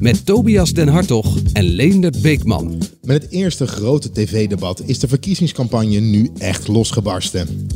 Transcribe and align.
Met 0.00 0.26
Tobias 0.26 0.72
Den 0.72 0.88
Hartog 0.88 1.36
en 1.52 1.64
Leendert 1.64 2.22
Beekman. 2.22 2.82
Met 3.02 3.22
het 3.22 3.32
eerste 3.32 3.66
grote 3.66 4.12
tv-debat 4.12 4.82
is 4.86 4.98
de 4.98 5.08
verkiezingscampagne 5.08 6.00
nu 6.00 6.30
echt 6.38 6.68
losgebarsten. 6.68 7.68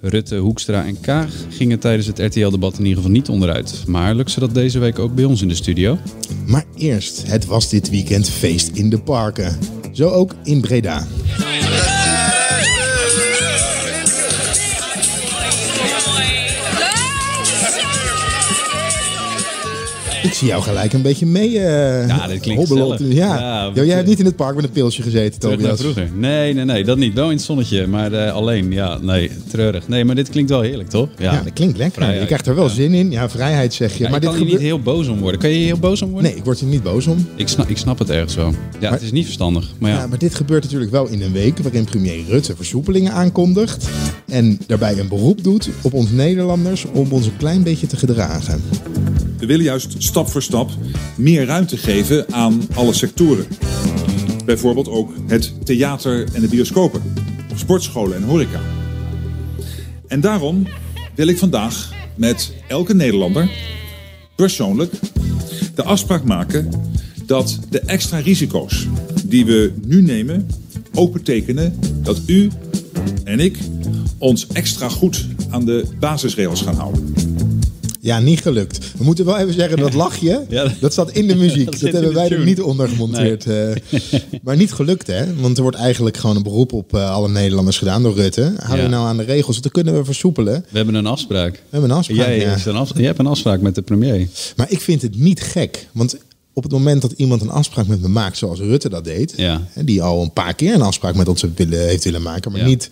Rutte, 0.00 0.36
Hoekstra 0.36 0.84
en 0.84 1.00
Kaag 1.00 1.34
gingen 1.48 1.78
tijdens 1.78 2.06
het 2.06 2.18
RTL-debat 2.18 2.72
in 2.72 2.82
ieder 2.82 2.96
geval 2.96 3.10
niet 3.10 3.28
onderuit. 3.28 3.84
Maar 3.86 4.14
lukt 4.14 4.30
ze 4.30 4.40
dat 4.40 4.54
deze 4.54 4.78
week 4.78 4.98
ook 4.98 5.14
bij 5.14 5.24
ons 5.24 5.42
in 5.42 5.48
de 5.48 5.54
studio? 5.54 5.98
Maar 6.46 6.64
eerst, 6.76 7.22
het 7.26 7.46
was 7.46 7.68
dit 7.68 7.90
weekend 7.90 8.28
feest 8.28 8.68
in 8.68 8.90
de 8.90 8.98
parken. 8.98 9.58
Zo 9.92 10.08
ook 10.08 10.34
in 10.44 10.60
Breda. 10.60 11.06
Ik 20.26 20.32
zie 20.32 20.48
jou 20.48 20.62
gelijk 20.62 20.92
een 20.92 21.02
beetje 21.02 21.26
mee 21.26 21.50
uh, 21.50 22.08
ja, 22.08 22.26
dit 22.26 22.40
klinkt 22.40 22.68
hobbelen. 22.68 23.14
Ja. 23.14 23.38
Ja, 23.38 23.70
Yo, 23.74 23.84
jij 23.84 23.94
hebt 23.94 24.08
niet 24.08 24.18
in 24.18 24.24
het 24.24 24.36
park 24.36 24.54
met 24.54 24.64
een 24.64 24.70
pilsje 24.70 25.02
gezeten, 25.02 25.40
Tobias. 25.40 25.80
vroeger. 25.80 26.10
Nee, 26.14 26.54
nee, 26.54 26.64
nee, 26.64 26.84
dat 26.84 26.98
niet. 26.98 27.14
Wel 27.14 27.30
in 27.30 27.36
het 27.36 27.44
zonnetje, 27.44 27.86
maar 27.86 28.12
eh, 28.12 28.32
alleen. 28.32 28.72
Ja, 28.72 28.98
nee, 28.98 29.30
treurig. 29.48 29.88
Nee, 29.88 30.04
maar 30.04 30.14
dit 30.14 30.28
klinkt 30.28 30.50
wel 30.50 30.60
heerlijk, 30.60 30.88
toch? 30.88 31.08
Ja, 31.18 31.42
dat 31.44 31.52
klinkt 31.52 31.76
lekker. 31.76 31.94
Vrijheid. 31.96 32.20
Je 32.20 32.26
krijgt 32.26 32.46
er 32.46 32.54
wel 32.54 32.64
Ja. 32.64 32.70
zin 32.74 32.92
in. 32.94 33.10
Ja, 33.10 33.28
vrijheid 33.28 33.74
zeg 33.74 33.96
je. 33.96 34.02
Ja, 34.02 34.10
maar 34.10 34.14
je 34.14 34.20
dit 34.20 34.28
kan 34.28 34.38
gebeurt... 34.38 34.58
niet 34.58 34.66
heel 34.68 34.80
boos 34.80 35.08
om 35.08 35.18
worden. 35.20 35.40
Kan 35.40 35.50
je 35.50 35.64
heel 35.64 35.78
boos 35.78 36.02
om 36.02 36.10
worden? 36.10 36.30
Nee, 36.30 36.38
ik 36.38 36.44
word 36.44 36.60
er 36.60 36.66
niet 36.66 36.82
boos 36.82 37.06
om. 37.06 37.28
Ik 37.36 37.48
snap, 37.48 37.68
ik 37.68 37.76
snap 37.78 37.98
het 37.98 38.10
ergens 38.10 38.34
wel. 38.34 38.52
Ja, 38.80 38.90
het 38.92 39.02
is 39.02 39.12
niet 39.12 39.24
verstandig. 39.24 39.72
Maar 39.78 39.90
Ja, 39.90 40.06
maar 40.06 40.18
dit 40.18 40.34
gebeurt 40.34 40.62
natuurlijk 40.62 40.90
wel 40.90 41.06
in 41.06 41.22
een 41.22 41.32
week 41.32 41.58
waarin 41.58 41.84
premier 41.84 42.24
Rutte 42.28 42.56
versoepelingen 42.56 43.12
aankondigt. 43.12 43.88
En 44.28 44.58
daarbij 44.66 44.98
een 44.98 45.08
beroep 45.08 45.44
doet 45.44 45.68
op 45.82 45.92
ons 45.94 46.10
Nederlanders 46.10 46.84
om 46.92 47.12
ons 47.12 47.26
een 47.26 47.36
klein 47.36 47.62
beetje 47.62 47.86
te 47.86 47.96
gedragen. 47.96 48.62
We 49.38 49.46
willen 49.46 49.64
juist 49.64 49.94
stap 49.98 50.28
voor 50.28 50.42
stap 50.42 50.70
meer 51.16 51.44
ruimte 51.44 51.76
geven 51.76 52.32
aan 52.32 52.62
alle 52.74 52.92
sectoren. 52.92 53.46
Bijvoorbeeld 54.44 54.88
ook 54.88 55.12
het 55.26 55.66
theater 55.66 56.26
en 56.32 56.40
de 56.40 56.48
bioscopen, 56.48 57.02
sportscholen 57.54 58.16
en 58.16 58.22
horeca. 58.22 58.60
En 60.08 60.20
daarom 60.20 60.66
wil 61.14 61.26
ik 61.26 61.38
vandaag 61.38 61.92
met 62.14 62.52
elke 62.68 62.94
Nederlander 62.94 63.50
persoonlijk 64.34 64.92
de 65.74 65.82
afspraak 65.82 66.24
maken 66.24 66.70
dat 67.26 67.58
de 67.70 67.80
extra 67.80 68.18
risico's 68.18 68.86
die 69.24 69.44
we 69.44 69.72
nu 69.84 70.02
nemen 70.02 70.48
ook 70.94 71.12
betekenen 71.12 71.78
dat 72.02 72.20
u 72.26 72.50
en 73.24 73.40
ik 73.40 73.58
ons 74.18 74.46
extra 74.46 74.88
goed 74.88 75.26
aan 75.50 75.64
de 75.64 75.84
basisregels 75.98 76.62
gaan 76.62 76.74
houden. 76.74 77.14
Ja, 78.06 78.18
niet 78.20 78.40
gelukt. 78.40 78.78
We 78.98 79.04
moeten 79.04 79.24
wel 79.24 79.38
even 79.38 79.54
zeggen, 79.54 79.78
dat 79.78 79.94
lachje, 79.94 80.44
Ja. 80.48 80.72
dat 80.80 80.94
zat 80.94 81.10
in 81.10 81.26
de 81.26 81.34
muziek. 81.44 81.80
Dat 81.80 81.92
hebben 81.92 82.12
wij 82.14 82.28
er 82.28 82.44
niet 82.44 82.60
onder 82.60 82.88
gemonteerd. 82.88 83.46
eh. 83.46 83.68
maar 84.42 84.56
niet 84.56 84.72
gelukt, 84.72 85.06
hè? 85.06 85.34
Want 85.34 85.56
er 85.56 85.62
wordt 85.62 85.76
eigenlijk 85.76 86.16
gewoon 86.16 86.36
een 86.36 86.42
beroep 86.42 86.72
op 86.72 86.94
eh, 86.94 87.10
alle 87.10 87.28
Nederlanders 87.28 87.78
gedaan 87.78 88.02
door 88.02 88.14
Rutte. 88.14 88.52
Hou 88.58 88.76
je 88.76 88.82
Ja. 88.82 88.88
nou 88.88 89.06
aan 89.06 89.16
de 89.16 89.22
regels, 89.22 89.46
want 89.58 89.62
dan 89.62 89.72
kunnen 89.72 89.94
we 89.94 90.04
versoepelen. 90.04 90.64
we 90.70 90.76
hebben 90.76 90.94
een 90.94 91.06
afspraak. 91.06 91.52
We 91.52 91.60
hebben 91.70 91.90
een 91.90 91.96
afspraak, 91.96 92.18
Jij, 92.18 92.38
ja. 92.38 92.56
een 92.66 92.86
jij 92.94 93.04
hebt 93.06 93.18
een 93.18 93.26
afspraak 93.26 93.60
met 93.60 93.74
de 93.74 93.82
premier. 93.82 94.28
Maar 94.56 94.70
ik 94.70 94.80
vind 94.80 95.02
het 95.02 95.18
niet 95.18 95.40
gek. 95.40 95.88
Want 95.92 96.16
op 96.52 96.62
het 96.62 96.72
moment 96.72 97.02
dat 97.02 97.12
iemand 97.16 97.42
een 97.42 97.50
afspraak 97.50 97.86
met 97.86 98.00
me 98.00 98.08
maakt 98.08 98.36
zoals 98.38 98.58
Rutte 98.58 98.88
dat 98.88 99.04
deed... 99.04 99.32
Ja. 99.36 99.62
die 99.84 100.02
al 100.02 100.22
een 100.22 100.32
paar 100.32 100.54
keer 100.54 100.74
een 100.74 100.82
afspraak 100.82 101.14
met 101.14 101.28
ons 101.28 101.42
heeft 101.42 101.58
willen, 101.58 101.86
heeft 101.86 102.04
willen 102.04 102.22
maken... 102.22 102.52
maar 102.52 102.64
niet 102.64 102.90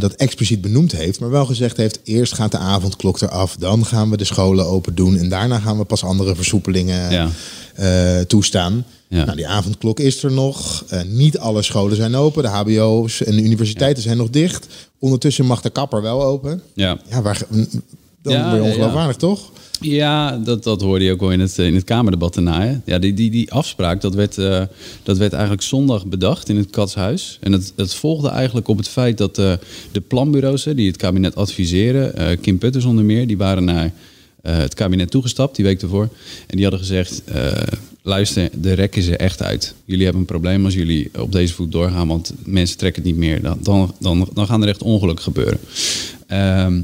dat 0.00 0.12
expliciet 0.12 0.60
benoemd 0.60 0.92
heeft... 0.92 1.20
maar 1.20 1.30
wel 1.30 1.46
gezegd 1.46 1.76
heeft, 1.76 2.00
eerst 2.04 2.34
gaat 2.34 2.50
de 2.50 2.58
avondklok 2.58 3.20
eraf... 3.20 3.56
dan 3.58 3.86
gaan 3.86 4.10
we 4.10 4.16
de 4.16 4.24
scholen 4.24 4.66
open 4.66 4.94
doen... 4.94 5.16
en 5.16 5.28
daarna 5.28 5.58
gaan 5.58 5.78
we 5.78 5.84
pas 5.84 6.04
andere 6.04 6.34
versoepelingen 6.34 7.10
Ja. 7.10 7.28
eh, 7.74 8.20
toestaan. 8.20 8.84
Ja. 9.08 9.24
Nou, 9.24 9.36
die 9.36 9.48
avondklok 9.48 10.00
is 10.00 10.22
er 10.22 10.32
nog. 10.32 10.84
Eh, 10.88 11.02
niet 11.02 11.38
alle 11.38 11.62
scholen 11.62 11.96
zijn 11.96 12.14
open. 12.14 12.42
De 12.42 12.48
hbo's 12.48 13.22
en 13.22 13.36
de 13.36 13.42
universiteiten 13.42 14.02
zijn 14.02 14.16
nog 14.16 14.30
dicht. 14.30 14.66
Ondertussen 14.98 15.44
mag 15.46 15.60
de 15.60 15.70
kapper 15.70 16.02
wel 16.02 16.22
open. 16.24 16.62
Ja. 16.74 16.98
Ja, 17.10 17.22
waar, 17.22 17.42
dan 18.26 18.34
Ja, 18.34 18.50
ben 18.50 18.54
je 18.54 18.62
ja, 18.62 18.68
ongeloofwaardig, 18.68 19.16
toch? 19.16 19.50
Ja, 19.80 20.36
dat, 20.36 20.62
dat 20.62 20.80
hoorde 20.80 21.04
je 21.04 21.12
ook 21.12 21.20
wel 21.20 21.32
in 21.32 21.40
het, 21.40 21.58
eh, 21.58 21.66
in 21.66 21.74
het 21.74 21.84
Kamerdebat 21.84 22.34
daarna. 22.34 22.62
Hè? 22.62 22.76
Ja, 22.84 22.98
die, 22.98 23.14
die, 23.14 23.30
die 23.30 23.52
afspraak, 23.52 24.00
dat 24.00 24.14
werd, 24.14 24.38
eh, 24.38 24.62
dat 25.02 25.18
werd 25.18 25.32
eigenlijk 25.32 25.62
zondag 25.62 26.06
bedacht 26.06 26.48
in 26.48 26.56
het 26.56 26.70
Katshuis. 26.70 27.38
En 27.40 27.52
het, 27.52 27.72
het 27.76 27.94
volgde 27.94 28.28
eigenlijk 28.28 28.68
op 28.68 28.76
het 28.76 28.88
feit 28.88 29.18
dat 29.18 29.38
eh, 29.38 29.52
de 29.92 30.00
planbureaus 30.00 30.64
hè, 30.64 30.74
die 30.74 30.86
het 30.86 30.96
kabinet 30.96 31.34
adviseren... 31.34 32.40
Kim 32.40 32.58
Putters 32.58 32.84
onder 32.84 33.04
meer, 33.04 33.26
die 33.26 33.36
waren 33.36 33.64
naar 33.64 33.92
het 34.42 34.74
kabinet 34.74 35.10
toegestapt 35.10 35.56
die 35.56 35.64
week 35.64 35.82
ervoor. 35.82 36.08
En 36.46 36.56
die 36.56 36.62
hadden 36.62 36.80
gezegd, 36.80 37.22
luister, 38.02 38.48
de 38.60 38.72
rek 38.72 38.96
is 38.96 39.06
er 39.06 39.16
echt 39.16 39.42
uit. 39.42 39.74
Jullie 39.84 40.04
hebben 40.04 40.20
een 40.20 40.26
probleem 40.26 40.64
als 40.64 40.74
jullie 40.74 41.10
op 41.18 41.32
deze 41.32 41.54
voet 41.54 41.72
doorgaan... 41.72 42.08
want 42.08 42.32
mensen 42.44 42.78
trekken 42.78 43.02
het 43.02 43.10
niet 43.10 43.20
meer. 43.20 43.42
Dan, 43.42 43.58
dan, 43.62 43.94
dan, 44.00 44.28
dan 44.34 44.46
gaan 44.46 44.62
er 44.62 44.68
echt 44.68 44.82
ongelukken 44.82 45.24
gebeuren. 45.24 45.58
Ehm, 46.26 46.80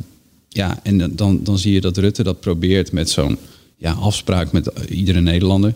ja, 0.52 0.80
en 0.82 1.16
dan- 1.16 1.40
dan, 1.42 1.58
zie 1.58 1.72
je 1.72 1.80
dat 1.80 1.96
Rutte 1.96 2.22
dat 2.22 2.40
probeert 2.40 2.92
met 2.92 3.10
zo'n 3.10 3.38
ja, 3.76 3.92
afspraak 3.92 4.52
met 4.52 4.70
iedere 4.88 5.20
Nederlander. 5.20 5.74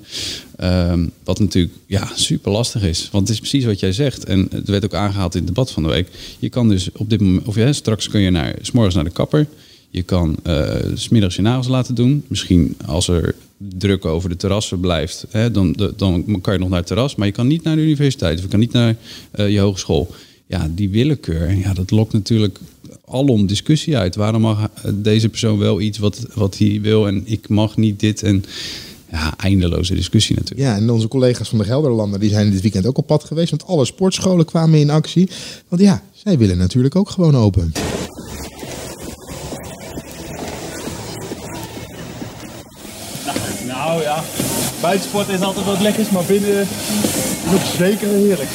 Ehm, 0.56 1.06
wat 1.24 1.38
natuurlijk 1.38 1.74
ja, 1.86 2.10
super 2.14 2.52
lastig 2.52 2.82
is. 2.82 3.08
Want 3.12 3.28
het 3.28 3.32
is 3.36 3.40
precies 3.40 3.64
wat 3.64 3.80
jij 3.80 3.92
zegt. 3.92 4.24
En 4.24 4.46
het 4.50 4.68
werd 4.68 4.84
ook 4.84 4.94
aangehaald 4.94 5.34
in 5.34 5.38
het 5.44 5.48
debat 5.48 5.70
van 5.70 5.82
de 5.82 5.88
week. 5.88 6.08
Je 6.38 6.48
kan 6.48 6.68
dus 6.68 6.88
op 6.92 7.10
dit 7.10 7.20
moment, 7.20 7.46
of 7.46 7.56
straks 7.70 8.08
kun 8.08 8.20
je 8.20 8.30
naar, 8.30 8.54
s 8.62 8.70
morgens 8.70 8.94
naar 8.94 9.04
de 9.04 9.10
kapper. 9.10 9.46
Je 9.90 10.02
kan 10.02 10.36
s 10.94 11.02
smiddags 11.02 11.36
je 11.36 11.42
nagels 11.42 11.68
laten 11.68 11.94
doen. 11.94 12.24
Misschien 12.28 12.76
als 12.86 13.08
er 13.08 13.34
druk 13.58 14.04
over 14.04 14.28
de 14.28 14.36
terrassen 14.36 14.80
blijft, 14.80 15.26
hè, 15.30 15.50
dan, 15.50 15.76
dan 15.96 16.40
kan 16.40 16.52
je 16.52 16.58
nog 16.58 16.68
naar 16.68 16.78
het 16.78 16.86
terras. 16.86 17.14
Maar 17.14 17.26
je 17.26 17.32
kan 17.32 17.46
niet 17.46 17.62
naar 17.62 17.76
de 17.76 17.82
universiteit 17.82 18.36
of 18.36 18.42
je 18.42 18.48
kan 18.48 18.60
niet 18.60 18.72
naar 18.72 18.96
eh, 19.30 19.48
je 19.48 19.58
hogeschool. 19.58 20.14
Ja, 20.46 20.68
die 20.70 20.90
willekeur, 20.90 21.54
ja, 21.54 21.74
dat 21.74 21.90
lokt 21.90 22.12
natuurlijk 22.12 22.58
alom 23.04 23.46
discussie 23.46 23.96
uit. 23.96 24.14
Waarom 24.14 24.40
mag 24.40 24.68
eh, 24.74 24.92
deze 24.94 25.28
persoon 25.28 25.58
wel 25.58 25.80
iets 25.80 25.98
wat, 25.98 26.26
wat 26.34 26.58
hij 26.58 26.78
wil 26.82 27.06
en 27.06 27.22
ik 27.24 27.48
mag 27.48 27.76
niet 27.76 28.00
dit? 28.00 28.22
En 28.22 28.44
ja, 29.10 29.34
eindeloze 29.36 29.94
discussie 29.94 30.36
natuurlijk. 30.36 30.68
Ja, 30.68 30.76
en 30.76 30.90
onze 30.90 31.08
collega's 31.08 31.48
van 31.48 31.58
de 31.58 31.64
Gelderlanden 31.64 32.20
die 32.20 32.30
zijn 32.30 32.50
dit 32.50 32.60
weekend 32.60 32.86
ook 32.86 32.98
op 32.98 33.06
pad 33.06 33.24
geweest. 33.24 33.50
Want 33.50 33.66
alle 33.66 33.84
sportscholen 33.84 34.44
kwamen 34.44 34.78
in 34.78 34.90
actie. 34.90 35.28
Want 35.68 35.82
ja, 35.82 36.02
zij 36.12 36.38
willen 36.38 36.58
natuurlijk 36.58 36.96
ook 36.96 37.10
gewoon 37.10 37.36
open. 37.36 37.72
Nou 43.66 44.02
ja, 44.02 44.22
buitensport 44.80 45.28
is 45.28 45.40
altijd 45.40 45.66
wat 45.66 45.80
lekkers, 45.80 46.10
maar 46.10 46.24
binnen 46.24 46.60
is 46.60 47.52
ook 47.54 47.76
zeker 47.78 48.08
heerlijk. 48.08 48.50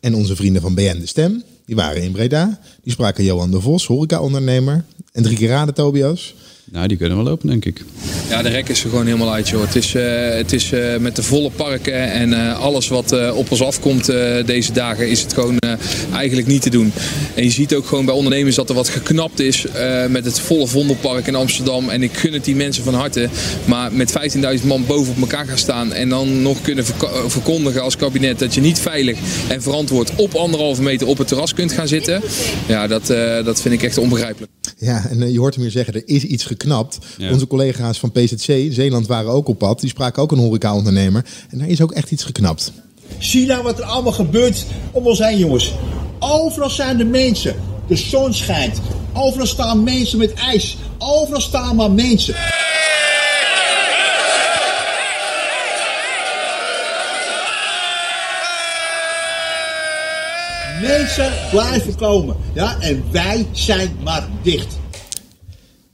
En 0.00 0.14
onze 0.14 0.36
vrienden 0.36 0.62
van 0.62 0.74
BN 0.74 0.98
De 0.98 1.06
Stem, 1.06 1.42
die 1.66 1.76
waren 1.76 2.02
in 2.02 2.12
Breda. 2.12 2.60
Die 2.82 2.92
spraken 2.92 3.24
Johan 3.24 3.50
de 3.50 3.60
Vos, 3.60 3.86
horeca-ondernemer. 3.86 4.84
En 5.12 5.22
drie 5.22 5.36
keer 5.36 5.72
Tobias. 5.72 6.34
Nou, 6.72 6.88
die 6.88 6.96
kunnen 6.96 7.16
wel 7.16 7.26
lopen, 7.26 7.48
denk 7.48 7.64
ik. 7.64 7.84
Ja, 8.28 8.42
de 8.42 8.48
rek 8.48 8.68
is 8.68 8.84
er 8.84 8.90
gewoon 8.90 9.06
helemaal 9.06 9.32
uit, 9.32 9.48
joh. 9.48 9.60
Het 9.62 9.76
is, 9.76 9.94
eh, 9.94 10.04
het 10.34 10.52
is 10.52 10.72
eh, 10.72 10.96
met 10.96 11.16
de 11.16 11.22
volle 11.22 11.50
parken 11.50 12.12
en 12.12 12.32
eh, 12.32 12.60
alles 12.60 12.88
wat 12.88 13.32
op 13.32 13.50
ons 13.50 13.62
afkomt 13.62 14.06
deze 14.46 14.72
dagen, 14.72 15.08
is 15.08 15.22
het 15.22 15.32
gewoon 15.32 15.58
eigenlijk 16.12 16.46
niet 16.46 16.62
te 16.62 16.70
doen. 16.70 16.92
En 17.34 17.44
je 17.44 17.50
ziet 17.50 17.74
ook 17.74 17.86
gewoon 17.86 18.04
bij 18.04 18.14
ondernemers 18.14 18.56
dat 18.56 18.68
er 18.68 18.74
wat 18.74 18.88
geknapt 18.88 19.40
is 19.40 19.64
met 20.08 20.24
het 20.24 20.40
volle 20.40 20.66
Vondelpark 20.66 21.26
in 21.26 21.34
Amsterdam. 21.34 21.88
En 21.88 22.02
ik 22.02 22.12
gun 22.12 22.32
het 22.32 22.44
die 22.44 22.56
mensen 22.56 22.84
van 22.84 22.94
harte. 22.94 23.28
Maar 23.64 23.92
met 23.92 24.12
15.000 24.60 24.66
man 24.66 24.86
boven 24.86 25.12
op 25.12 25.20
elkaar 25.20 25.46
gaan 25.46 25.58
staan 25.58 25.92
en 25.92 26.08
dan 26.08 26.42
nog 26.42 26.62
kunnen 26.62 26.84
verko- 26.84 27.28
verkondigen 27.28 27.82
als 27.82 27.96
kabinet 27.96 28.38
dat 28.38 28.54
je 28.54 28.60
niet 28.60 28.78
veilig 28.78 29.18
en 29.48 29.62
verantwoord 29.62 30.10
op 30.16 30.34
anderhalve 30.34 30.82
meter 30.82 31.06
op 31.06 31.18
het 31.18 31.28
terras 31.28 31.54
kunt 31.54 31.72
gaan 31.72 31.88
zitten. 31.88 32.22
Ja, 32.66 32.86
dat, 32.86 33.06
dat 33.44 33.60
vind 33.60 33.74
ik 33.74 33.82
echt 33.82 33.98
onbegrijpelijk. 33.98 34.50
Ja, 34.80 35.06
en 35.08 35.22
eh, 35.22 35.32
je 35.32 35.38
hoort 35.38 35.54
hem 35.54 35.62
hier 35.62 35.72
zeggen, 35.72 35.94
er 35.94 36.02
is 36.04 36.24
iets 36.24 36.44
geknapt. 36.44 36.98
Ja. 37.18 37.32
Onze 37.32 37.46
collega's 37.46 37.98
van 37.98 38.12
PZC, 38.12 38.72
Zeeland, 38.72 39.06
waren 39.06 39.30
ook 39.30 39.48
op 39.48 39.58
pad. 39.58 39.80
Die 39.80 39.90
spraken 39.90 40.22
ook 40.22 40.32
een 40.32 40.38
horeca-ondernemer. 40.38 41.24
En 41.50 41.58
daar 41.58 41.68
is 41.68 41.80
ook 41.80 41.92
echt 41.92 42.10
iets 42.10 42.24
geknapt. 42.24 42.72
Zie 43.18 43.46
nou 43.46 43.62
wat 43.62 43.78
er 43.78 43.84
allemaal 43.84 44.12
gebeurt 44.12 44.66
om 44.92 45.06
ons 45.06 45.18
heen, 45.18 45.38
jongens. 45.38 45.74
Overal 46.18 46.70
zijn 46.70 46.96
de 46.96 47.04
mensen. 47.04 47.54
De 47.86 47.96
zon 47.96 48.34
schijnt. 48.34 48.80
Overal 49.12 49.46
staan 49.46 49.82
mensen 49.82 50.18
met 50.18 50.32
ijs. 50.32 50.76
Overal 50.98 51.40
staan 51.40 51.76
maar 51.76 51.90
mensen. 51.90 52.34
Mensen 60.80 61.32
blijven 61.50 61.96
komen. 61.96 62.36
Ja, 62.54 62.80
en 62.80 63.04
wij 63.12 63.46
zijn 63.52 63.96
maar 64.04 64.28
dicht. 64.42 64.78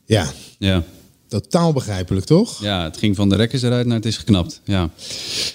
Ja, 0.06 0.26
Ja. 0.58 0.82
totaal 1.28 1.72
begrijpelijk 1.72 2.26
toch? 2.26 2.60
ja, 2.62 2.82
het 2.84 2.96
ging 2.96 3.16
van 3.16 3.28
de 3.28 3.36
rekkers 3.36 3.62
eruit 3.62 3.86
naar 3.86 3.96
het 3.96 4.06
is 4.06 4.16
geknapt. 4.16 4.60
Ja, 4.64 4.90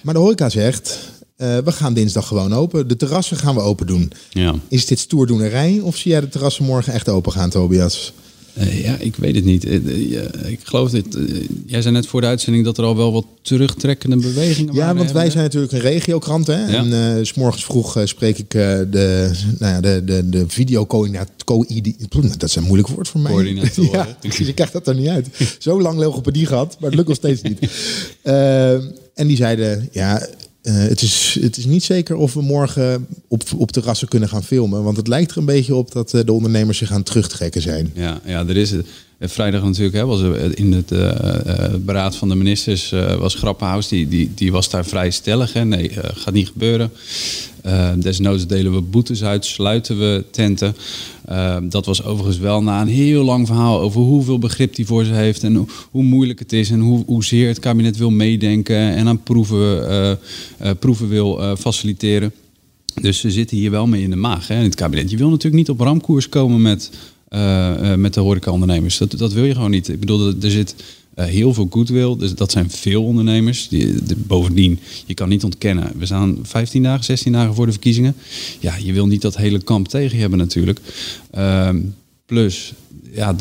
Maar 0.03 0.13
de 0.13 0.19
horeca 0.19 0.49
zegt, 0.49 0.99
eh, 1.37 1.57
we 1.57 1.71
gaan 1.71 1.93
dinsdag 1.93 2.27
gewoon 2.27 2.53
open. 2.53 2.87
De 2.87 2.95
terrassen 2.95 3.37
gaan 3.37 3.55
we 3.55 3.61
open 3.61 3.87
doen. 3.87 4.11
ja. 4.29 4.55
Is 4.67 4.85
dit 4.85 4.99
stoerdoenerij 4.99 5.79
of 5.83 5.95
zie 5.97 6.11
jij 6.11 6.19
de 6.21 6.29
terrassen 6.29 6.65
morgen 6.65 6.93
echt 6.93 7.09
open 7.09 7.31
gaan, 7.31 7.49
Tobias? 7.49 8.13
Eh, 8.53 8.83
ja, 8.83 8.97
ik 8.99 9.15
weet 9.15 9.35
het 9.35 9.45
niet. 9.45 9.65
Eh, 9.65 9.75
eh, 9.75 10.11
ja, 10.11 10.21
ik 10.45 10.59
geloof 10.63 10.89
dit. 10.89 11.17
jij 11.65 11.81
zei 11.81 11.93
net 11.93 12.07
voor 12.07 12.21
de 12.21 12.27
uitzending 12.27 12.65
dat 12.65 12.77
er 12.77 12.83
al 12.83 12.95
wel 12.95 13.11
wat 13.11 13.25
terugtrekkende 13.41 14.15
bewegingen 14.15 14.73
Ja, 14.73 14.79
waren. 14.79 14.95
want 14.95 15.11
wij 15.11 15.23
hè? 15.23 15.31
zijn 15.31 15.43
natuurlijk 15.43 15.71
een 15.71 15.79
regiokrant. 15.79 16.47
Hè? 16.47 16.65
Ja. 16.65 16.85
En 16.85 17.25
s 17.25 17.33
morgens 17.33 17.65
vroeg 17.65 18.01
spreek 18.03 18.37
ik 18.37 18.49
de, 18.49 19.31
nou 19.59 19.73
ja, 19.73 19.81
de, 19.81 20.01
de, 20.05 20.29
de 20.29 20.45
videocoördinator. 20.47 21.65
Dat 22.37 22.49
is 22.49 22.55
een 22.55 22.63
moeilijk 22.63 22.87
woord 22.87 23.07
voor 23.07 23.19
mij. 23.19 23.31
Coördinatoren. 23.31 23.91
ja, 23.99 24.17
precies. 24.19 24.47
Ik 24.47 24.55
krijg 24.55 24.71
dat 24.71 24.87
er 24.87 24.95
niet 24.95 25.07
uit. 25.07 25.27
Zo 25.59 25.81
lang 25.81 25.99
logopedie 25.99 26.45
gehad, 26.45 26.77
maar 26.79 26.89
het 26.89 26.97
lukt 26.97 27.07
nog 27.07 27.17
steeds 27.17 27.41
niet. 27.41 27.59
En 29.13 29.27
die 29.27 29.35
zeiden, 29.35 29.89
ja, 29.91 30.27
eh, 30.61 30.73
het, 30.73 31.01
is, 31.01 31.37
het 31.41 31.57
is 31.57 31.65
niet 31.65 31.83
zeker 31.83 32.15
of 32.15 32.33
we 32.33 32.41
morgen 32.41 33.07
op, 33.27 33.43
op 33.57 33.71
terrassen 33.71 34.07
kunnen 34.07 34.29
gaan 34.29 34.43
filmen. 34.43 34.83
Want 34.83 34.97
het 34.97 35.07
lijkt 35.07 35.31
er 35.31 35.37
een 35.37 35.45
beetje 35.45 35.75
op 35.75 35.91
dat 35.91 36.13
eh, 36.13 36.21
de 36.25 36.33
ondernemers 36.33 36.77
zich 36.77 36.91
aan 36.91 37.03
terugtrekken 37.03 37.61
zijn. 37.61 37.91
Ja, 37.93 38.21
ja, 38.25 38.47
er 38.47 38.57
is 38.57 38.73
Eh, 39.21 39.29
Vrijdag 39.29 39.63
natuurlijk 39.63 39.95
hè, 39.95 40.05
was 40.05 40.21
er 40.21 40.57
in 40.57 40.73
het 40.73 40.91
eh, 40.91 41.65
eh, 41.65 41.73
beraad 41.79 42.15
van 42.15 42.29
de 42.29 42.35
ministers 42.35 42.91
eh, 42.91 43.15
was 43.15 43.35
Grappenhaus. 43.35 43.87
Die, 43.87 44.07
die, 44.07 44.31
die 44.35 44.51
was 44.51 44.69
daar 44.69 44.85
vrij 44.85 45.11
stellig. 45.11 45.53
Hè. 45.53 45.65
Nee, 45.65 45.89
eh, 45.89 46.09
gaat 46.13 46.33
niet 46.33 46.47
gebeuren. 46.47 46.91
Eh, 47.61 47.89
desnoods 47.97 48.47
delen 48.47 48.73
we 48.73 48.81
boetes 48.81 49.23
uit, 49.23 49.45
sluiten 49.45 49.99
we 49.99 50.23
tenten. 50.31 50.75
Eh, 51.25 51.57
dat 51.63 51.85
was 51.85 52.03
overigens 52.03 52.37
wel 52.37 52.63
na 52.63 52.81
een 52.81 52.87
heel 52.87 53.23
lang 53.23 53.47
verhaal 53.47 53.79
over 53.79 54.01
hoeveel 54.01 54.39
begrip 54.39 54.75
hij 54.75 54.85
voor 54.85 55.03
ze 55.05 55.13
heeft. 55.13 55.43
En 55.43 55.67
hoe, 55.91 56.03
moeilijk 56.03 56.39
het 56.39 56.53
is 56.53 56.69
en 56.69 56.79
hoe, 56.79 57.03
hoezeer 57.05 57.47
het 57.47 57.59
kabinet 57.59 57.97
wil 57.97 58.11
meedenken. 58.11 58.77
En 58.77 59.07
aan 59.07 59.23
proeven, 59.23 59.89
eh, 59.89 60.11
eh, 60.11 60.17
proeven 60.79 61.07
wil 61.07 61.41
eh, 61.41 61.55
faciliteren. 61.55 62.33
Dus 63.01 63.19
ze 63.19 63.31
zitten 63.31 63.57
hier 63.57 63.71
wel 63.71 63.87
mee 63.87 64.01
in 64.01 64.09
de 64.09 64.15
maag, 64.15 64.47
hè, 64.47 64.55
in 64.55 64.63
het 64.63 64.75
kabinet. 64.75 65.11
Je 65.11 65.17
wil 65.17 65.29
natuurlijk 65.29 65.55
niet 65.55 65.69
op 65.69 65.79
ramkoers 65.79 66.29
komen 66.29 66.61
met, 66.61 66.89
eh, 66.91 66.97
eh, 66.97 67.20
met 67.95 68.13
de 68.13 68.19
horecaondernemers. 68.19 68.97
Dat, 68.97 69.11
dat 69.17 69.33
wil 69.33 69.43
je 69.45 69.53
gewoon 69.53 69.71
niet. 69.71 69.87
Ik 69.89 69.99
bedoel, 69.99 70.27
er- 70.41 70.51
zit 70.51 70.75
eh, 71.13 71.25
heel 71.25 71.53
veel 71.53 71.67
goodwill. 71.69 72.15
Dus 72.17 72.35
dat 72.35 72.51
zijn 72.51 72.69
veel 72.69 73.03
ondernemers. 73.03 73.67
Die, 73.67 73.95
bovendien, 74.15 74.79
je 75.05 75.13
kan 75.13 75.29
niet 75.29 75.43
ontkennen. 75.43 75.91
We 75.97 76.05
staan 76.05 76.37
15 76.41 76.83
dagen, 76.83 77.03
16 77.03 77.31
dagen 77.31 77.55
voor 77.55 77.65
de 77.65 77.71
verkiezingen. 77.71 78.15
Ja, 78.59 78.75
je 78.83 78.93
wil 78.93 79.07
niet 79.07 79.21
dat 79.21 79.37
hele 79.37 79.61
kamp 79.63 79.87
tegen 79.87 80.15
je 80.15 80.21
hebben 80.21 80.39
natuurlijk. 80.39 80.79
Ehm, 81.31 81.79
plus, 82.25 82.73
ja, 83.11 83.35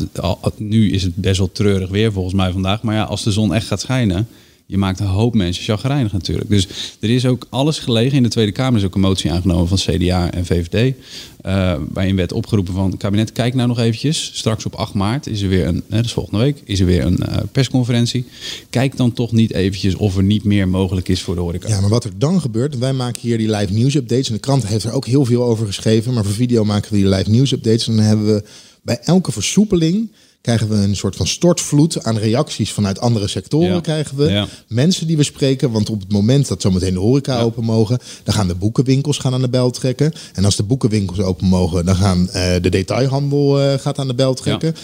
nu 0.57 0.91
is 0.91 1.03
het 1.03 1.15
best 1.15 1.37
wel 1.37 1.51
treurig 1.51 1.89
weer 1.89 2.11
volgens 2.11 2.35
mij 2.35 2.51
vandaag. 2.51 2.81
Maar 2.83 2.95
ja, 2.95 3.03
als 3.03 3.23
de 3.23 3.31
zon 3.31 3.53
echt 3.53 3.67
gaat 3.67 3.81
schijnen... 3.81 4.27
Je 4.71 4.77
maakt 4.77 4.99
een 4.99 5.05
hoop 5.05 5.33
mensen 5.33 5.63
chagrijnig 5.63 6.11
natuurlijk. 6.11 6.49
Dus 6.49 6.67
er 6.99 7.09
is 7.09 7.25
ook 7.25 7.47
alles 7.49 7.79
gelegen. 7.79 8.17
In 8.17 8.23
de 8.23 8.29
Tweede 8.29 8.51
Kamer 8.51 8.79
is 8.79 8.85
ook 8.85 8.95
een 8.95 9.01
motie 9.01 9.31
aangenomen 9.31 9.67
van 9.67 9.77
CDA 9.77 10.31
en 10.31 10.45
VVD. 10.45 10.95
eh, 11.41 11.73
waarin 11.93 12.15
werd 12.15 12.33
opgeroepen 12.33 12.73
van 12.73 12.97
kabinet, 12.97 13.31
kijk 13.31 13.53
nou 13.53 13.67
nog 13.67 13.79
eventjes. 13.79 14.31
Straks 14.33 14.65
op 14.65 14.75
8 14.75 14.93
maart 14.93 15.27
is 15.27 15.41
er 15.41 15.49
weer 15.49 15.67
een, 15.67 15.83
hè, 15.89 15.95
dat 15.95 16.05
is 16.05 16.11
volgende 16.11 16.39
week, 16.39 16.61
is 16.63 16.79
er 16.79 16.85
weer 16.85 17.05
een 17.05 17.17
eh, 17.17 17.37
persconferentie. 17.51 18.25
Kijk 18.69 18.97
dan 18.97 19.13
toch 19.13 19.31
niet 19.31 19.53
eventjes 19.53 19.95
of 19.95 20.17
er 20.17 20.23
niet 20.23 20.43
meer 20.43 20.67
mogelijk 20.67 21.07
is 21.07 21.21
voor 21.21 21.35
de 21.35 21.41
horeca. 21.41 21.67
Ja, 21.67 21.79
maar 21.81 21.89
wat 21.89 22.03
er 22.03 22.11
dan 22.17 22.41
gebeurt, 22.41 22.77
wij 22.77 22.93
maken 22.93 23.21
hier 23.21 23.37
die 23.37 23.49
live 23.55 23.73
news 23.73 23.95
updates. 23.95 24.27
En 24.27 24.33
de 24.33 24.39
krant 24.39 24.67
heeft 24.67 24.83
er 24.83 24.91
ook 24.91 25.05
heel 25.05 25.25
veel 25.25 25.43
over 25.43 25.65
geschreven. 25.65 26.13
Maar 26.13 26.23
voor 26.23 26.33
video 26.33 26.63
maken 26.63 26.91
we 26.91 26.97
die 26.97 27.07
live 27.07 27.29
news 27.29 27.51
updates. 27.51 27.87
En 27.87 27.95
dan 27.95 28.05
hebben 28.05 28.25
we 28.25 28.43
bij 28.81 28.99
elke 29.03 29.31
versoepeling 29.31 30.11
krijgen 30.41 30.69
we 30.69 30.75
een 30.75 30.95
soort 30.95 31.15
van 31.15 31.27
stortvloed 31.27 32.03
aan 32.03 32.17
reacties 32.17 32.71
vanuit 32.71 32.99
andere 32.99 33.27
sectoren. 33.27 33.73
Ja. 33.73 33.79
Krijgen 33.79 34.17
we 34.17 34.29
Ja. 34.29 34.47
mensen 34.67 35.07
die 35.07 35.17
we 35.17 35.23
spreken. 35.23 35.71
Want 35.71 35.89
op 35.89 35.99
het 35.99 36.11
moment 36.11 36.47
dat 36.47 36.61
zometeen 36.61 36.93
de 36.93 36.99
horeca 36.99 37.41
open 37.41 37.63
mogen, 37.63 37.99
dan 38.23 38.33
gaan 38.33 38.47
de 38.47 38.55
boekenwinkels 38.55 39.17
gaan 39.17 39.33
aan 39.33 39.41
de 39.41 39.49
bel 39.49 39.71
trekken. 39.71 40.11
En 40.33 40.45
als 40.45 40.55
de 40.55 40.63
boekenwinkels 40.63 41.19
open 41.19 41.47
mogen, 41.47 41.85
dan 41.85 41.95
gaan 41.95 42.29
eh, 42.29 42.53
de 42.61 42.69
detailhandel 42.69 43.61
eh, 43.61 43.79
gaat 43.79 43.99
aan 43.99 44.07
de 44.07 44.15
bel 44.15 44.33
trekken. 44.33 44.75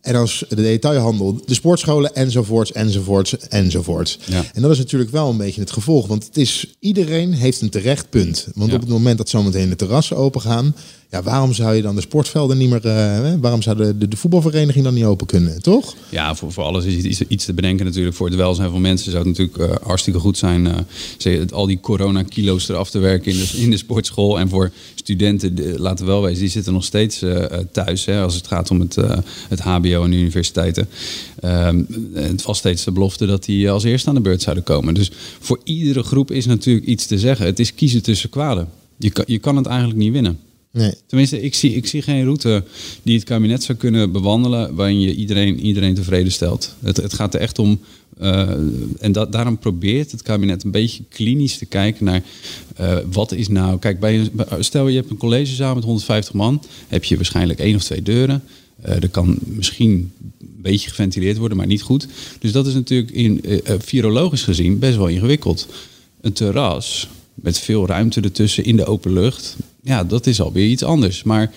En 0.00 0.14
als 0.14 0.44
de 0.48 0.54
detailhandel, 0.54 1.40
de 1.46 1.54
sportscholen 1.54 2.14
enzovoorts, 2.14 2.72
enzovoorts, 2.72 3.36
enzovoorts. 3.48 4.18
Ja. 4.26 4.44
En 4.54 4.62
dat 4.62 4.70
is 4.70 4.78
natuurlijk 4.78 5.10
wel 5.10 5.30
een 5.30 5.36
beetje 5.36 5.60
het 5.60 5.70
gevolg. 5.70 6.06
Want 6.06 6.24
het 6.26 6.36
is, 6.36 6.66
iedereen 6.78 7.32
heeft 7.32 7.60
een 7.60 7.70
terecht 7.70 8.10
punt. 8.10 8.46
Want 8.54 8.68
Ja. 8.70 8.74
op 8.76 8.80
het 8.80 8.90
moment 8.90 9.18
dat 9.18 9.28
zometeen 9.28 9.68
de 9.68 9.76
terrassen 9.76 10.16
open 10.16 10.40
gaan... 10.40 10.74
Ja, 11.10 11.22
waarom 11.22 11.52
zou 11.52 11.74
je 11.74 11.82
dan 11.82 11.94
de 11.94 12.00
sportvelden 12.00 12.58
niet 12.58 12.70
meer... 12.70 12.86
eh, 12.86 13.32
waarom 13.40 13.62
zou 13.62 13.76
de, 13.76 13.98
de, 13.98 14.08
de 14.08 14.16
voetbalvereniging 14.16 14.84
dan 14.84 14.94
niet 14.94 15.04
open 15.04 15.26
kunnen, 15.26 15.62
toch? 15.62 15.94
Ja, 16.08 16.34
voor, 16.34 16.52
voor 16.52 16.64
alles 16.64 16.84
is 16.84 17.02
iets, 17.04 17.20
iets 17.28 17.44
te 17.44 17.52
bedenken 17.52 17.84
natuurlijk. 17.86 18.16
Voor 18.16 18.26
het 18.26 18.36
welzijn 18.36 18.70
van 18.70 18.80
mensen 18.80 19.10
zou 19.12 19.28
het 19.28 19.38
natuurlijk 19.38 19.72
eh, 19.72 19.86
hartstikke 19.86 20.18
goed 20.18 20.38
zijn... 20.38 20.86
zeg, 21.18 21.38
het- 21.38 21.52
al 21.52 21.66
die 21.66 21.80
corona-kilo's 21.80 22.68
eraf 22.68 22.90
te 22.90 22.98
werken 22.98 23.32
in 23.32 23.38
de, 23.38 23.48
in 23.62 23.70
de 23.70 23.76
sportschool. 23.76 24.38
En 24.38 24.48
voor 24.48 24.70
studenten, 24.94 25.54
de- 25.54 25.74
laten 25.78 26.04
we 26.04 26.10
wel 26.10 26.22
wezen, 26.22 26.40
die 26.40 26.48
zitten 26.50 26.72
nog 26.72 26.84
steeds 26.84 27.24
thuis... 27.72 28.04
Hè, 28.04 28.22
als 28.22 28.34
het 28.34 28.46
gaat 28.46 28.70
om 28.70 28.80
het, 28.80 28.96
het 29.48 29.60
hbo 29.60 29.89
en 29.98 30.10
de 30.10 30.16
universiteiten. 30.16 30.88
Ehm, 31.40 31.82
het 32.14 32.42
was 32.42 32.58
steeds 32.58 32.84
de 32.84 32.90
belofte 32.92 33.26
dat 33.26 33.44
die 33.44 33.70
als 33.70 33.84
eerste 33.84 34.08
aan 34.08 34.14
de 34.14 34.20
beurt 34.20 34.42
zouden 34.42 34.64
komen. 34.64 34.94
Dus 34.94 35.10
voor 35.40 35.60
iedere 35.64 36.02
groep 36.02 36.30
is 36.30 36.46
natuurlijk 36.46 36.86
iets 36.86 37.06
te 37.06 37.18
zeggen. 37.18 37.46
Het 37.46 37.58
is 37.58 37.74
kiezen 37.74 38.02
tussen 38.02 38.30
kwaden. 38.30 38.68
Je 38.96 39.10
kan, 39.10 39.24
je 39.26 39.38
kan 39.38 39.56
het 39.56 39.66
eigenlijk 39.66 39.98
niet 39.98 40.12
winnen. 40.12 40.38
Nee. 40.72 40.92
Tenminste, 41.06 41.42
ik 41.42 41.54
zie, 41.54 41.74
ik 41.74 41.86
zie 41.86 42.02
geen 42.02 42.24
route 42.24 42.64
die 43.02 43.14
het 43.14 43.24
kabinet 43.24 43.62
zou 43.62 43.78
kunnen 43.78 44.12
bewandelen 44.12 44.74
waarin 44.74 45.00
je 45.00 45.14
iedereen, 45.14 45.60
iedereen 45.60 45.94
tevreden 45.94 46.32
stelt. 46.32 46.74
Het, 46.80 46.96
het 46.96 47.12
gaat 47.14 47.34
er 47.34 47.40
echt 47.40 47.58
om, 47.58 47.80
eh, 48.18 48.48
en 49.00 49.12
dat, 49.12 49.32
daarom 49.32 49.58
probeert 49.58 50.10
het 50.12 50.22
kabinet 50.22 50.64
een 50.64 50.70
beetje 50.70 51.02
klinisch 51.08 51.58
te 51.58 51.66
kijken 51.66 52.04
naar 52.04 52.22
eh, 52.76 52.96
wat 53.12 53.32
is 53.32 53.48
nou. 53.48 53.78
Kijk, 53.78 54.00
bij, 54.00 54.18
een- 54.18 54.30
bij- 54.32 54.46
stel 54.62 54.88
je 54.88 54.96
hebt 54.96 55.10
een 55.10 55.16
collegezaal 55.16 55.74
met 55.74 55.84
150 55.84 56.34
man, 56.34 56.62
heb 56.88 57.04
je 57.04 57.16
waarschijnlijk 57.16 57.58
één 57.58 57.74
of 57.74 57.82
twee 57.84 58.02
deuren. 58.02 58.42
Eh 58.82 59.02
er 59.02 59.08
kan 59.08 59.38
misschien 59.44 60.12
een 60.20 60.32
beetje 60.62 60.88
geventileerd 60.88 61.38
worden, 61.38 61.56
maar 61.56 61.66
niet 61.66 61.82
goed. 61.82 62.06
Dus 62.38 62.52
dat 62.52 62.66
is 62.66 62.74
natuurlijk 62.74 63.10
in, 63.10 63.42
eh, 63.44 63.58
eh, 63.64 63.80
virologisch 63.80 64.42
gezien 64.42 64.78
best 64.78 64.96
wel 64.96 65.06
ingewikkeld. 65.06 65.66
Een 66.20 66.32
terras 66.32 67.08
met 67.34 67.58
veel 67.58 67.86
ruimte 67.86 68.20
ertussen 68.20 68.64
in 68.64 68.76
de 68.76 68.84
open 68.84 69.12
lucht. 69.12 69.56
Ja, 69.82 70.04
dat 70.04 70.26
is 70.26 70.40
alweer 70.40 70.68
iets 70.68 70.82
anders. 70.82 71.22
Maar 71.22 71.52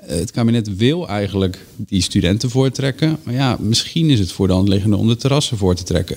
het 0.00 0.30
kabinet 0.30 0.76
wil 0.76 1.08
eigenlijk 1.08 1.64
die 1.76 2.02
studenten 2.02 2.50
voortrekken. 2.50 3.18
Maar 3.22 3.34
ja, 3.34 3.56
misschien 3.60 4.10
is 4.10 4.18
het 4.18 4.32
voor 4.32 4.46
de 4.46 4.52
hand 4.52 4.68
liggende 4.68 4.96
om 4.96 5.08
de 5.08 5.16
terrassen 5.16 5.56
voor 5.56 5.74
te 5.74 5.82
trekken. 5.82 6.16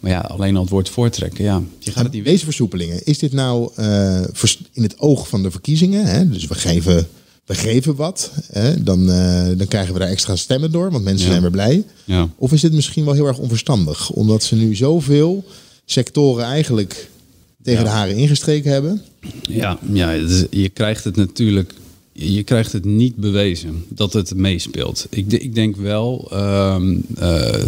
Maar 0.00 0.10
ja, 0.10 0.18
alleen 0.20 0.56
al 0.56 0.62
het 0.62 0.70
woord 0.70 0.88
voortrekken, 0.88 1.44
ja, 1.44 1.62
je 1.78 1.90
gaat 1.90 2.04
het 2.04 2.12
niet 2.12 2.24
Deze 2.24 2.44
versoepelingen, 2.44 3.04
is 3.04 3.18
dit 3.18 3.32
nou 3.32 3.70
in 4.72 4.82
het 4.82 4.98
oog 4.98 5.28
van 5.28 5.42
de 5.42 5.50
verkiezingen? 5.50 6.06
Hè? 6.06 6.28
Dus 6.28 6.46
we 6.46 6.54
geven, 6.54 7.08
we 7.46 7.54
geven 7.54 7.94
wat, 7.94 8.32
hè? 8.52 8.82
Dan, 8.82 9.10
eh, 9.10 9.46
dan 9.56 9.66
krijgen 9.66 9.92
we 9.92 9.98
daar 9.98 10.08
extra 10.08 10.36
stemmen 10.36 10.72
door, 10.72 10.90
want 10.90 11.04
mensen 11.04 11.24
Ja. 11.24 11.30
zijn 11.30 11.42
weer 11.42 11.50
blij. 11.50 11.84
Ja. 12.04 12.28
Of 12.36 12.52
is 12.52 12.60
dit 12.60 12.72
misschien 12.72 13.04
wel 13.04 13.14
heel 13.14 13.26
erg 13.26 13.38
onverstandig? 13.38 14.10
Omdat 14.10 14.42
ze 14.42 14.54
nu 14.56 14.74
zoveel 14.74 15.44
sectoren 15.84 16.44
eigenlijk 16.44 17.10
tegen 17.62 17.78
Ja. 17.84 17.86
de 17.90 17.94
haren 17.94 18.16
ingestreken 18.16 18.72
hebben. 18.72 19.02
Ja, 19.42 19.78
ja 19.92 20.10
je 20.50 20.68
krijgt 20.68 21.04
het 21.04 21.16
natuurlijk. 21.16 21.74
Je 22.12 22.42
krijgt 22.42 22.72
het 22.72 22.84
niet 22.84 23.16
bewezen 23.16 23.84
dat 23.88 24.12
het 24.12 24.34
meespeelt. 24.34 25.06
Ik, 25.10 25.32
ik 25.32 25.54
denk 25.54 25.76
wel. 25.76 26.28
ehm, 26.32 26.96
eh, 27.18 27.62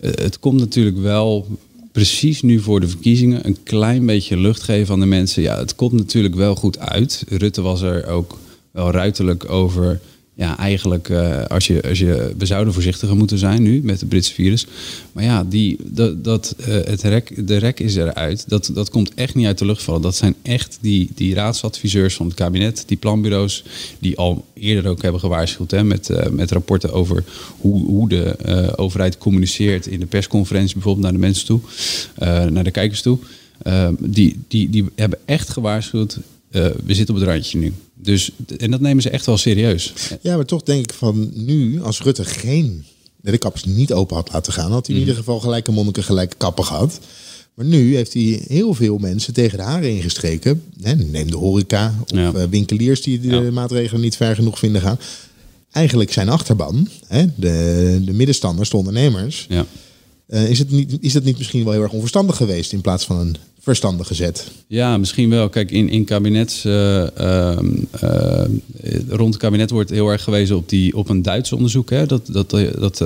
het 0.00 0.38
komt 0.38 0.60
natuurlijk 0.60 0.98
wel 0.98 1.46
precies 1.92 2.42
nu 2.42 2.60
voor 2.60 2.80
de 2.80 2.88
verkiezingen 2.88 3.46
een 3.46 3.56
klein 3.62 4.06
beetje 4.06 4.36
lucht 4.36 4.62
geven 4.62 4.94
aan 4.94 5.00
de 5.00 5.06
mensen. 5.06 5.42
Ja, 5.42 5.58
het 5.58 5.74
komt 5.74 5.92
natuurlijk 5.92 6.34
wel 6.34 6.54
goed 6.54 6.78
uit. 6.78 7.24
Rutte 7.28 7.60
was 7.60 7.80
er 7.82 8.06
ook 8.06 8.38
wel 8.78 8.90
ruiterlijk 8.90 9.50
over. 9.50 10.00
Ja, 10.34 10.58
eigenlijk, 10.58 11.08
eh, 11.08 11.44
als 11.44 11.66
je, 11.66 11.82
als 11.88 11.98
je, 11.98 12.34
we 12.38 12.46
zouden 12.46 12.72
voorzichtiger 12.72 13.16
moeten 13.16 13.38
zijn 13.38 13.62
nu 13.62 13.80
met 13.82 14.00
het 14.00 14.08
Britse 14.08 14.34
virus. 14.34 14.66
Maar 15.12 15.24
ja, 15.24 15.44
die, 15.44 15.76
dat, 15.84 16.24
dat, 16.24 16.54
eh, 16.58 16.66
het 16.66 17.02
rek, 17.02 17.46
de 17.46 17.56
rek 17.56 17.80
is 17.80 17.96
eruit. 17.96 18.48
Dat, 18.48 18.70
dat 18.74 18.90
komt 18.90 19.14
echt 19.14 19.34
niet 19.34 19.46
uit 19.46 19.58
de 19.58 19.64
lucht 19.64 19.82
vallen. 19.82 20.02
Dat 20.02 20.16
zijn 20.16 20.34
echt 20.42 20.78
die, 20.80 21.10
die 21.14 21.34
raadsadviseurs 21.34 22.14
van 22.14 22.26
het 22.26 22.34
kabinet, 22.34 22.84
die 22.86 22.96
planbureaus, 22.96 23.64
die 23.98 24.16
al 24.16 24.44
eerder 24.54 24.90
ook 24.90 25.02
hebben 25.02 25.20
gewaarschuwd 25.20 25.70
hè, 25.70 25.84
met, 25.84 26.10
eh, 26.10 26.30
met 26.30 26.50
rapporten 26.50 26.92
over 26.92 27.24
hoe, 27.60 27.86
hoe 27.86 28.08
de 28.08 28.72
overheid 28.76 29.18
communiceert 29.18 29.86
in 29.86 30.00
de 30.00 30.06
persconferentie, 30.06 30.74
bijvoorbeeld 30.74 31.04
naar 31.04 31.14
de 31.14 31.26
mensen 31.26 31.46
toe, 31.46 31.60
naar 32.50 32.64
de 32.64 32.70
kijkers 32.70 33.02
toe. 33.02 33.18
Die, 33.98 34.40
die, 34.48 34.70
die 34.70 34.84
hebben 34.94 35.18
echt 35.24 35.48
gewaarschuwd, 35.48 36.18
we 36.50 36.94
zitten 36.94 37.14
op 37.14 37.20
het 37.20 37.30
randje 37.30 37.58
nu. 37.58 37.72
Dus, 38.02 38.30
en 38.58 38.70
dat 38.70 38.80
nemen 38.80 39.02
ze 39.02 39.10
echt 39.10 39.26
wel 39.26 39.36
serieus. 39.36 39.92
Ja, 40.20 40.36
maar 40.36 40.44
toch 40.44 40.62
denk 40.62 40.84
ik 40.84 40.92
van 40.94 41.30
nu, 41.34 41.82
als 41.82 42.00
Rutte 42.02 42.24
geen 42.24 42.84
de 43.20 43.38
kappers 43.38 43.64
niet 43.64 43.92
open 43.92 44.16
had 44.16 44.32
laten 44.32 44.52
gaan, 44.52 44.70
had 44.72 44.86
hij 44.86 44.94
in 44.96 45.00
Mhm. 45.00 45.10
ieder 45.10 45.14
geval 45.24 45.40
gelijke 45.40 45.72
monniken, 45.72 46.04
gelijke 46.04 46.36
kappen 46.36 46.64
gehad. 46.64 46.98
Maar 47.54 47.66
nu 47.66 47.94
heeft 47.96 48.12
hij 48.12 48.42
heel 48.46 48.74
veel 48.74 48.98
mensen 48.98 49.32
tegen 49.32 49.58
de 49.58 49.64
haren 49.64 49.90
ingestreken. 49.90 50.62
Neem 51.10 51.30
de 51.30 51.36
horeca 51.36 51.94
of 52.02 52.10
Ja. 52.10 52.32
eh, 52.32 52.42
winkeliers 52.50 53.02
die 53.02 53.20
de 53.20 53.28
Ja. 53.28 53.50
maatregelen 53.50 54.00
niet 54.00 54.16
ver 54.16 54.34
genoeg 54.34 54.58
vinden 54.58 54.80
gaan. 54.82 54.98
Eigenlijk 55.70 56.12
zijn 56.12 56.28
achterban, 56.28 56.88
hè, 57.06 57.24
de, 57.34 58.00
de 58.04 58.12
middenstanders, 58.12 58.70
de 58.70 58.76
ondernemers. 58.76 59.46
Ja. 59.48 59.66
eh, 60.26 60.50
is, 60.50 60.58
het 60.58 60.70
niet, 60.70 60.96
is 61.00 61.12
dat 61.12 61.24
niet 61.24 61.38
misschien 61.38 61.64
wel 61.64 61.72
heel 61.72 61.82
erg 61.82 61.92
onverstandig 61.92 62.36
geweest 62.36 62.72
in 62.72 62.80
plaats 62.80 63.04
van 63.04 63.16
een 63.18 63.36
verstandige 63.68 64.14
zet? 64.14 64.50
Ja, 64.66 64.98
misschien 64.98 65.30
wel. 65.30 65.48
Kijk, 65.48 65.70
in, 65.70 65.88
in 65.88 66.04
kabinets, 66.04 66.64
eh, 66.64 67.16
ehm, 67.16 67.66
eh, 67.90 68.46
rond 69.08 69.34
het 69.34 69.42
kabinet 69.42 69.70
wordt 69.70 69.90
heel 69.90 70.08
erg 70.08 70.22
gewezen 70.22 70.56
op, 70.56 70.68
die, 70.68 70.96
op 70.96 71.08
een 71.08 71.22
Duits 71.22 71.52
onderzoek. 71.52 71.90
Hè? 71.90 72.06
Dat, 72.06 72.26
dat, 72.26 72.52
eh, 72.52 72.66
dat 72.78 73.04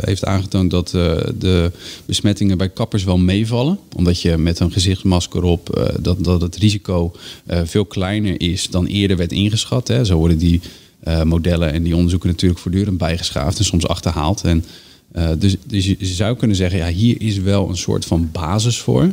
heeft 0.00 0.24
aangetoond 0.24 0.70
dat 0.70 0.90
de 1.38 1.70
besmettingen 2.06 2.58
bij 2.58 2.68
kappers 2.68 3.04
wel 3.04 3.18
meevallen. 3.18 3.78
Omdat 3.96 4.20
je 4.22 4.36
met 4.36 4.60
een 4.60 4.72
gezichtsmasker 4.72 5.42
op, 5.42 5.92
dat, 6.00 6.24
dat 6.24 6.40
het 6.40 6.56
risico 6.56 7.12
veel 7.46 7.84
kleiner 7.84 8.40
is 8.40 8.68
dan 8.68 8.86
eerder 8.86 9.16
werd 9.16 9.32
ingeschat. 9.32 9.88
Hè? 9.88 10.04
Zo 10.04 10.16
worden 10.16 10.38
die 10.38 10.60
modellen 11.24 11.72
en 11.72 11.82
die 11.82 11.96
onderzoeken 11.96 12.28
natuurlijk 12.28 12.60
voortdurend 12.60 12.98
bijgeschaafd 12.98 13.58
en 13.58 13.64
soms 13.64 13.86
achterhaald. 13.86 14.42
En, 14.44 14.64
dus 15.38 15.56
dus 15.66 15.86
je 15.86 15.96
zou 16.00 16.36
kunnen 16.36 16.56
zeggen, 16.56 16.78
ja, 16.78 16.88
hier 16.88 17.16
is 17.20 17.38
wel 17.38 17.68
een 17.68 17.76
soort 17.76 18.04
van 18.04 18.28
basis 18.32 18.78
voor. 18.78 19.12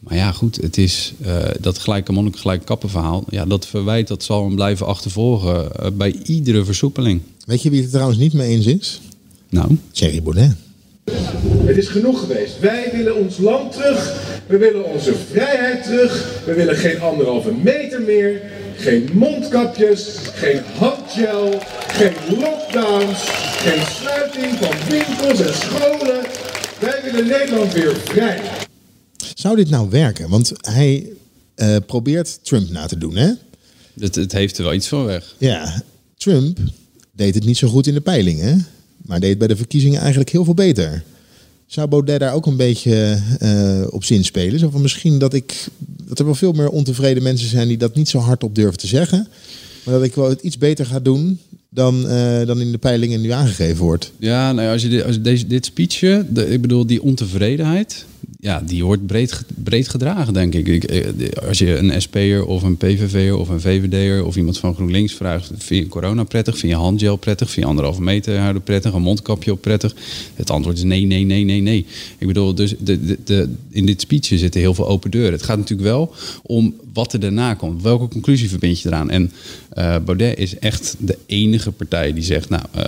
Maar 0.00 0.16
ja, 0.16 0.32
goed, 0.32 0.56
het 0.56 0.78
is 0.78 1.12
eh, 1.22 1.44
dat 1.60 1.78
gelijke 1.78 2.12
monnik, 2.12 2.36
gelijke 2.36 2.64
kappen 2.64 2.90
verhaal. 2.90 3.24
Ja, 3.28 3.44
dat 3.44 3.66
verwijt, 3.66 4.08
dat 4.08 4.22
zal 4.22 4.44
hem 4.44 4.54
blijven 4.54 4.86
achtervolgen 4.86 5.76
eh, 5.76 5.90
bij 5.92 6.16
iedere 6.24 6.64
versoepeling. 6.64 7.20
Weet 7.46 7.62
je 7.62 7.70
wie 7.70 7.78
het 7.78 7.86
er 7.86 7.92
trouwens 7.92 8.18
niet 8.18 8.32
mee 8.32 8.48
eens 8.48 8.66
is? 8.66 9.00
Nou, 9.48 9.76
Thierry 9.90 10.22
Baudet. 10.22 10.56
Het 11.64 11.76
is 11.76 11.88
genoeg 11.88 12.20
geweest. 12.20 12.60
Wij 12.60 12.90
willen 12.92 13.16
ons 13.16 13.38
land 13.38 13.72
terug. 13.72 14.28
We 14.46 14.56
willen 14.56 14.84
onze 14.84 15.14
vrijheid 15.30 15.84
terug. 15.84 16.42
We 16.44 16.54
willen 16.54 16.76
geen 16.76 17.00
anderhalve 17.00 17.52
meter 17.62 18.00
meer. 18.00 18.40
Geen 18.76 19.10
mondkapjes. 19.12 20.18
Geen 20.34 20.60
handgel. 20.78 21.58
Geen 21.88 22.12
lockdowns. 22.28 23.24
Geen 23.64 23.86
sluiting 23.86 24.58
van 24.58 24.88
winkels 24.88 25.40
en 25.40 25.54
scholen. 25.54 26.26
Wij 26.80 27.00
willen 27.04 27.26
Nederland 27.26 27.72
weer 27.72 27.96
vrij. 27.96 28.68
Zou 29.34 29.56
dit 29.56 29.70
nou 29.70 29.90
werken? 29.90 30.28
Want 30.28 30.52
hij 30.60 31.06
eh, 31.54 31.76
probeert 31.86 32.38
Trump 32.42 32.70
na 32.70 32.86
te 32.86 32.98
doen, 32.98 33.16
hè? 33.16 33.32
het, 33.98 34.14
het 34.14 34.32
heeft 34.32 34.58
er 34.58 34.64
wel 34.64 34.74
iets 34.74 34.88
van 34.88 35.04
weg. 35.04 35.34
Ja, 35.38 35.82
Trump 36.16 36.58
deed 37.12 37.34
het 37.34 37.44
niet 37.44 37.56
zo 37.56 37.68
goed 37.68 37.86
in 37.86 37.94
de 37.94 38.00
peilingen, 38.00 38.66
maar 38.96 39.20
deed 39.20 39.38
bij 39.38 39.48
de 39.48 39.56
verkiezingen 39.56 40.00
eigenlijk 40.00 40.30
heel 40.30 40.44
veel 40.44 40.54
beter. 40.54 41.02
Zou 41.66 41.88
Baudet 41.88 42.20
daar 42.20 42.34
ook 42.34 42.46
een 42.46 42.56
beetje 42.56 43.22
eh, 43.38 43.86
op 43.90 44.04
zin 44.04 44.24
spelen? 44.24 44.58
Zo 44.58 44.70
van 44.70 44.80
misschien 44.80 45.18
dat 45.18 45.34
ik 45.34 45.68
dat 45.78 46.18
er 46.18 46.24
wel 46.24 46.34
veel 46.34 46.52
meer 46.52 46.68
ontevreden 46.68 47.22
mensen 47.22 47.48
zijn 47.48 47.68
die 47.68 47.76
dat 47.76 47.94
niet 47.94 48.08
zo 48.08 48.18
hard 48.18 48.44
op 48.44 48.54
durven 48.54 48.78
te 48.78 48.86
zeggen, 48.86 49.28
maar 49.84 49.94
dat 49.94 50.02
ik 50.02 50.14
wel 50.14 50.28
het 50.28 50.40
iets 50.40 50.58
beter 50.58 50.86
ga 50.86 51.00
doen 51.00 51.38
dan, 51.68 52.08
eh, 52.08 52.46
dan 52.46 52.60
in 52.60 52.72
de 52.72 52.78
peilingen 52.78 53.20
nu 53.20 53.30
aangegeven 53.30 53.84
wordt. 53.84 54.12
Ja, 54.18 54.52
nou 54.52 54.66
ja, 54.66 54.72
als 54.72 54.82
je, 54.82 54.88
dit, 54.88 55.04
als 55.04 55.14
je 55.14 55.20
deze, 55.20 55.46
dit 55.46 55.64
speechje, 55.64 56.26
de, 56.28 56.48
ik 56.48 56.60
bedoel, 56.60 56.86
die 56.86 57.02
ontevredenheid, 57.02 58.04
ja, 58.42 58.62
die 58.66 58.84
wordt 58.84 59.06
breed, 59.06 59.44
breed 59.54 59.88
gedragen, 59.88 60.32
denk 60.32 60.54
ik. 60.54 60.68
ik. 60.68 60.84
eh, 60.84 61.48
Als 61.48 61.58
je 61.58 61.76
een 61.76 62.02
SP'er 62.02 62.44
of 62.44 62.62
een 62.62 62.76
PVV'er 62.76 63.36
of 63.36 63.48
een 63.48 63.60
VVD'er 63.60 64.24
of 64.24 64.36
iemand 64.36 64.58
van 64.58 64.74
GroenLinks 64.74 65.12
vraagt, 65.12 65.50
vind 65.56 65.84
je 65.84 65.88
corona 65.90 66.24
prettig? 66.24 66.58
Vind 66.58 66.72
je 66.72 66.78
handgel 66.78 67.16
prettig? 67.16 67.50
Vind 67.50 67.60
je 67.64 67.68
anderhalve 67.70 68.02
meter 68.02 68.38
houden 68.38 68.62
prettig? 68.62 68.92
Een 68.92 69.02
mondkapje 69.02 69.52
op 69.52 69.60
prettig? 69.60 69.94
Het 70.34 70.50
antwoord 70.50 70.76
is 70.76 70.82
nee, 70.84 71.04
nee, 71.06 71.24
nee, 71.24 71.44
nee, 71.44 71.60
nee. 71.60 71.86
Ik 72.18 72.26
bedoel, 72.26 72.54
dus 72.54 72.74
de, 72.78 73.16
de, 73.24 73.48
in 73.70 73.86
dit 73.86 74.00
speechje 74.00 74.38
zitten 74.38 74.60
heel 74.60 74.74
veel 74.74 74.88
open 74.88 75.10
deuren. 75.10 75.32
Het 75.32 75.42
gaat 75.42 75.58
natuurlijk 75.58 75.88
wel 75.88 76.14
om 76.42 76.74
wat 76.92 77.12
er 77.12 77.20
daarna 77.20 77.54
komt. 77.54 77.82
Welke 77.82 78.08
conclusie 78.08 78.48
verbind 78.48 78.80
je 78.80 78.88
eraan? 78.88 79.10
En 79.10 79.32
eh, 79.70 79.96
Baudet 80.04 80.38
is 80.38 80.58
echt 80.58 80.96
de 80.98 81.18
enige 81.26 81.70
partij 81.72 82.12
die 82.12 82.24
zegt, 82.24 82.48
nou, 82.48 82.62
eh, 82.72 82.82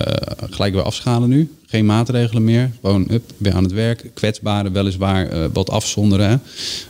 gelijk 0.49 0.73
weer 0.73 0.83
afschalen 0.83 1.29
nu. 1.29 1.49
Geen 1.73 1.85
maatregelen 1.85 2.43
meer. 2.43 2.71
Gewoon 2.81 3.07
up, 3.11 3.23
weer 3.37 3.53
aan 3.53 3.63
het 3.63 3.71
werk. 3.71 4.09
Kwetsbaren 4.13 4.73
weliswaar 4.73 5.27
eh, 5.29 5.45
wat 5.53 5.69
afzonderen. 5.69 6.41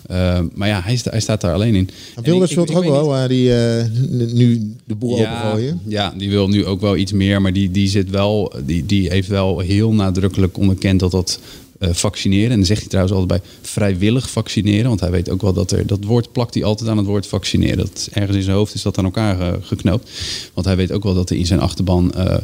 Eh, 0.07 0.39
maar 0.55 0.67
ja, 0.67 0.81
hij, 0.83 0.95
sta- 0.95 1.09
hij 1.11 1.19
staat 1.19 1.41
daar 1.41 1.53
alleen 1.53 1.75
in. 1.75 1.89
Maar 2.15 2.23
Wilders 2.23 2.53
wil 2.53 2.65
toch 2.65 2.75
ook 2.75 2.83
wel 2.83 2.99
niet- 2.99 3.09
waar 3.09 3.27
die 3.27 3.55
eh, 3.55 3.85
nu 4.33 4.73
de 4.85 4.95
boel 4.95 5.19
opengooien? 5.19 5.81
ja, 5.87 6.13
die 6.17 6.29
wil 6.29 6.47
nu 6.47 6.65
ook 6.65 6.81
wel 6.81 6.97
iets 6.97 7.11
meer, 7.11 7.41
maar 7.41 7.53
die, 7.53 7.71
die, 7.71 7.87
zit 7.87 8.09
wel, 8.09 8.53
die, 8.65 8.85
die 8.85 9.09
heeft 9.09 9.27
wel 9.27 9.59
heel 9.59 9.93
nadrukkelijk 9.93 10.57
onderkend 10.57 10.99
dat 10.99 11.11
dat 11.11 11.39
vaccineren, 11.79 12.51
en 12.51 12.57
dan 12.57 12.65
zegt 12.65 12.79
hij 12.79 12.89
trouwens 12.89 13.17
altijd 13.17 13.41
bij 13.41 13.49
vrijwillig 13.61 14.29
vaccineren, 14.29 14.87
want 14.87 14.99
hij 14.99 15.11
weet 15.11 15.29
ook 15.29 15.41
wel 15.41 15.53
dat 15.53 15.71
er, 15.71 15.87
dat 15.87 16.03
woord 16.03 16.31
plakt 16.31 16.53
hij 16.53 16.63
altijd 16.63 16.89
aan 16.89 16.97
het 16.97 17.05
woord 17.05 17.27
vaccineren. 17.27 17.77
Dat, 17.77 18.09
ergens 18.13 18.37
in 18.37 18.43
zijn 18.43 18.55
hoofd 18.55 18.73
is 18.73 18.81
dat 18.81 18.97
aan 18.97 19.05
elkaar 19.05 19.35
ge- 19.35 19.59
geknoopt. 19.61 20.09
Want 20.53 20.65
hij 20.67 20.75
weet 20.75 20.91
ook 20.91 21.03
wel 21.03 21.13
dat 21.13 21.29
er 21.29 21.35
in 21.37 21.45
zijn 21.45 21.59
achterban 21.59 22.13
eh, 22.13 22.35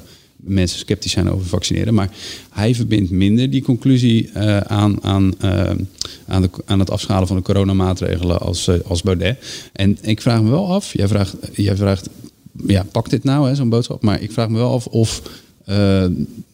mensen 0.44 0.80
sceptisch 0.80 1.12
zijn 1.12 1.30
over 1.30 1.48
vaccineren. 1.48 1.94
Maar 1.94 2.10
hij 2.50 2.76
verbindt 2.76 3.12
minder 3.12 3.50
die 3.50 3.62
conclusie 3.62 4.30
eh, 4.34 4.58
aan, 4.58 5.04
aan, 5.04 5.34
eh, 5.40 5.72
aan, 6.28 6.42
de, 6.42 6.50
aan 6.66 6.80
het 6.80 6.92
afschalen 6.92 7.28
van 7.28 7.36
de 7.36 7.44
coronamaatregelen 7.44 8.40
als, 8.40 8.68
eh, 8.68 8.76
als 8.86 9.02
Baudet. 9.02 9.70
En 9.74 9.98
ik 10.02 10.22
vraag 10.22 10.42
me 10.42 10.50
wel 10.50 10.72
af, 10.74 10.94
jij 10.94 11.08
vraagt, 11.08 11.36
jij 11.54 11.76
vraagt 11.76 12.10
ja, 12.68 12.86
pak 12.92 13.10
dit 13.10 13.24
nou, 13.24 13.56
zo'n 13.56 13.70
boodschap. 13.70 14.02
Maar 14.02 14.22
ik 14.22 14.32
vraag 14.32 14.50
me 14.50 14.58
wel 14.58 14.74
af 14.74 14.86
of 14.86 15.22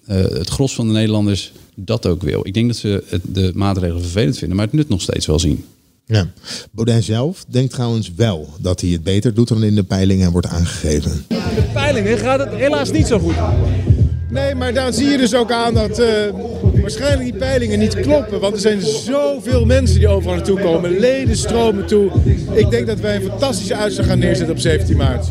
het 0.05 0.49
gros 0.49 0.75
van 0.75 0.87
de 0.87 0.93
Nederlanders 0.93 1.51
dat 1.75 2.05
ook 2.05 2.21
wil. 2.21 2.47
Ik 2.47 2.53
denk 2.53 2.67
dat 2.67 2.75
ze 2.75 3.03
het, 3.07 3.21
de 3.33 3.51
maatregelen 3.55 4.01
vervelend 4.01 4.37
vinden, 4.37 4.57
maar 4.57 4.65
het 4.65 4.75
nut 4.75 4.89
nog 4.89 5.01
steeds 5.01 5.25
wel 5.25 5.39
zien. 5.39 5.63
Ja. 6.05 6.27
Baudet 6.71 7.03
zelf 7.03 7.45
denkt 7.47 7.73
trouwens 7.73 8.11
wel 8.15 8.53
dat 8.59 8.81
hij 8.81 8.89
het 8.89 9.03
beter 9.03 9.33
doet 9.33 9.47
dan 9.47 9.63
in 9.63 9.75
de 9.75 9.83
peilingen 9.83 10.31
wordt 10.31 10.47
aangegeven. 10.47 11.25
De 11.27 11.69
peilingen 11.73 12.17
gaat 12.17 12.39
het 12.39 12.53
helaas 12.53 12.91
niet 12.91 13.07
zo 13.07 13.19
goed. 13.19 13.35
Nee, 14.35 14.55
maar 14.55 14.73
daar 14.73 14.93
zie 14.93 15.07
je 15.07 15.17
dus 15.17 15.33
ook 15.35 15.51
aan 15.51 15.73
dat 15.73 15.99
eh, 15.99 16.07
waarschijnlijk 16.81 17.23
die 17.23 17.33
peilingen 17.39 17.79
niet 17.79 17.99
kloppen. 17.99 18.39
Want 18.39 18.53
er 18.53 18.59
zijn 18.59 18.81
zoveel 18.81 19.65
mensen 19.65 19.99
die 19.99 20.07
overal 20.07 20.35
naartoe 20.35 20.59
komen. 20.59 20.99
Leden 20.99 21.37
stromen 21.37 21.85
toe. 21.85 22.11
Ik 22.53 22.69
denk 22.69 22.87
dat 22.87 22.99
wij 22.99 23.15
een 23.15 23.21
fantastische 23.21 23.75
uitslag 23.75 24.05
gaan 24.05 24.19
neerzetten 24.19 24.55
op 24.55 24.61
17 24.61 24.97
maart. 24.97 25.27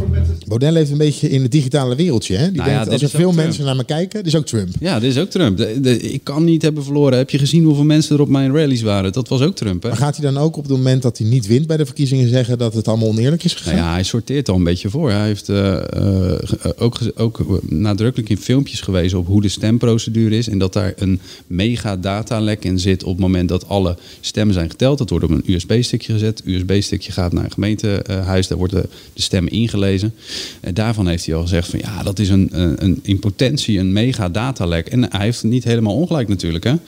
Baudet 0.47 0.73
leeft 0.73 0.91
een 0.91 0.99
beetje 0.99 1.29
in 1.31 1.43
het 1.43 1.53
digitale 1.53 1.95
wereldje. 1.97 2.37
Hè? 2.37 2.47
Die 2.51 2.57
Nou 2.57 2.71
ja, 2.71 2.77
denkt, 2.85 2.93
als 2.93 3.03
er 3.03 3.19
veel 3.19 3.33
mensen 3.33 3.53
Trump. 3.53 3.67
naar 3.67 3.77
me 3.77 3.85
kijken, 3.85 4.19
dit 4.23 4.27
is 4.33 4.39
ook 4.39 4.47
Trump. 4.47 4.69
Ja, 4.81 5.01
dit 5.01 5.11
is 5.11 5.19
ook 5.19 5.31
Trump. 5.31 5.57
De, 5.57 5.81
de- 5.81 5.99
ik 6.01 6.25
kan 6.25 6.45
niet 6.45 6.63
hebben 6.63 6.85
verloren. 6.85 7.19
Heb 7.19 7.31
je 7.31 7.39
gezien 7.39 7.65
hoeveel 7.65 7.85
mensen 7.85 8.15
er 8.17 8.23
op 8.23 8.29
mijn 8.29 8.57
rallies 8.57 8.83
waren? 8.83 9.13
Dat 9.13 9.29
was 9.29 9.41
ook 9.41 9.57
Trump. 9.57 9.83
Hè? 9.83 9.89
Maar 9.89 9.99
gaat 9.99 10.17
hij 10.17 10.33
dan 10.33 10.43
ook 10.43 10.57
op 10.57 10.63
het 10.63 10.73
moment 10.73 11.03
dat 11.03 11.19
hij 11.19 11.27
niet 11.27 11.47
wint 11.47 11.67
bij 11.67 11.77
de 11.77 11.87
verkiezingen 11.87 12.29
zeggen 12.29 12.59
dat 12.59 12.75
het 12.75 12.89
allemaal 12.89 13.09
oneerlijk 13.09 13.45
is 13.45 13.55
gegaan? 13.55 13.75
Nou 13.75 13.87
ja, 13.87 13.93
hij 13.93 14.03
sorteert 14.03 14.49
al 14.49 14.57
een 14.57 14.65
beetje 14.65 14.91
voor. 14.91 15.11
Hij 15.11 15.27
heeft 15.27 15.49
eh, 15.49 15.77
eh, 15.77 16.41
ook, 16.79 16.99
ook 17.17 17.61
nadrukkelijk 17.69 18.31
in 18.31 18.39
filmpjes 18.39 18.81
gewezen 18.95 19.19
op 19.19 19.27
hoe 19.27 19.43
de 19.43 19.49
stemprocedure 19.49 20.37
is. 20.37 20.49
En 20.49 20.59
dat 20.59 20.73
daar 20.73 20.93
een 20.97 21.21
mega 21.47 21.97
datalek 21.97 22.65
in 22.65 22.79
zit 22.79 23.03
op 23.05 23.11
het 23.13 23.21
moment 23.21 23.49
dat 23.49 23.69
alle 23.69 23.97
stemmen 24.21 24.55
zijn 24.55 24.71
geteld. 24.71 24.99
Dat 24.99 25.11
wordt 25.11 25.25
op 25.25 25.31
een 25.31 25.43
USB-stickje 25.47 26.13
gezet. 26.13 26.39
Het 26.39 26.47
USB-stickje 26.47 27.13
gaat 27.13 27.33
naar 27.33 27.45
een 27.45 27.53
gemeentehuis. 27.53 28.49
Daar 28.49 28.59
worden 28.59 28.87
de 29.15 29.23
stemmen 29.23 29.53
ingelezen. 29.53 30.15
En 30.61 30.75
daarvan 30.75 31.07
heeft 31.09 31.27
hij 31.27 31.35
al 31.35 31.43
gezegd 31.43 31.69
van 31.69 31.79
ja, 31.79 32.03
dat 32.03 32.19
is 32.19 32.29
een, 32.29 32.49
een, 32.85 33.01
in 33.03 33.19
potentie 33.19 33.79
een 33.79 33.93
mega 33.93 34.29
datalek. 34.29 34.87
En 34.89 35.11
hij 35.13 35.25
heeft 35.25 35.43
niet 35.45 35.65
helemaal 35.65 35.95
ongelijk 35.95 36.29
natuurlijk. 36.29 36.65
Hè? 36.65 36.73
ik 36.73 36.79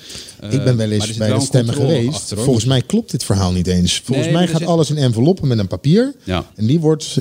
ben 0.50 0.64
wel 0.64 0.74
maar 0.76 0.86
er 0.86 0.92
eens 0.92 1.16
bij 1.16 1.28
wel 1.28 1.38
de 1.38 1.44
stemmen 1.44 1.74
geweest. 1.74 2.08
achter. 2.14 2.38
Volgens 2.38 2.64
mij 2.64 2.82
klopt 2.82 3.10
dit 3.10 3.24
verhaal 3.24 3.52
niet 3.52 3.66
eens. 3.66 4.00
Volgens 4.04 4.26
Nee, 4.26 4.36
mij 4.36 4.46
gaat 4.46 4.58
zit- 4.58 4.68
alles 4.68 4.90
in 4.90 4.96
enveloppen 4.96 5.48
met 5.48 5.58
een 5.58 5.66
papier. 5.68 6.14
Ja. 6.24 6.50
En 6.54 6.66
die 6.66 6.80
wordt 6.80 7.18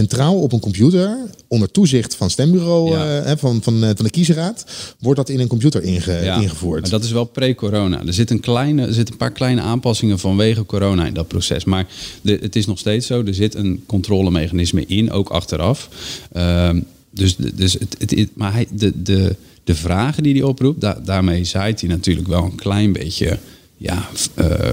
centraal 0.00 0.40
op 0.40 0.52
een 0.52 0.60
computer, 0.60 1.16
onder 1.48 1.70
toezicht 1.70 2.14
van 2.14 2.30
stembureau, 2.30 2.90
Ja. 2.90 3.20
eh, 3.20 3.36
van, 3.36 3.62
van, 3.62 3.74
eh, 3.84 3.90
van 3.94 4.04
de 4.04 4.10
kiesraad, 4.10 4.64
wordt 4.98 5.18
dat 5.18 5.28
in 5.28 5.40
een 5.40 5.46
computer 5.46 5.82
inge- 5.82 6.24
Ja, 6.24 6.40
ingevoerd. 6.40 6.80
Maar 6.80 6.90
dat 6.90 7.04
is 7.04 7.10
wel 7.10 7.24
pre-corona. 7.24 8.02
Er 8.06 8.12
zit 8.12 8.30
een, 8.30 8.40
kleine, 8.40 8.86
er 8.86 8.92
zit 8.92 9.10
een 9.10 9.16
paar 9.16 9.32
kleine 9.32 9.60
aanpassingen 9.60 10.18
vanwege 10.18 10.66
corona 10.66 11.06
in 11.06 11.14
dat 11.14 11.28
proces. 11.28 11.64
Maar 11.64 11.86
de, 12.22 12.38
het 12.42 12.56
is 12.56 12.66
nog 12.66 12.78
steeds 12.78 13.06
zo. 13.06 13.22
Er 13.24 13.34
zit 13.34 13.54
een 13.54 13.82
controlemechanisme 13.86 14.84
in, 14.86 15.10
ook 15.10 15.28
achteraf. 15.28 15.88
Ehm, 16.32 16.80
dus 17.10 17.36
dus 17.54 17.72
het, 17.72 17.96
het, 17.98 18.10
het- 18.10 18.30
maar 18.34 18.52
hij, 18.52 18.66
de, 18.70 19.02
de, 19.02 19.36
de 19.64 19.74
vragen 19.74 20.22
die 20.22 20.32
hij 20.34 20.42
oproept, 20.42 20.80
da- 20.80 21.00
daarmee 21.04 21.44
zaait 21.44 21.80
hij 21.80 21.88
natuurlijk 21.90 22.28
wel 22.28 22.44
een 22.44 22.54
klein 22.54 22.92
beetje 22.92 23.38
ja, 23.76 24.08
eh, 24.34 24.68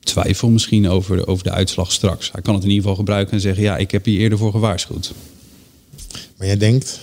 twijfel 0.00 0.48
misschien 0.48 0.88
over 0.88 1.16
de, 1.16 1.26
over 1.26 1.44
de 1.44 1.50
uitslag 1.50 1.92
straks. 1.92 2.32
Hij 2.32 2.42
kan 2.42 2.54
het 2.54 2.62
in 2.62 2.68
ieder 2.68 2.82
geval 2.82 2.98
gebruiken 2.98 3.32
en 3.32 3.40
zeggen: 3.40 3.62
Ja, 3.62 3.76
ik 3.76 3.90
heb 3.90 4.04
hier 4.04 4.20
eerder 4.20 4.38
voor 4.38 4.50
gewaarschuwd. 4.50 5.12
Maar 6.36 6.46
jij 6.46 6.56
denkt, 6.56 7.00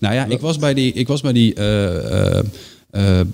Nou 0.00 0.14
ja, 0.14 0.24
ik 0.24 0.40
was 0.40 0.58
bij 0.58 0.74
die, 0.74 0.92
ik 0.92 1.08
was 1.08 1.20
bij 1.20 1.32
die 1.32 1.54
eh, 1.54 2.38
eh, 2.38 2.44
eh, 2.94 3.20
eh, 3.20 3.26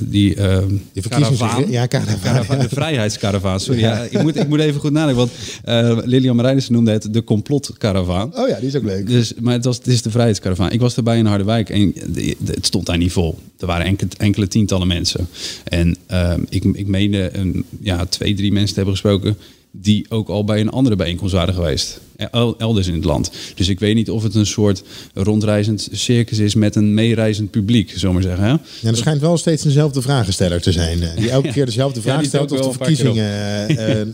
die, 0.00 0.34
eh, 0.34 0.58
Die 0.92 1.08
karavaan. 1.08 1.70
ja, 1.70 1.86
karavaan, 1.86 2.20
Karavaan, 2.22 2.56
ja. 2.56 2.62
De 2.62 2.68
vrijheidskaravaan. 2.68 3.60
Sorry, 3.60 3.80
ja. 3.80 4.02
ik, 4.10 4.22
moet, 4.22 4.36
ik 4.36 4.48
moet 4.48 4.60
even 4.60 4.80
goed 4.80 4.92
nadenken. 4.92 5.16
Want 5.16 6.06
Lilian 6.06 6.36
Marijnissen 6.36 6.72
noemde 6.72 6.90
het 6.90 7.08
de 7.10 7.24
complotkaravaan. 7.24 8.36
Oh 8.36 8.48
ja, 8.48 8.58
die 8.58 8.68
is 8.68 8.76
ook 8.76 8.82
leuk. 8.82 9.06
Dus, 9.06 9.32
maar 9.40 9.52
het, 9.52 9.64
was, 9.64 9.76
het 9.76 9.86
is 9.86 10.02
de 10.02 10.10
vrijheidskaravaan. 10.10 10.70
Ik 10.70 10.80
was 10.80 10.96
erbij 10.96 11.18
in 11.18 11.26
Harderwijk 11.26 11.70
en 11.70 11.92
de- 11.92 12.36
de- 12.38 12.52
het 12.52 12.66
stond 12.66 12.86
daar 12.86 12.98
niet 12.98 13.12
vol. 13.12 13.38
Er 13.58 13.66
waren 13.66 13.86
enkele, 13.86 14.10
enkele 14.16 14.48
tientallen 14.48 14.86
mensen. 14.86 15.28
En 15.64 15.96
ehm, 16.06 16.40
ik, 16.48 16.64
ik 16.64 16.86
meende 16.86 17.30
een, 17.32 17.64
ja, 17.80 18.04
twee, 18.06 18.34
drie 18.34 18.52
mensen 18.52 18.68
te 18.68 18.74
hebben 18.80 18.92
gesproken... 18.94 19.36
die 19.76 20.06
ook 20.08 20.28
al 20.28 20.44
bij 20.44 20.60
een 20.60 20.70
andere 20.70 20.96
bijeenkomst 20.96 21.34
waren 21.34 21.54
geweest. 21.54 22.00
El- 22.30 22.58
Elders 22.58 22.86
in 22.86 22.94
het 22.94 23.04
land. 23.04 23.30
Dus 23.54 23.68
ik 23.68 23.78
weet 23.80 23.94
niet 23.94 24.10
of 24.10 24.22
het 24.22 24.34
een 24.34 24.46
soort 24.46 24.82
rondreizend 25.14 25.88
circus 25.92 26.38
is... 26.38 26.54
met 26.54 26.76
een 26.76 26.94
meereizend 26.94 27.50
publiek, 27.50 27.90
zullen 27.90 28.06
we 28.06 28.12
maar 28.12 28.22
zeggen. 28.22 28.44
Hè? 28.44 28.50
Ja, 28.80 28.88
er 28.90 28.96
schijnt 28.96 29.20
wel 29.20 29.36
steeds 29.36 29.62
dezelfde 29.62 30.02
vragensteller 30.02 30.60
te 30.62 30.72
zijn. 30.72 31.02
eh, 31.02 31.16
Die 31.16 31.30
elke 31.38 31.48
keer 31.52 31.64
dezelfde 31.66 31.98
Ja, 32.00 32.04
vraag 32.04 32.18
die 32.18 32.28
stelt 32.28 32.52
ook 32.52 32.62
de 32.72 32.72
verkiezingen... 32.72 33.24
eh, 33.68 34.00
eh, 34.00 34.06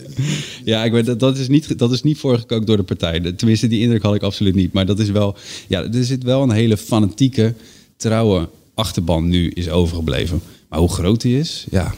Ja, 0.65 0.85
ik 0.85 0.93
weet, 0.93 1.07
dat, 1.07 1.21
dat, 1.21 1.39
is 1.39 1.49
niet, 1.49 1.79
dat 1.79 1.93
is 1.93 2.03
niet 2.03 2.19
voorgekookt 2.19 2.67
door 2.67 2.77
de 2.77 2.83
partij. 2.83 3.33
Tenminste, 3.33 3.67
die 3.69 3.81
indruk 3.81 4.03
had 4.03 4.15
ik 4.15 4.23
absoluut 4.23 4.55
niet. 4.55 4.73
Maar 4.73 4.87
dat 4.87 4.99
is 4.99 5.11
wel, 5.11 5.37
ja, 5.69 5.83
er 5.93 6.05
zit 6.05 6.23
wel 6.23 6.43
een 6.43 6.51
hele 6.51 6.77
fanatieke, 6.77 7.55
trouwe 7.97 8.49
achterban 8.75 9.29
nu 9.29 9.49
is 9.51 9.69
overgebleven. 9.69 10.41
Maar 10.69 10.79
hoe 10.79 10.89
groot 10.89 11.21
die 11.21 11.39
is, 11.39 11.67
ja. 11.71 11.95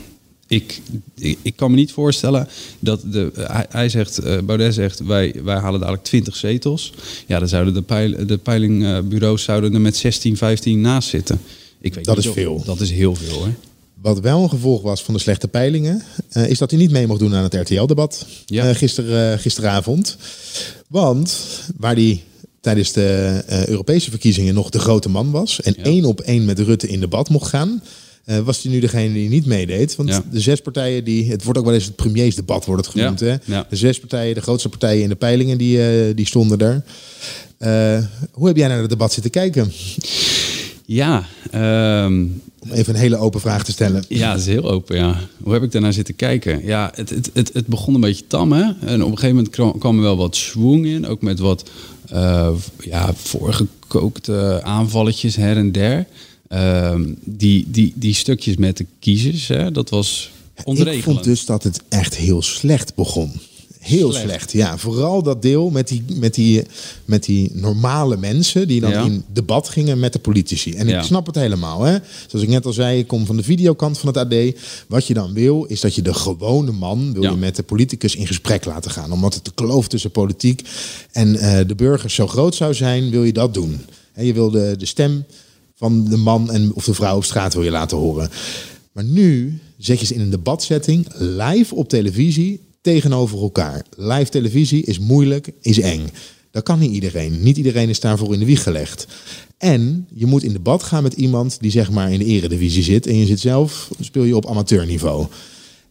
Ik, 0.52 0.80
ik, 1.18 1.38
ik 1.42 1.56
kan 1.56 1.70
me 1.70 1.76
niet 1.76 1.92
voorstellen 1.92 2.48
dat 2.78 3.00
de, 3.12 3.30
hij, 3.34 3.66
hij 3.68 3.88
zegt, 3.88 4.18
eh, 4.18 4.38
Baudet 4.38 4.74
zegt, 4.74 5.00
wij, 5.04 5.34
wij 5.44 5.56
halen 5.56 5.80
dadelijk 5.80 6.04
20 6.04 6.36
zetels. 6.36 6.92
Ja, 7.26 7.38
dan 7.38 7.48
zouden 7.48 7.74
de, 7.74 7.82
peil, 7.82 8.26
de 8.26 8.38
peilingbureaus 8.38 9.42
zouden 9.42 9.74
er 9.74 9.80
met 9.80 9.96
16, 9.96 10.36
15 10.36 10.80
naast 10.80 11.08
zitten. 11.08 11.40
Ik 11.80 11.94
weet 11.94 12.04
Dat 12.04 12.16
niet 12.16 12.24
is 12.24 12.30
of- 12.30 12.36
veel. 12.36 12.62
Dat 12.64 12.80
is 12.80 12.90
heel 12.90 13.14
veel, 13.14 13.34
hoor. 13.38 13.48
Wat 14.02 14.20
wel 14.20 14.42
een 14.42 14.48
gevolg 14.48 14.82
was 14.82 15.02
van 15.02 15.14
de 15.14 15.20
slechte 15.20 15.48
peilingen, 15.48 16.02
eh, 16.28 16.48
is 16.48 16.58
dat 16.58 16.70
hij 16.70 16.80
niet 16.80 16.90
mee 16.90 17.06
mocht 17.06 17.20
doen 17.20 17.34
aan 17.34 17.42
het 17.42 17.54
RTL-debat 17.54 18.26
Ja. 18.46 18.68
eh, 18.68 18.74
gister, 18.74 19.32
eh, 19.32 19.38
gisteravond. 19.38 20.16
Want 20.88 21.36
waar 21.76 21.94
hij 21.94 22.22
tijdens 22.60 22.92
de 22.92 23.42
eh, 23.46 23.66
Europese 23.66 24.10
verkiezingen 24.10 24.54
nog 24.54 24.70
de 24.70 24.78
grote 24.78 25.08
man 25.08 25.30
was 25.30 25.60
en 25.60 25.76
één 25.76 26.04
op 26.04 26.20
één 26.20 26.44
met 26.44 26.58
Rutte 26.58 26.88
in 26.88 27.00
debat 27.00 27.28
mocht 27.28 27.48
gaan, 27.48 27.82
eh, 28.24 28.38
was 28.38 28.62
hij 28.62 28.72
nu 28.72 28.80
degene 28.80 29.12
die 29.14 29.28
niet 29.28 29.46
meedeed. 29.46 29.96
Want 29.96 30.08
Ja. 30.08 30.22
de 30.30 30.40
zes 30.40 30.60
partijen, 30.60 31.04
die, 31.04 31.30
het 31.30 31.44
wordt 31.44 31.58
ook 31.58 31.64
wel 31.64 31.74
eens 31.74 31.84
het 31.84 31.96
premiersdebat 31.96 32.64
wordt 32.64 32.86
het 32.86 32.94
genoemd. 32.94 33.20
Ja. 33.20 33.38
Hè? 33.44 33.60
De 33.68 33.76
zes 33.76 34.00
partijen, 34.00 34.34
de 34.34 34.40
grootste 34.40 34.68
partijen 34.68 35.02
in 35.02 35.08
de 35.08 35.14
peilingen, 35.14 35.58
die, 35.58 35.86
eh, 35.86 36.14
die 36.16 36.26
stonden 36.26 36.58
er. 36.58 36.82
Eh, 37.58 38.04
hoe 38.32 38.46
heb 38.46 38.56
jij 38.56 38.68
naar 38.68 38.78
het 38.80 38.88
debat 38.90 39.12
zitten 39.12 39.30
kijken? 39.30 39.72
Ja, 40.86 41.24
ehm, 41.50 42.26
Om 42.58 42.70
even 42.70 42.94
een 42.94 43.00
hele 43.00 43.16
open 43.16 43.40
vraag 43.40 43.64
te 43.64 43.72
stellen. 43.72 44.04
Ja, 44.08 44.30
het 44.30 44.40
is 44.40 44.46
heel 44.46 44.70
open, 44.70 44.96
ja. 44.96 45.18
Hoe 45.42 45.52
heb 45.52 45.62
ik 45.62 45.72
daarnaar 45.72 45.92
zitten 45.92 46.16
kijken? 46.16 46.64
Ja, 46.64 46.92
het, 46.94 47.10
het, 47.10 47.30
het, 47.32 47.50
het 47.52 47.66
begon 47.66 47.94
een 47.94 48.00
beetje 48.00 48.26
tam, 48.26 48.52
hè. 48.52 48.62
En 48.62 49.02
op 49.04 49.10
een 49.10 49.18
gegeven 49.18 49.46
moment 49.54 49.78
kwam, 49.78 49.96
er 49.96 50.02
wel 50.02 50.16
wat 50.16 50.36
schwung 50.36 50.86
in. 50.86 51.06
Ook 51.06 51.22
met 51.22 51.38
wat 51.38 51.70
ja, 52.80 53.14
voorgekookte 53.14 54.60
aanvalletjes 54.62 55.36
her 55.36 55.56
en 55.56 55.72
der. 55.72 56.06
Ehm, 56.52 57.12
die, 57.24 57.66
die, 57.70 57.92
die 57.96 58.14
stukjes 58.14 58.56
met 58.56 58.76
de 58.76 58.86
kiezers, 58.98 59.48
hè, 59.48 59.70
dat 59.70 59.90
was 59.90 60.30
ontregelend. 60.64 60.98
Ik 60.98 61.04
vond 61.12 61.24
dus 61.24 61.44
dat 61.46 61.62
het 61.62 61.80
echt 61.88 62.16
heel 62.16 62.42
slecht 62.42 62.94
begon. 62.94 63.32
Heel 63.78 64.10
slecht. 64.12 64.26
Slecht. 64.28 64.52
ja. 64.52 64.78
Vooral 64.78 65.22
dat 65.22 65.42
deel 65.42 65.70
met 65.70 65.88
die, 65.88 66.04
met 66.14 66.34
die, 66.34 66.62
met 67.04 67.24
die 67.24 67.50
normale 67.54 68.16
mensen 68.16 68.68
die 68.68 68.80
dan 68.80 68.90
Ja. 68.90 69.04
in 69.04 69.24
debat 69.32 69.68
gingen 69.68 69.98
met 70.00 70.12
de 70.12 70.18
politici. 70.18 70.72
En 70.74 70.88
Ja. 70.88 70.98
ik 70.98 71.04
snap 71.04 71.26
het 71.26 71.34
helemaal. 71.34 71.82
Hè? 71.82 71.96
Zoals 72.26 72.44
ik 72.44 72.50
net 72.50 72.66
al 72.66 72.72
zei, 72.72 72.98
ik 72.98 73.06
kom 73.06 73.26
van 73.26 73.36
de 73.36 73.42
videokant 73.42 73.98
van 73.98 74.08
het 74.08 74.16
AD. 74.16 74.34
Wat 74.88 75.06
je 75.06 75.14
dan 75.14 75.32
wil, 75.32 75.64
is 75.64 75.80
dat 75.80 75.94
je 75.94 76.02
de 76.02 76.14
gewone 76.14 76.72
man 76.72 77.12
wil 77.12 77.22
Ja. 77.22 77.30
je 77.30 77.36
met 77.36 77.56
de 77.56 77.62
politicus 77.62 78.16
in 78.16 78.26
gesprek 78.26 78.64
laten 78.64 78.90
gaan. 78.90 79.12
Omdat 79.12 79.34
het 79.34 79.44
de 79.44 79.52
kloof 79.54 79.88
tussen 79.88 80.10
politiek 80.10 80.62
en 81.12 81.36
eh, 81.36 81.66
de 81.66 81.74
burgers 81.74 82.14
zo 82.14 82.26
groot 82.26 82.54
zou 82.54 82.74
zijn, 82.74 83.10
wil 83.10 83.24
je 83.24 83.32
dat 83.32 83.54
doen. 83.54 83.80
Hè, 84.12 84.22
je 84.22 84.32
wil 84.32 84.50
de, 84.50 84.74
de 84.78 84.86
stem 84.86 85.24
van 85.82 86.04
de 86.04 86.16
man 86.16 86.50
en, 86.50 86.70
of 86.74 86.84
de 86.84 86.94
vrouw 86.94 87.16
op 87.16 87.24
straat 87.24 87.54
wil 87.54 87.62
je 87.62 87.70
laten 87.70 87.96
horen. 87.96 88.30
Maar 88.92 89.04
nu 89.04 89.58
zet 89.78 90.00
je 90.00 90.06
ze 90.06 90.14
in 90.14 90.20
een 90.20 90.30
debatsetting 90.30 91.06
live 91.18 91.74
op 91.74 91.88
televisie 91.88 92.60
tegenover 92.80 93.38
elkaar. 93.38 93.84
Live 93.96 94.30
televisie 94.30 94.84
is 94.84 94.98
moeilijk, 94.98 95.50
is 95.60 95.80
eng. 95.80 96.08
Dat 96.50 96.62
kan 96.62 96.78
niet 96.78 96.92
iedereen. 96.92 97.42
Niet 97.42 97.56
iedereen 97.56 97.88
is 97.88 98.00
daarvoor 98.00 98.32
in 98.32 98.38
de 98.38 98.44
wieg 98.44 98.62
gelegd. 98.62 99.06
En 99.58 100.06
je 100.14 100.26
moet 100.26 100.42
in 100.42 100.52
debat 100.52 100.82
gaan 100.82 101.02
met 101.02 101.12
iemand 101.12 101.56
die 101.60 101.70
zeg 101.70 101.90
maar 101.90 102.12
in 102.12 102.18
de 102.18 102.24
eredivisie 102.24 102.82
zit. 102.82 103.06
En 103.06 103.16
je 103.16 103.26
zit 103.26 103.40
zelf, 103.40 103.90
speel 104.00 104.24
je 104.24 104.36
op 104.36 104.46
amateurniveau. 104.46 105.26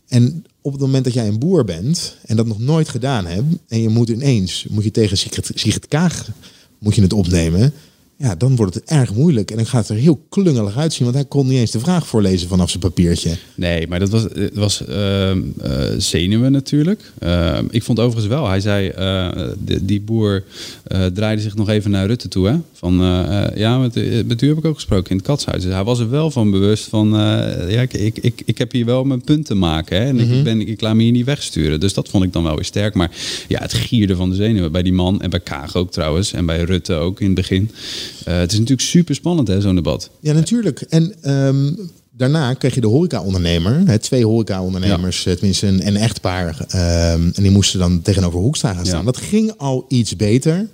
En 0.07 0.45
op 0.61 0.71
het 0.71 0.81
moment 0.81 1.03
dat 1.03 1.13
jij 1.13 1.27
een 1.27 1.39
boer 1.39 1.63
bent 1.63 2.15
en 2.25 2.35
dat 2.35 2.45
nog 2.45 2.59
nooit 2.59 2.89
gedaan 2.89 3.25
hebt... 3.25 3.55
en 3.67 3.81
je 3.81 3.89
moet 3.89 4.09
ineens, 4.09 4.65
moet 4.69 4.83
je 4.83 4.91
tegen 4.91 5.17
Sigrid, 5.17 5.51
Sigrid 5.53 5.87
Kaag 5.87 6.29
moet 6.79 6.95
je 6.95 7.01
het 7.01 7.13
opnemen... 7.13 7.73
Ja, 8.21 8.35
dan 8.35 8.55
wordt 8.55 8.73
het 8.75 8.83
erg 8.83 9.13
moeilijk. 9.13 9.51
En 9.51 9.57
dan 9.57 9.65
gaat 9.65 9.87
het 9.87 9.97
er 9.97 10.03
heel 10.03 10.25
klungelig 10.29 10.77
uitzien. 10.77 11.03
Want 11.03 11.15
hij 11.15 11.25
kon 11.25 11.47
niet 11.47 11.57
eens 11.59 11.71
de 11.71 11.79
vraag 11.79 12.07
voorlezen 12.07 12.47
vanaf 12.47 12.69
zijn 12.69 12.81
papiertje. 12.83 13.35
Nee, 13.55 13.87
maar 13.87 13.99
dat 13.99 14.09
was, 14.09 14.21
het 14.23 14.53
was 14.55 14.85
ehm, 14.85 15.41
eh, 15.61 15.71
zenuwen 15.97 16.51
natuurlijk. 16.51 17.11
Ehm, 17.19 17.65
ik 17.69 17.83
vond 17.83 17.99
overigens 17.99 18.27
wel, 18.27 18.47
hij 18.47 18.59
zei, 18.59 18.87
eh, 18.87 19.29
de- 19.65 19.85
die 19.85 20.01
boer 20.01 20.43
eh, 20.83 21.05
draaide 21.05 21.41
zich 21.41 21.55
nog 21.55 21.69
even 21.69 21.91
naar 21.91 22.05
Rutte 22.07 22.27
toe. 22.27 22.47
Hè? 22.47 22.55
Van, 22.73 22.93
ja, 23.55 23.77
met, 23.77 24.25
met 24.27 24.41
u 24.41 24.47
heb 24.47 24.57
ik 24.57 24.65
ook 24.65 24.75
gesproken 24.75 25.09
in 25.11 25.17
het 25.17 25.25
katshuis. 25.25 25.63
Dus 25.63 25.73
hij 25.73 25.83
was 25.83 25.99
er 25.99 26.09
wel 26.09 26.31
van 26.31 26.51
bewust 26.51 26.83
van, 26.87 27.09
ja, 27.67 27.81
ik, 27.81 27.93
ik, 27.93 28.17
ik, 28.17 28.41
ik 28.45 28.57
heb 28.57 28.71
hier 28.71 28.85
wel 28.85 29.03
mijn 29.03 29.21
punt 29.21 29.45
te 29.45 29.55
maken. 29.55 29.97
Hè? 30.01 30.05
En 30.07 30.19
ik, 30.19 30.43
ben, 30.43 30.67
ik 30.67 30.81
laat 30.81 30.95
me 30.95 31.03
hier 31.03 31.11
niet 31.11 31.25
wegsturen. 31.25 31.79
Dus 31.79 31.93
dat 31.93 32.09
vond 32.09 32.23
ik 32.23 32.33
dan 32.33 32.43
wel 32.43 32.55
weer 32.55 32.65
sterk. 32.65 32.93
Maar 32.93 33.11
ja, 33.47 33.59
het 33.61 33.73
gierde 33.73 34.15
van 34.15 34.29
de 34.29 34.35
zenuwen 34.35 34.71
bij 34.71 34.83
die 34.83 34.93
man 34.93 35.21
en 35.21 35.29
bij 35.29 35.39
Kaag 35.39 35.75
ook 35.75 35.91
trouwens. 35.91 36.33
En 36.33 36.45
bij 36.45 36.61
Rutte 36.63 36.93
ook 36.93 37.19
in 37.19 37.25
het 37.25 37.35
begin. 37.35 37.71
Eh, 38.25 38.37
het 38.37 38.51
is 38.51 38.59
natuurlijk 38.59 38.87
super 38.87 39.15
spannend, 39.15 39.47
hè, 39.47 39.61
zo'n 39.61 39.75
debat. 39.75 40.09
Ja, 40.19 40.33
natuurlijk. 40.33 40.81
En 40.81 41.15
ehm, 41.21 41.71
daarna 42.11 42.53
kreeg 42.53 42.75
je 42.75 42.81
de 42.81 42.87
horeca-ondernemer. 42.87 43.81
hè, 43.85 43.99
Twee 43.99 44.25
horeca-ondernemers, 44.25 45.25
eh, 45.25 45.33
tenminste 45.33 45.67
een, 45.67 45.87
een 45.87 45.97
echtpaar. 45.97 46.65
ehm, 46.67 47.29
en 47.33 47.41
die 47.43 47.51
moesten 47.51 47.79
dan 47.79 48.01
tegenover 48.01 48.39
Hoekstra 48.39 48.73
gaan 48.73 48.85
staan. 48.85 48.99
Ja. 48.99 49.05
Dat 49.05 49.17
ging 49.17 49.53
al 49.57 49.85
iets 49.87 50.15
beter. 50.15 50.67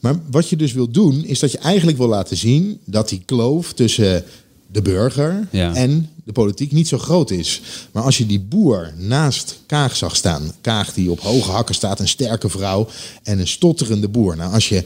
Maar 0.00 0.14
wat 0.30 0.48
je 0.48 0.56
dus 0.56 0.72
wil 0.72 0.90
doen, 0.90 1.24
is 1.24 1.38
dat 1.38 1.52
je 1.52 1.58
eigenlijk 1.58 1.98
wil 1.98 2.08
laten 2.08 2.36
zien... 2.36 2.78
dat 2.84 3.08
die 3.08 3.22
kloof 3.24 3.72
tussen 3.72 4.24
de 4.72 4.82
burger 4.82 5.46
Ja. 5.50 5.74
en 5.74 6.08
de 6.24 6.32
politiek 6.32 6.72
niet 6.72 6.88
zo 6.88 6.98
groot 6.98 7.30
is. 7.30 7.60
Maar 7.92 8.02
als 8.02 8.18
je 8.18 8.26
die 8.26 8.40
boer 8.40 8.92
naast 8.98 9.58
Kaag 9.66 9.96
zag 9.96 10.16
staan... 10.16 10.52
Kaag 10.60 10.92
die 10.94 11.10
op 11.10 11.20
hoge 11.20 11.50
hakken 11.50 11.74
staat, 11.74 12.00
een 12.00 12.08
sterke 12.08 12.48
vrouw... 12.48 12.88
en 13.22 13.38
een 13.38 13.48
stotterende 13.48 14.08
boer. 14.08 14.36
Nou, 14.36 14.52
als 14.52 14.68
je 14.68 14.82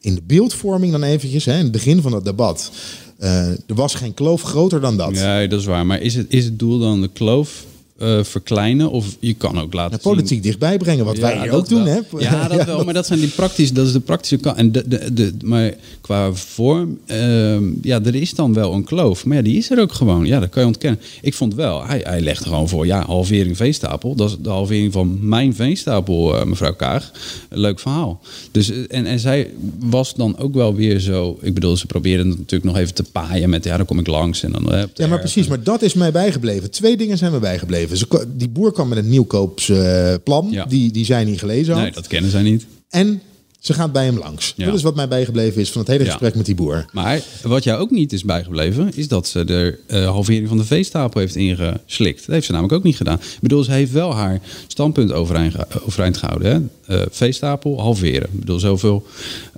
in 0.00 0.14
de 0.14 0.22
beeldvorming 0.26 0.92
dan 0.92 1.02
eventjes, 1.02 1.44
hè, 1.44 1.52
in 1.56 1.62
het 1.62 1.72
begin 1.72 2.02
van 2.02 2.12
het 2.12 2.24
debat... 2.24 2.70
eh, 3.18 3.48
er 3.48 3.74
was 3.74 3.94
geen 3.94 4.14
kloof 4.14 4.42
groter 4.42 4.80
dan 4.80 4.96
dat. 4.96 5.16
Ja, 5.16 5.46
dat 5.46 5.60
is 5.60 5.66
waar. 5.66 5.86
Maar 5.86 6.00
is 6.00 6.14
het, 6.14 6.26
is 6.28 6.44
het 6.44 6.58
doel 6.58 6.78
dan 6.78 7.00
de 7.00 7.10
kloof 7.12 7.64
eh, 7.98 8.22
verkleinen? 8.22 8.90
Of 8.90 9.16
je 9.20 9.34
kan 9.34 9.60
ook 9.60 9.72
laten 9.72 9.98
politiek 9.98 10.42
dichtbij 10.42 10.76
brengen, 10.76 11.04
wat 11.04 11.18
wij 11.18 11.38
dat 11.38 11.48
ook 11.48 11.68
doen. 11.68 11.86
Hè? 11.86 11.98
Ja, 12.18 12.48
dat 12.48 12.64
wel. 12.64 12.84
Maar 12.84 12.94
dat, 12.94 13.06
zijn 13.06 13.20
die 13.20 13.28
praktische, 13.28 13.74
dat 13.74 13.86
is 13.86 13.92
de 13.92 14.00
praktische 14.00 14.36
kant. 14.36 14.56
En 14.56 14.72
de, 14.72 14.88
de, 14.88 15.12
de, 15.12 15.32
maar 15.44 15.74
qua 16.00 16.32
vorm, 16.32 16.98
ehm, 17.06 17.64
ja, 17.82 18.00
er 18.04 18.14
is 18.14 18.34
dan 18.34 18.52
wel 18.52 18.72
een 18.72 18.84
kloof. 18.84 19.24
Maar 19.24 19.36
ja, 19.36 19.42
die 19.42 19.56
is 19.56 19.70
er 19.70 19.80
ook 19.80 19.92
gewoon. 19.92 20.26
Ja, 20.26 20.40
dat 20.40 20.48
kan 20.48 20.62
je 20.62 20.68
ontkennen. 20.68 21.00
Ik 21.20 21.34
vond 21.34 21.54
wel, 21.54 21.86
hij, 21.86 22.00
hij 22.04 22.20
legt 22.20 22.44
gewoon 22.44 22.68
voor, 22.68 22.86
ja, 22.86 23.04
halvering 23.04 23.56
veestapel. 23.56 24.14
Dat 24.14 24.30
is 24.30 24.36
de 24.42 24.48
halvering 24.48 24.92
van 24.92 25.18
mijn 25.28 25.54
veestapel, 25.54 26.36
eh, 26.36 26.44
mevrouw 26.44 26.74
Kaag. 26.74 27.10
Leuk 27.48 27.80
verhaal. 27.80 28.20
Dus, 28.50 28.70
eh, 28.70 28.76
en, 28.88 29.06
en 29.06 29.18
zij 29.18 29.50
was 29.78 30.14
dan 30.14 30.38
ook 30.38 30.54
wel 30.54 30.74
weer 30.74 31.00
zo... 31.00 31.38
Ik 31.40 31.54
bedoel, 31.54 31.76
ze 31.76 31.86
probeerde 31.86 32.28
het 32.28 32.38
natuurlijk 32.38 32.64
nog 32.72 32.76
even 32.76 32.94
te 32.94 33.04
paaien 33.12 33.50
met... 33.50 33.64
Ja, 33.64 33.76
dan 33.76 33.86
kom 33.86 33.98
ik 33.98 34.06
langs 34.06 34.42
en 34.42 34.52
dan... 34.52 34.88
Ja, 34.94 35.06
maar 35.06 35.18
precies. 35.18 35.46
Maar 35.46 35.62
dat 35.62 35.82
is 35.82 35.94
mij 35.94 36.12
bijgebleven. 36.12 36.70
Twee 36.70 36.96
dingen 36.96 37.18
zijn 37.18 37.32
me 37.32 37.38
bijgebleven. 37.38 37.87
Die 38.28 38.48
boer 38.48 38.72
kwam 38.72 38.88
met 38.88 38.98
een 38.98 39.08
nieuwkoopsplan. 39.08 40.48
Ja. 40.50 40.64
die, 40.64 40.92
die 40.92 41.04
zij 41.04 41.24
niet 41.24 41.38
gelezen 41.38 41.72
had. 41.74 41.82
Nee, 41.82 41.92
dat 41.92 42.06
kennen 42.06 42.30
zij 42.30 42.42
niet. 42.42 42.66
En 42.88 43.22
ze 43.58 43.72
gaat 43.74 43.92
bij 43.92 44.04
hem 44.04 44.18
langs. 44.18 44.52
Ja. 44.56 44.66
Dat 44.66 44.74
is 44.74 44.82
wat 44.82 44.94
mij 44.94 45.08
bijgebleven 45.08 45.60
is 45.60 45.70
van 45.70 45.80
het 45.80 45.90
hele 45.90 46.04
Ja. 46.04 46.10
gesprek 46.10 46.34
met 46.34 46.46
die 46.46 46.54
boer. 46.54 46.84
Maar 46.92 47.22
wat 47.42 47.64
jou 47.64 47.80
ook 47.80 47.90
niet 47.90 48.12
is 48.12 48.24
bijgebleven, 48.24 48.90
is 48.94 49.08
dat 49.08 49.26
ze 49.28 49.44
de 49.44 49.78
eh, 49.86 50.04
halvering 50.10 50.48
van 50.48 50.56
de 50.56 50.64
veestapel 50.64 51.20
heeft 51.20 51.36
ingeslikt. 51.36 52.18
Dat 52.18 52.34
heeft 52.34 52.46
ze 52.46 52.52
namelijk 52.52 52.74
ook 52.76 52.82
niet 52.82 52.96
gedaan. 52.96 53.18
Ik 53.18 53.38
bedoel, 53.40 53.64
ze 53.64 53.70
heeft 53.72 53.92
wel 53.92 54.14
haar 54.14 54.40
standpunt 54.66 55.12
overeind 55.12 56.16
gehouden. 56.16 56.70
Hè? 56.86 56.96
Eh, 56.96 57.06
veestapel 57.10 57.80
halveren. 57.80 58.28
Ik 58.32 58.38
bedoel, 58.40 58.58
zoveel 58.58 59.06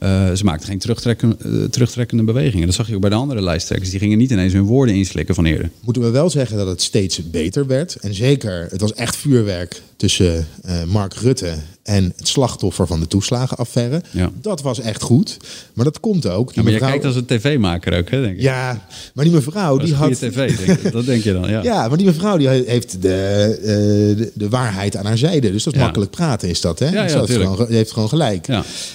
eh, 0.00 0.32
ze 0.32 0.44
maakten 0.44 0.68
geen 0.68 0.78
terugtrekken, 0.78 1.36
eh, 1.44 1.64
terugtrekkende 1.70 2.22
bewegingen. 2.24 2.66
Dat 2.66 2.74
zag 2.74 2.88
je 2.88 2.94
ook 2.94 3.00
bij 3.00 3.10
de 3.10 3.16
andere 3.16 3.42
lijsttrekkers. 3.42 3.90
Die 3.90 3.98
gingen 4.00 4.18
niet 4.18 4.30
ineens 4.30 4.52
hun 4.52 4.62
woorden 4.64 4.94
inslikken 4.94 5.34
van 5.34 5.44
eerder. 5.44 5.70
Moeten 5.80 6.02
we 6.02 6.10
wel 6.10 6.30
zeggen 6.30 6.56
dat 6.56 6.66
het 6.66 6.82
steeds 6.82 7.30
beter 7.30 7.66
werd. 7.66 7.94
En 7.96 8.14
zeker, 8.14 8.66
het 8.70 8.80
was 8.80 8.94
echt 8.94 9.16
vuurwerk 9.16 9.82
tussen 9.96 10.46
eh, 10.62 10.84
Mark 10.84 11.14
Rutte 11.14 11.54
en 11.82 12.12
het 12.16 12.28
slachtoffer 12.28 12.86
van 12.86 13.00
de 13.00 13.06
toeslagenaffaire. 13.06 14.02
Ja. 14.10 14.30
Dat 14.40 14.62
was 14.62 14.80
echt 14.80 15.02
goed. 15.02 15.36
Maar 15.74 15.84
dat 15.84 16.00
komt 16.00 16.26
ook. 16.26 16.46
Die 16.46 16.56
Ja, 16.56 16.62
maar 16.62 16.72
jij 16.72 16.80
mevrouw- 16.80 16.88
kijkt 17.00 17.04
als 17.04 17.16
een 17.16 17.24
tv-maker 17.38 17.98
ook, 17.98 18.10
hè, 18.10 18.20
denk 18.20 18.36
ik. 18.36 18.42
Ja, 18.42 18.86
maar 19.14 19.24
die 19.24 19.34
mevrouw 19.34 19.76
die 19.78 19.94
had... 19.94 20.12
tv, 20.18 20.56
denk 20.66 20.78
ik. 20.80 20.92
dat 20.92 21.04
denk 21.06 21.22
je 21.22 21.32
dan, 21.32 21.48
ja. 21.50 21.62
Ja, 21.70 21.88
maar 21.88 21.96
die 21.96 22.06
mevrouw 22.06 22.36
die 22.36 22.48
heeft 22.48 22.92
de, 23.02 23.58
de, 23.62 24.30
de 24.34 24.48
waarheid 24.48 24.96
aan 24.96 25.06
haar 25.06 25.18
zijde. 25.18 25.52
Dus 25.52 25.62
dat 25.64 25.72
is 25.72 25.78
Ja. 25.78 25.84
makkelijk 25.84 26.10
praten, 26.10 26.48
is 26.48 26.60
dat, 26.60 26.78
hè? 26.78 26.86
Ja, 26.86 26.92
ja, 26.92 27.02
Dus 27.02 27.12
dat 27.12 27.30
gewoon, 27.30 27.66
heeft 27.68 27.92
gewoon 27.92 28.08
gelijk. 28.08 28.46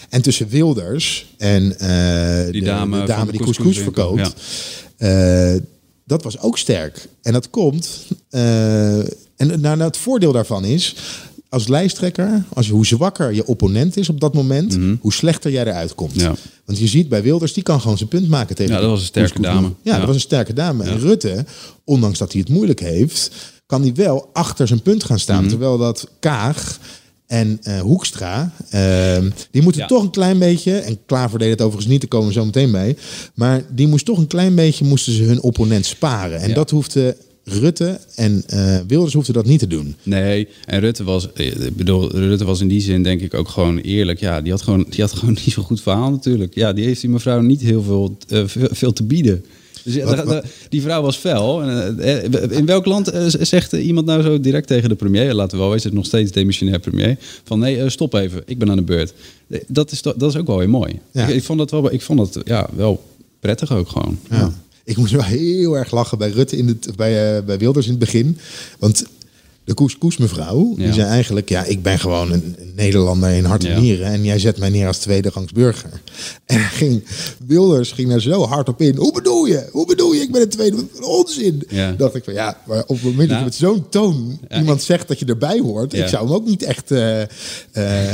En 0.10 0.22
tussen 0.22 0.50
En 1.38 1.80
eh, 1.80 2.52
Die 2.52 2.60
de, 2.62 2.66
dame 2.68 2.92
de 2.92 2.98
van 2.98 3.06
dame 3.08 3.26
de 3.26 3.32
die 3.32 3.42
couscous 3.42 3.78
verkoopt, 3.80 4.34
eh, 4.98 5.54
dat 6.06 6.24
was 6.24 6.40
ook 6.40 6.58
sterk. 6.58 7.08
En 7.22 7.34
dat 7.34 7.50
komt... 7.50 7.90
eh, 8.30 8.98
en 9.00 9.48
nou, 9.48 9.60
nou, 9.60 9.82
het 9.82 9.98
voordeel 9.98 10.32
daarvan 10.32 10.64
is... 10.66 10.96
Als 11.50 11.68
lijsttrekker, 11.68 12.44
als 12.54 12.66
je, 12.68 12.72
hoe 12.74 12.86
zwakker 12.86 13.34
je 13.34 13.46
opponent 13.46 13.98
is 13.98 14.10
op 14.10 14.20
dat 14.20 14.34
moment, 14.34 14.78
hoe 15.02 15.14
slechter 15.14 15.52
jij 15.52 15.66
eruit 15.66 15.96
komt. 15.96 16.16
Mhm. 16.16 16.24
Ja. 16.26 16.36
Want 16.66 16.80
je 16.80 16.88
ziet 16.88 17.10
bij 17.10 17.24
Wilders, 17.24 17.54
die 17.54 17.64
kan 17.64 17.82
gewoon 17.82 17.98
zijn 17.98 18.10
punt 18.10 18.28
maken 18.30 18.56
tegen 18.56 18.74
Ja, 18.74 18.80
dat 18.82 18.90
was 18.90 19.00
een 19.00 19.06
sterke 19.06 19.34
couscous. 19.34 19.56
dame. 19.62 19.74
Ja, 19.82 19.92
Ja. 19.92 19.98
dat 19.98 20.06
was 20.08 20.16
een 20.16 20.22
sterke 20.22 20.54
dame. 20.54 20.84
En 20.84 21.00
Rutte, 21.00 21.46
ondanks 21.84 22.18
dat 22.20 22.32
hij 22.32 22.42
het 22.42 22.50
moeilijk 22.50 22.80
heeft, 22.80 23.32
kan 23.66 23.82
hij 23.82 23.94
wel 23.94 24.30
achter 24.34 24.68
zijn 24.68 24.82
punt 24.82 25.04
gaan 25.04 25.16
Mhm. 25.16 25.24
staan. 25.24 25.48
Terwijl 25.48 25.78
dat 25.78 26.08
Kaag 26.20 26.80
en 27.28 27.60
eh, 27.64 27.80
Hoekstra, 27.80 28.52
eh, 28.70 29.18
die 29.52 29.62
moeten 29.62 29.82
Ja. 29.82 29.88
toch 29.88 30.04
een 30.04 30.10
klein 30.10 30.40
beetje, 30.40 30.74
en 30.78 30.98
Klaver 31.06 31.40
deed 31.40 31.50
het 31.50 31.62
overigens 31.62 31.92
niet, 31.92 32.00
daar 32.02 32.10
komen 32.10 32.28
we 32.28 32.34
zo 32.34 32.46
meteen 32.46 32.72
mee, 32.72 32.96
maar 33.36 33.64
die 33.72 33.88
moest 33.88 34.06
toch 34.06 34.18
een 34.18 34.28
klein 34.28 34.56
beetje, 34.56 34.86
moesten 34.86 35.14
ze 35.14 35.24
hun 35.24 35.42
opponent 35.42 35.86
sparen. 35.86 36.40
En 36.42 36.50
Ja. 36.50 36.56
dat 36.56 36.70
hoefde 36.70 37.18
Rutte 37.44 38.00
en 38.16 38.44
eh, 38.48 38.78
Wilders 38.88 39.14
hoefden 39.14 39.34
dat 39.34 39.46
niet 39.46 39.60
te 39.60 39.68
doen. 39.68 39.96
Nee, 40.04 40.48
en 40.66 40.80
Rutte 40.80 41.04
was, 41.04 41.34
eh, 41.34 41.46
ik 41.48 41.76
bedoel, 41.76 42.12
Rutte 42.12 42.46
was 42.46 42.62
in 42.62 42.68
die 42.68 42.82
zin 42.82 43.04
denk 43.04 43.22
ik 43.22 43.34
ook 43.34 43.50
gewoon 43.50 43.78
eerlijk. 43.78 44.20
Ja, 44.20 44.42
die 44.42 44.52
had 44.52 44.62
gewoon, 44.62 44.86
die 44.90 45.02
had 45.02 45.14
gewoon 45.14 45.34
niet 45.46 45.54
zo'n 45.54 45.64
goed 45.64 45.82
verhaal 45.82 46.12
natuurlijk. 46.12 46.56
Ja, 46.56 46.74
die 46.74 46.86
heeft 46.86 47.02
die 47.02 47.10
mevrouw 47.10 47.42
niet 47.42 47.62
heel 47.62 47.84
veel, 47.84 48.18
veel, 48.28 48.68
veel 48.72 48.94
te 48.94 49.04
bieden. 49.04 49.46
Dus 49.86 50.04
Wat- 50.04 50.16
da- 50.18 50.24
da- 50.26 50.44
die 50.70 50.82
vrouw 50.82 51.02
was 51.02 51.16
fel. 51.18 51.62
Eh, 51.64 52.24
eh, 52.24 52.52
In 52.52 52.66
welk 52.66 52.86
land 52.86 53.08
eh, 53.08 53.26
zegt 53.40 53.72
iemand 53.74 54.06
nou 54.06 54.22
zo 54.22 54.40
direct 54.40 54.68
tegen 54.68 54.90
de 54.90 54.96
premier, 54.96 55.34
laten 55.34 55.58
we 55.58 55.64
wel 55.64 55.72
wezen, 55.72 55.88
het 55.88 55.98
nog 55.98 56.06
steeds 56.06 56.32
demissionair 56.32 56.80
premier, 56.80 57.18
van 57.44 57.60
nee, 57.60 57.82
eh, 57.82 57.90
stop 57.90 58.14
even, 58.14 58.44
ik 58.46 58.58
ben 58.60 58.70
aan 58.70 58.76
de 58.76 58.84
beurt. 58.84 59.14
Eh, 59.48 59.60
Dat 59.68 59.92
is, 59.92 60.02
dat 60.02 60.22
is 60.24 60.36
ook 60.36 60.48
wel 60.48 60.58
weer 60.58 60.70
mooi. 60.70 61.00
Ja. 61.12 61.28
Ik, 61.28 61.36
ik 61.36 61.44
vond 61.44 61.60
dat 61.60 61.72
wel, 61.72 61.94
ik 61.94 62.02
vond 62.02 62.20
dat 62.20 62.42
ja, 62.46 62.70
wel 62.76 63.04
prettig 63.40 63.72
ook 63.72 63.88
gewoon. 63.90 64.20
Ja. 64.30 64.54
Ik 64.84 64.98
moest 64.98 65.12
wel 65.12 65.24
heel 65.24 65.78
erg 65.78 65.92
lachen 65.92 66.18
bij 66.18 66.30
Rutte 66.30 66.58
in 66.58 66.68
het, 66.68 66.90
bij, 66.96 67.38
eh, 67.38 67.44
bij 67.44 67.58
Wilders 67.58 67.86
in 67.86 67.92
het 67.92 68.00
begin. 68.00 68.38
Want 68.80 69.06
de 69.66 69.74
couscous 69.74 70.18
mevrouw, 70.18 70.74
die 70.76 70.86
Ja. 70.86 70.94
zei 70.94 71.08
eigenlijk... 71.08 71.50
ja, 71.50 71.64
ik 71.64 71.84
ben 71.84 72.00
gewoon 72.00 72.32
een, 72.32 72.56
een 72.58 72.72
Nederlander 72.76 73.30
in 73.30 73.44
hart 73.44 73.64
en 73.64 73.72
Ja. 73.72 73.80
nieren... 73.80 74.06
en 74.08 74.24
jij 74.24 74.40
zet 74.40 74.58
mij 74.58 74.70
neer 74.70 74.88
als 74.88 74.98
tweederangs 74.98 75.52
burger. 75.52 75.90
En 76.46 76.60
ging, 76.60 77.04
Wilders 77.48 77.92
ging 77.92 78.10
daar 78.10 78.22
zo 78.22 78.44
hard 78.46 78.70
op 78.70 78.82
in. 78.82 78.96
Hoe 78.96 79.14
bedoel 79.14 79.46
je? 79.46 79.68
Hoe 79.72 79.86
bedoel 79.86 80.14
je? 80.14 80.22
Ik 80.22 80.32
ben 80.32 80.42
een 80.42 80.50
tweede... 80.50 80.78
Onzin! 81.02 81.64
Ja. 81.70 81.92
dacht 81.92 82.16
ik 82.16 82.24
van 82.24 82.34
ja, 82.34 82.58
maar 82.68 82.80
op 82.82 82.88
het 82.96 83.04
moment 83.04 83.30
dat 83.30 83.38
je 83.38 83.44
met 83.44 83.56
zo'n 83.56 83.90
toon... 83.90 84.40
ja, 84.50 84.58
iemand 84.58 84.82
zegt 84.84 85.08
dat 85.08 85.20
je 85.20 85.26
erbij 85.26 85.60
hoort... 85.60 85.92
Ja. 85.92 86.04
ik 86.04 86.10
zou 86.10 86.26
hem 86.26 86.36
ook 86.36 86.46
niet 86.46 86.64
echt 86.64 86.92
eh, 86.92 87.22
eh, 87.22 87.28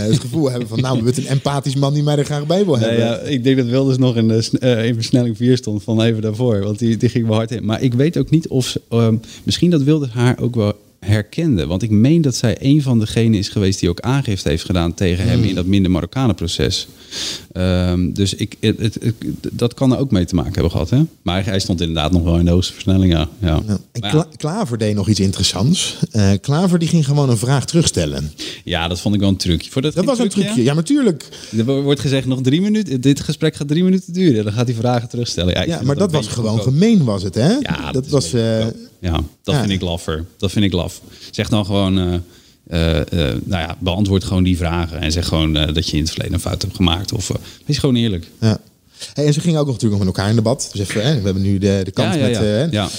het 0.09 0.19
gevoel 0.19 0.49
hebben 0.51 0.67
van... 0.69 0.79
nou, 0.81 0.97
we 0.99 1.03
hebben 1.05 1.23
een 1.23 1.29
empathisch 1.29 1.75
man 1.75 1.93
die 1.93 2.03
mij 2.03 2.17
er 2.17 2.25
graag 2.25 2.45
bij 2.45 2.65
wil 2.65 2.75
Nee, 2.75 2.83
hebben. 2.89 3.05
ja, 3.05 3.17
ik 3.19 3.43
denk 3.43 3.57
dat 3.57 3.65
Wilders 3.65 3.97
nog 3.97 4.15
in, 4.15 4.27
de, 4.27 4.49
eh, 4.59 4.85
in 4.85 4.93
versnelling 4.93 5.37
4 5.37 5.57
stond 5.57 5.83
van 5.83 6.01
even 6.01 6.21
daarvoor. 6.21 6.59
Want 6.63 6.79
die, 6.79 6.97
die 6.97 7.09
ging 7.09 7.27
wel 7.27 7.35
hard 7.35 7.51
in. 7.51 7.65
Maar 7.65 7.81
ik 7.81 7.93
weet 7.93 8.17
ook 8.17 8.29
niet 8.29 8.47
of 8.47 8.65
ze... 8.67 8.81
ehm, 8.89 9.15
misschien 9.43 9.69
dat 9.69 9.81
Wilders 9.81 10.11
haar 10.11 10.39
ook 10.39 10.55
wel 10.55 10.73
herkende. 11.05 11.67
Want 11.67 11.81
ik 11.83 11.89
meen 11.89 12.21
dat 12.21 12.35
zij 12.35 12.57
een 12.59 12.81
van 12.81 12.99
degenen 12.99 13.39
is 13.39 13.49
geweest... 13.49 13.79
die 13.79 13.89
ook 13.89 13.99
aangifte 13.99 14.49
heeft 14.49 14.65
gedaan 14.65 14.93
tegen 14.93 15.27
hem... 15.27 15.43
in 15.43 15.55
dat 15.55 15.65
minder 15.65 15.91
Marokkanen 15.91 16.35
proces. 16.35 16.87
Ehm, 17.51 18.11
dus 18.11 18.33
ik, 18.33 18.55
het, 18.59 18.77
het- 18.79 18.97
het- 19.01 19.15
dat 19.51 19.73
kan 19.73 19.91
er 19.91 19.97
ook 19.97 20.11
mee 20.11 20.25
te 20.25 20.35
maken 20.35 20.53
hebben 20.53 20.71
gehad. 20.71 20.89
Hè? 20.89 21.01
Maar 21.21 21.45
hij 21.45 21.59
stond 21.59 21.79
inderdaad 21.81 22.11
nog 22.11 22.23
wel 22.23 22.37
in 22.39 22.45
de 22.45 22.51
hoogste 22.51 22.73
versnelling, 22.73 23.11
ja. 23.13 23.29
ja. 23.39 23.61
Ja. 23.67 23.77
En. 23.91 24.09
Kla- 24.09 24.27
Klaver 24.35 24.77
deed 24.77 24.95
nog 24.95 25.09
iets 25.09 25.19
interessants. 25.19 25.97
Eh, 26.11 26.31
Klaver 26.41 26.79
die 26.79 26.87
ging 26.87 27.05
gewoon 27.05 27.29
een 27.29 27.37
vraag 27.37 27.65
terugstellen. 27.65 28.31
Ja, 28.63 28.87
dat 28.87 28.99
vond 28.99 29.13
ik 29.15 29.19
wel 29.21 29.29
een 29.29 29.37
trucje. 29.37 29.71
Voor 29.71 29.81
dat, 29.81 29.93
Dat 29.93 30.05
was 30.05 30.19
een 30.19 30.29
trucje. 30.29 30.63
Ja, 30.63 30.73
maar 30.73 30.83
tuurlijk. 30.83 31.27
Er 31.57 31.65
wordt 31.81 31.99
gezegd 31.99 32.27
nog 32.27 32.41
drie 32.41 32.61
minuten. 32.61 33.01
Dit 33.01 33.19
gesprek 33.19 33.55
gaat 33.55 33.67
drie 33.67 33.83
minuten 33.83 34.13
duren. 34.13 34.43
Dan 34.43 34.53
gaat 34.53 34.67
hij 34.67 34.75
vragen 34.75 35.09
terugstellen. 35.09 35.67
Ja, 35.67 35.81
maar 35.83 35.95
dat 35.95 36.11
was 36.11 36.27
gewoon 36.27 36.61
gemeen 36.61 37.03
was 37.03 37.23
het, 37.23 37.35
hè? 37.35 37.49
Ja, 37.59 37.91
dat 37.91 38.05
is 38.05 38.11
was... 38.11 38.33
ja, 39.01 39.19
dat 39.43 39.55
ja. 39.55 39.59
vind 39.59 39.71
ik 39.71 39.81
laffer. 39.81 40.25
Dat 40.37 40.51
vind 40.51 40.65
ik 40.65 40.73
laf. 40.73 41.01
Zeg 41.31 41.49
dan 41.49 41.65
gewoon, 41.65 41.97
eh, 41.97 42.13
eh, 42.67 42.99
eh, 42.99 43.35
nou 43.43 43.61
ja, 43.61 43.77
beantwoord 43.79 44.23
gewoon 44.23 44.43
die 44.43 44.57
vragen. 44.57 44.99
En 44.99 45.11
zeg 45.11 45.27
gewoon 45.27 45.53
dat 45.53 45.87
je 45.87 45.95
in 45.95 46.01
het 46.01 46.11
verleden 46.11 46.33
een 46.33 46.39
fout 46.39 46.61
hebt 46.61 46.75
gemaakt. 46.75 47.13
Of 47.13 47.31
wees 47.65 47.77
gewoon 47.77 47.95
eerlijk. 47.95 48.27
ja. 48.39 48.59
Hey, 49.13 49.25
en 49.25 49.33
ze 49.33 49.39
gingen 49.39 49.59
ook 49.59 49.65
nog 49.65 49.73
natuurlijk 49.73 50.01
nog 50.01 50.07
met 50.07 50.17
elkaar 50.17 50.29
in 50.29 50.35
debat. 50.35 50.69
Dus 50.71 50.81
even, 50.81 51.03
hè, 51.03 51.15
we 51.15 51.25
hebben 51.25 51.43
nu 51.43 51.57
de, 51.57 51.81
de 51.83 51.91
kant 51.91 52.15
ja, 52.15 52.21
met... 52.21 52.71
ja. 52.71 52.89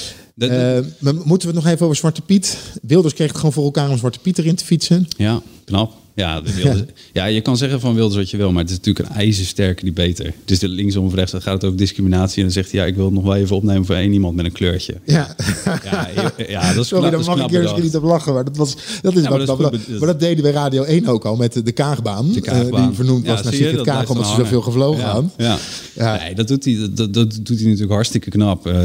maar 0.98 1.14
moeten 1.14 1.48
we 1.48 1.54
het 1.54 1.64
nog 1.64 1.66
even 1.66 1.84
over 1.84 1.96
Zwarte 1.96 2.22
Piet? 2.22 2.58
Wilders 2.82 3.14
kreeg 3.14 3.28
het 3.28 3.36
gewoon 3.36 3.52
voor 3.52 3.64
elkaar 3.64 3.90
om 3.90 3.98
Zwarte 3.98 4.18
Piet 4.18 4.38
erin 4.38 4.54
te 4.54 4.64
fietsen. 4.64 5.08
ja, 5.16 5.42
knap. 5.64 5.92
Ja, 6.14 6.40
de 6.40 6.54
Wilders- 6.54 6.82
ja, 7.12 7.24
je 7.24 7.40
kan 7.40 7.56
zeggen 7.56 7.80
van 7.80 7.94
Wilders 7.94 8.16
wat 8.16 8.30
je 8.30 8.36
wil, 8.36 8.52
maar 8.52 8.62
het 8.62 8.70
is 8.70 8.76
natuurlijk 8.76 9.08
een 9.08 9.14
ijzersterke 9.14 9.84
debater. 9.84 10.32
Dus 10.44 10.58
de 10.58 10.68
linksom 10.68 11.04
of 11.06 11.14
rechts, 11.14 11.32
dan 11.32 11.42
gaat 11.42 11.54
het 11.54 11.64
over 11.64 11.76
discriminatie. 11.76 12.36
En 12.36 12.42
dan 12.42 12.52
zegt 12.52 12.70
hij, 12.72 12.80
ja, 12.80 12.86
ik 12.86 12.94
wil 12.94 13.04
het 13.04 13.14
nog 13.14 13.24
wel 13.24 13.34
even 13.34 13.56
opnemen 13.56 13.84
voor 13.86 13.94
één 13.94 14.12
iemand 14.12 14.36
met 14.36 14.44
een 14.44 14.52
kleurtje. 14.52 14.94
Ja, 15.04 15.34
Ja, 15.90 16.08
ja 16.48 16.72
dat 16.74 16.82
is 16.82 16.88
sorry, 16.88 17.10
daar 17.10 17.24
mag 17.24 17.40
ik 17.44 17.50
bedacht. 17.50 17.82
niet 17.82 17.96
op 17.96 18.02
lachen. 18.02 18.34
Maar 18.34 18.44
dat, 18.44 18.56
was, 18.56 18.76
dat 19.02 19.16
is 19.16 19.22
Ja, 19.22 19.28
maar 19.28 19.38
dat 19.38 19.48
is 19.48 19.54
knap. 19.54 19.56
goed 19.56 19.70
Maar 19.70 19.70
bedoeld. 19.80 19.98
maar 19.98 20.08
dat 20.08 20.20
deden 20.20 20.42
bij 20.42 20.52
Radio 20.52 20.82
1 20.82 21.06
ook 21.06 21.24
al 21.24 21.36
met 21.36 21.60
de, 21.64 21.72
Kaagbaan. 21.72 22.32
De 22.32 22.40
Kaagbaan. 22.40 22.80
Eh, 22.80 22.86
die 22.86 22.96
vernoemd 22.96 23.26
was 23.26 23.42
naar 23.42 23.52
Sigrid 23.52 23.80
Kaag 23.80 24.08
omdat 24.10 24.26
ze 24.26 24.34
zoveel 24.34 24.60
gevlogen 24.60 25.04
had. 25.04 25.24
Ja. 25.36 25.58
Ja. 25.94 26.16
Nee, 26.18 26.34
dat 26.34 26.48
doet, 26.48 26.64
hij, 26.64 26.88
dat, 26.90 27.14
dat 27.14 27.30
doet 27.42 27.56
hij 27.58 27.64
natuurlijk 27.66 27.92
hartstikke 27.92 28.30
knap. 28.30 28.66
Eh, 28.66 28.84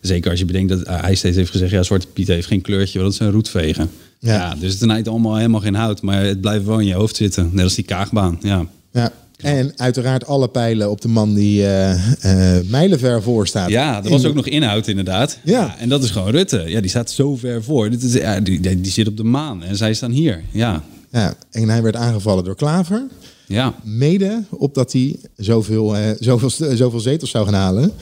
zeker 0.00 0.30
als 0.30 0.38
je 0.38 0.44
bedenkt 0.44 0.68
dat 0.68 0.86
hij 0.86 1.14
steeds 1.14 1.36
heeft 1.36 1.50
gezegd... 1.50 1.70
ja, 1.70 1.82
Zwarte 1.82 2.06
Piet 2.12 2.28
heeft 2.28 2.46
geen 2.46 2.60
kleurtje, 2.62 2.98
want 3.00 3.12
dat 3.12 3.20
is 3.20 3.26
een 3.26 3.32
roetvegen. 3.34 3.90
Ja. 4.18 4.34
Ja. 4.34 4.54
dus 4.60 4.72
het 4.72 4.82
snijdt 4.82 5.08
allemaal 5.08 5.36
helemaal 5.36 5.60
geen 5.60 5.74
hout. 5.74 6.02
Maar 6.02 6.22
het 6.24 6.40
blijft 6.40 6.64
wel 6.64 6.78
in 6.80 6.86
je 6.86 6.94
hoofd 6.94 7.16
zitten. 7.16 7.48
Net 7.52 7.64
als 7.64 7.74
die 7.74 7.84
kaagbaan, 7.84 8.38
ja. 8.42 8.66
Ja. 8.92 9.12
En 9.36 9.72
uiteraard 9.76 10.26
alle 10.26 10.48
pijlen 10.48 10.90
op 10.90 11.00
de 11.00 11.08
man 11.08 11.34
die 11.34 11.62
eh, 11.66 12.56
eh, 12.58 12.64
mijlenver 12.66 13.22
voor 13.22 13.46
staat. 13.46 13.70
Ja, 13.70 14.04
er 14.04 14.10
was 14.10 14.22
In- 14.22 14.28
ook 14.28 14.34
nog 14.34 14.46
inhoud 14.46 14.86
inderdaad. 14.88 15.38
Ja. 15.44 15.78
En 15.78 15.88
dat 15.88 16.02
is 16.04 16.10
gewoon 16.10 16.30
Rutte. 16.30 16.62
Ja, 16.66 16.80
die 16.80 16.90
staat 16.90 17.10
zo 17.10 17.36
ver 17.36 17.62
voor. 17.64 17.90
Dit 17.90 18.02
is, 18.02 18.12
ja, 18.12 18.40
die, 18.40 18.60
die, 18.60 18.80
die 18.80 18.92
zit 18.92 19.08
op 19.08 19.16
de 19.16 19.24
maan 19.24 19.62
en 19.62 19.76
zij 19.76 19.94
staan 19.94 20.10
hier. 20.10 20.42
Ja, 20.52 20.82
Ja, 21.12 21.34
en 21.50 21.68
hij 21.68 21.82
werd 21.82 21.96
aangevallen 21.96 22.44
door 22.44 22.56
Klaver. 22.56 23.06
ja. 23.46 23.74
Mede 23.84 24.42
opdat 24.50 24.92
hij 24.92 25.16
zoveel, 25.36 25.96
eh, 25.96 26.02
zoveel, 26.18 26.50
zoveel 26.76 27.00
zetels 27.00 27.30
zou 27.30 27.44
gaan 27.44 27.54
halen. 27.54 27.92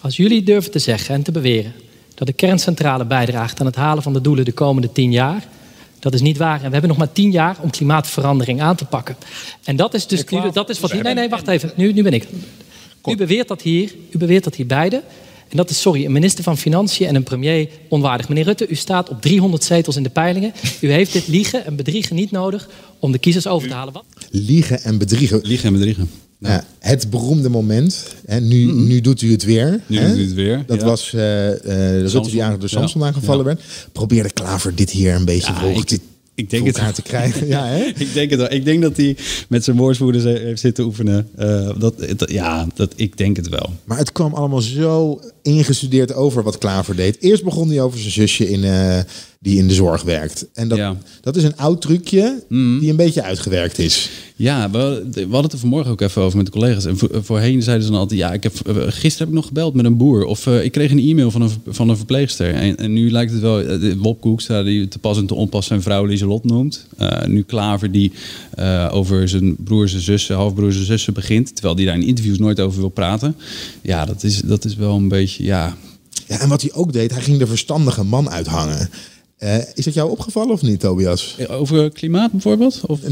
Als 0.00 0.16
jullie 0.16 0.42
durven 0.42 0.70
te 0.70 0.78
zeggen 0.78 1.14
en 1.14 1.22
te 1.22 1.32
beweren 1.32 1.72
dat 2.20 2.28
de 2.28 2.34
kerncentrale 2.34 3.04
bijdraagt 3.04 3.60
aan 3.60 3.66
het 3.66 3.76
halen 3.76 4.02
van 4.02 4.12
de 4.12 4.20
doelen 4.20 4.44
de 4.44 4.52
komende 4.52 4.92
tien 4.92 5.12
jaar, 5.12 5.48
dat 5.98 6.14
is 6.14 6.20
niet 6.20 6.36
waar. 6.36 6.56
En 6.56 6.66
we 6.66 6.70
hebben 6.70 6.88
nog 6.88 6.98
maar 6.98 7.12
tien 7.12 7.30
jaar 7.30 7.56
om 7.60 7.70
klimaatverandering 7.70 8.60
aan 8.60 8.76
te 8.76 8.84
pakken. 8.84 9.16
En 9.64 9.76
dat 9.76 9.94
is 9.94 10.06
dus 10.06 10.24
nu, 10.24 10.50
dat 10.52 10.68
is 10.68 10.80
wat 10.80 10.92
hier. 10.92 11.02
Nee, 11.02 11.14
nee, 11.14 11.28
wacht 11.28 11.48
even. 11.48 11.72
Nu, 11.74 11.92
nu 11.92 12.02
ben 12.02 12.12
ik. 12.12 12.26
U 13.04 13.16
beweert 13.16 13.48
dat 13.48 13.62
hier, 13.62 13.94
u 14.10 14.18
beweert 14.18 14.44
dat 14.44 14.54
hier 14.54 14.66
beide. 14.66 15.02
En 15.48 15.56
dat 15.56 15.70
is, 15.70 15.80
sorry, 15.80 16.04
een 16.04 16.12
minister 16.12 16.44
van 16.44 16.58
Financiën 16.58 17.06
en 17.06 17.14
een 17.14 17.22
premier 17.22 17.68
onwaardig. 17.88 18.28
Meneer 18.28 18.44
Rutte, 18.44 18.68
u 18.68 18.74
staat 18.74 19.08
op 19.08 19.20
300 19.20 19.64
zetels 19.64 19.96
in 19.96 20.02
de 20.02 20.10
peilingen. 20.10 20.52
U 20.80 20.92
heeft 20.92 21.12
dit 21.12 21.28
liegen 21.28 21.66
en 21.66 21.76
bedriegen 21.76 22.16
niet 22.16 22.30
nodig 22.30 22.68
om 22.98 23.12
de 23.12 23.18
kiezers 23.18 23.46
over 23.46 23.68
te 23.68 23.74
halen. 23.74 23.92
Wat? 23.92 24.04
Liegen 24.30 24.82
en 24.82 24.98
bedriegen. 24.98 25.40
Liegen 25.42 25.66
en 25.66 25.72
bedriegen. 25.72 26.10
Ja, 26.40 26.64
het 26.78 27.10
beroemde 27.10 27.48
moment. 27.48 28.04
Hè, 28.26 28.40
nu, 28.40 28.64
nu 28.72 29.00
doet 29.00 29.22
u 29.22 29.30
het 29.32 29.44
weer. 29.44 29.80
Nu 29.86 29.98
hè? 29.98 30.08
doet 30.08 30.18
u 30.18 30.22
het 30.22 30.34
weer, 30.34 30.64
Dat 30.66 30.80
ja. 30.80 30.86
was 30.86 31.06
eh, 31.06 31.12
de 31.20 32.06
Rutte 32.06 32.30
die 32.30 32.42
aan 32.42 32.58
door 32.58 32.68
Samson 32.68 33.00
Ja. 33.00 33.06
aangevallen 33.06 33.44
werd. 33.44 33.62
Probeerde 33.92 34.30
Klaver 34.30 34.74
dit 34.74 34.90
hier 34.90 35.14
een 35.14 35.24
beetje 35.24 35.52
Ja, 35.52 35.60
voor, 35.60 35.84
te- 35.84 36.00
ik 36.34 36.50
denk 36.50 36.66
het 36.66 36.94
te 36.94 37.02
krijgen. 37.02 37.46
Ja, 37.56 37.66
hè? 37.66 37.78
ik 38.04 38.12
denk 38.12 38.30
het 38.30 38.38
wel. 38.38 38.52
Ik 38.52 38.64
denk 38.64 38.82
dat 38.82 38.96
hij 38.96 39.16
met 39.48 39.64
zijn 39.64 39.76
woordvoerders 39.76 40.24
heeft 40.24 40.60
zitten 40.60 40.84
oefenen. 40.84 41.28
Eh, 41.36 41.70
dat, 41.78 41.94
dat- 42.16 42.30
ja, 42.30 42.66
dat, 42.74 42.92
ik 42.96 43.16
denk 43.16 43.36
het 43.36 43.48
wel. 43.48 43.70
Maar 43.84 43.98
het 43.98 44.12
kwam 44.12 44.34
allemaal 44.34 44.60
zo 44.60 45.20
ingestudeerd 45.42 46.14
over 46.14 46.42
wat 46.42 46.58
Klaver 46.58 46.96
deed. 46.96 47.16
Eerst 47.20 47.44
begon 47.44 47.68
hij 47.68 47.80
over 47.80 47.98
zijn 47.98 48.12
zusje 48.12 48.50
in, 48.50 48.64
eh, 48.64 48.98
die 49.40 49.58
in 49.58 49.68
de 49.68 49.74
zorg 49.74 50.02
werkt. 50.02 50.46
En 50.54 50.68
dat, 50.68 50.78
Ja. 50.78 50.96
dat 51.20 51.36
is 51.36 51.42
een 51.44 51.56
oud 51.56 51.80
trucje 51.80 52.42
die 52.48 52.90
een 52.90 52.96
beetje 52.96 53.22
uitgewerkt 53.22 53.78
is. 53.78 54.10
Ja, 54.36 54.70
we, 54.70 54.78
we 55.12 55.20
hadden 55.20 55.42
het 55.42 55.52
er 55.52 55.58
vanmorgen 55.58 55.90
ook 55.90 56.00
even 56.00 56.22
over 56.22 56.36
met 56.36 56.46
de 56.46 56.52
collega's. 56.52 56.84
En 56.84 56.98
voor- 56.98 57.18
voorheen 57.22 57.62
zeiden 57.62 57.84
ze 57.86 57.90
dan 57.90 58.00
altijd... 58.00 58.20
ja, 58.20 58.32
ik 58.32 58.42
heb, 58.42 58.52
eh, 58.66 58.74
gisteren 58.74 59.18
heb 59.18 59.28
ik 59.28 59.34
nog 59.34 59.46
gebeld 59.46 59.74
met 59.74 59.84
een 59.84 59.96
boer. 59.96 60.24
Of 60.24 60.46
eh, 60.46 60.64
ik 60.64 60.72
kreeg 60.72 60.90
een 60.90 60.98
e-mail 61.08 61.30
van 61.30 61.42
een, 61.42 61.50
van 61.68 61.88
een 61.88 61.96
verpleegster. 61.96 62.54
En, 62.54 62.76
en 62.76 62.92
nu 62.92 63.10
lijkt 63.10 63.32
het 63.32 63.40
wel... 63.40 63.64
Wop 63.96 64.20
Koekstra, 64.20 64.62
die 64.62 64.88
te 64.88 64.98
pas 64.98 65.18
en 65.18 65.26
te 65.26 65.34
onpas 65.34 65.66
zijn 65.66 65.82
vrouw 65.82 66.04
Lieselot 66.04 66.44
noemt. 66.44 66.86
Nu 67.26 67.42
Klaver, 67.42 67.92
die 67.92 68.12
over 68.90 69.28
zijn 69.28 69.56
broers 69.56 69.94
en 69.94 70.00
zussen... 70.00 70.36
halfbroers 70.36 70.76
en 70.76 70.84
zussen 70.84 71.12
begint. 71.12 71.52
Terwijl 71.54 71.74
die 71.74 71.86
daar 71.86 71.94
in 71.94 72.02
interviews 72.06 72.38
nooit 72.38 72.60
over 72.60 72.80
wil 72.80 72.88
praten. 72.88 73.36
Ja, 73.82 74.04
dat 74.04 74.22
is, 74.24 74.40
dat 74.40 74.64
is 74.64 74.76
wel 74.76 74.96
een 74.96 75.08
beetje... 75.08 75.29
Ja, 75.36 75.76
Ja, 76.26 76.38
en 76.38 76.48
wat 76.48 76.62
hij 76.62 76.72
ook 76.72 76.92
deed, 76.92 77.10
hij 77.10 77.22
ging 77.22 77.38
de 77.38 77.46
verstandige 77.46 78.04
man 78.04 78.30
uithangen. 78.30 78.90
Eh, 79.40 79.56
is 79.74 79.84
dat 79.84 79.94
jou 79.94 80.10
opgevallen 80.10 80.52
of 80.52 80.62
niet, 80.62 80.80
Tobias? 80.80 81.36
over 81.48 81.90
klimaat 81.90 82.30
bijvoorbeeld? 82.30 82.80
Of? 82.86 83.00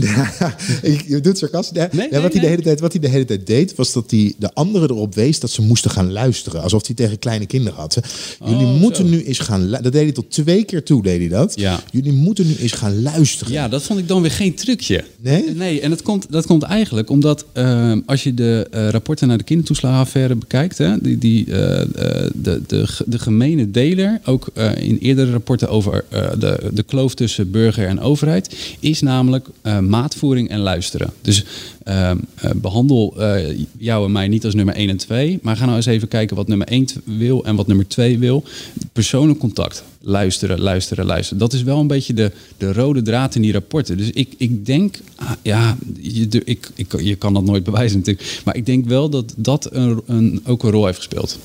Je 0.82 0.98
je 1.06 1.20
doet 1.20 1.38
sarcastisch. 1.38 1.82
Nee, 1.92 2.08
wat, 2.20 2.32
hij 2.32 2.40
de 2.40 2.46
hele 2.46 2.62
tijd, 2.62 2.80
wat 2.80 2.92
hij 2.92 3.00
de 3.00 3.08
hele 3.08 3.24
tijd 3.24 3.46
deed, 3.46 3.74
was 3.74 3.92
dat 3.92 4.10
hij 4.10 4.34
de 4.38 4.54
anderen 4.54 4.90
erop 4.90 5.14
wees 5.14 5.40
dat 5.40 5.50
ze 5.50 5.62
moesten 5.62 5.90
gaan 5.90 6.12
luisteren. 6.12 6.62
Alsof 6.62 6.86
hij 6.86 6.94
tegen 6.96 7.18
kleine 7.18 7.46
kinderen 7.46 7.78
had. 7.78 7.98
Jullie 8.44 8.66
Oh, 8.66 8.80
moeten 8.80 9.04
zo. 9.04 9.10
nu 9.10 9.24
eens 9.24 9.38
gaan 9.38 9.64
lu- 9.68 9.80
Dat 9.82 9.92
deed 9.92 10.02
hij 10.02 10.12
tot 10.12 10.30
twee 10.30 10.64
keer 10.64 10.82
toe, 10.84 11.02
deed 11.02 11.18
hij 11.18 11.28
dat. 11.28 11.52
Ja. 11.56 11.80
Jullie 11.90 12.12
moeten 12.12 12.46
nu 12.46 12.56
eens 12.56 12.72
gaan 12.72 13.02
luisteren. 13.02 13.52
Ja, 13.52 13.68
dat 13.68 13.82
vond 13.82 13.98
ik 13.98 14.08
dan 14.08 14.20
weer 14.22 14.30
geen 14.30 14.54
trucje. 14.54 15.04
Nee? 15.20 15.44
Nee, 15.54 15.80
en 15.80 15.90
dat 15.90 16.02
komt, 16.02 16.26
dat 16.30 16.46
komt 16.46 16.62
eigenlijk 16.62 17.10
omdat 17.10 17.44
eh, 17.52 17.92
als 18.06 18.22
je 18.22 18.34
de 18.34 18.66
eh, 18.70 18.88
rapporten 18.88 19.28
naar 19.28 19.38
de 19.38 19.44
kindertoeslagenaffaire 19.44 20.34
bekijkt, 20.34 20.78
hè, 20.78 21.00
die, 21.00 21.18
die, 21.18 21.52
eh, 21.52 21.80
eh, 21.80 22.30
de, 22.34 22.62
de, 22.66 22.86
de 23.06 23.18
gemene 23.18 23.70
deler, 23.70 24.20
ook 24.24 24.46
eh, 24.54 24.70
in 24.76 24.98
eerdere 24.98 25.30
rapporten 25.32 25.68
over 25.68 26.04
eh, 26.22 26.40
de, 26.40 26.70
de 26.72 26.82
kloof 26.82 27.14
tussen 27.14 27.50
burger 27.50 27.86
en 27.86 28.00
overheid, 28.00 28.76
is 28.80 29.00
namelijk 29.00 29.46
eh, 29.62 29.78
maatvoering 29.78 30.48
en 30.48 30.60
luisteren. 30.60 31.12
Dus 31.20 31.44
eh, 31.88 32.10
eh, 32.10 32.16
behandel 32.56 33.14
eh, 33.18 33.58
jou 33.78 34.04
en 34.04 34.12
mij 34.12 34.28
niet 34.28 34.44
als 34.44 34.54
nummer 34.54 34.74
1 34.74 34.88
en 34.88 34.96
2, 34.96 35.38
maar 35.42 35.56
ga 35.56 35.64
nou 35.64 35.76
eens 35.76 35.86
even 35.86 36.08
kijken 36.08 36.36
wat 36.36 36.48
nummer 36.48 36.66
1 36.66 36.86
wil 37.04 37.44
en 37.44 37.56
wat 37.56 37.66
nummer 37.66 37.88
2 37.88 38.18
wil. 38.18 38.44
Persoonlijk 38.92 39.38
contact. 39.38 39.84
Luisteren, 40.00 40.60
luisteren, 40.60 41.06
luisteren. 41.06 41.38
Dat 41.38 41.52
is 41.52 41.62
wel 41.62 41.80
een 41.80 41.86
beetje 41.86 42.14
de, 42.14 42.32
de 42.56 42.72
rode 42.72 43.02
draad 43.02 43.34
in 43.34 43.42
die 43.42 43.52
rapporten. 43.52 43.96
Dus 43.96 44.10
ik, 44.10 44.34
ik 44.36 44.66
denk, 44.66 44.98
ah, 45.16 45.30
ja, 45.42 45.76
je, 46.00 46.42
ik, 46.44 46.70
ik, 46.74 47.00
je 47.00 47.16
kan 47.16 47.34
dat 47.34 47.44
nooit 47.44 47.64
bewijzen 47.64 47.98
natuurlijk. 47.98 48.40
Maar 48.44 48.56
ik 48.56 48.66
denk 48.66 48.86
wel 48.86 49.08
dat 49.08 49.34
dat 49.36 49.68
een, 49.72 50.00
een, 50.06 50.40
ook 50.44 50.62
een 50.62 50.70
rol 50.70 50.86
heeft 50.86 50.98
gespeeld. 50.98 51.38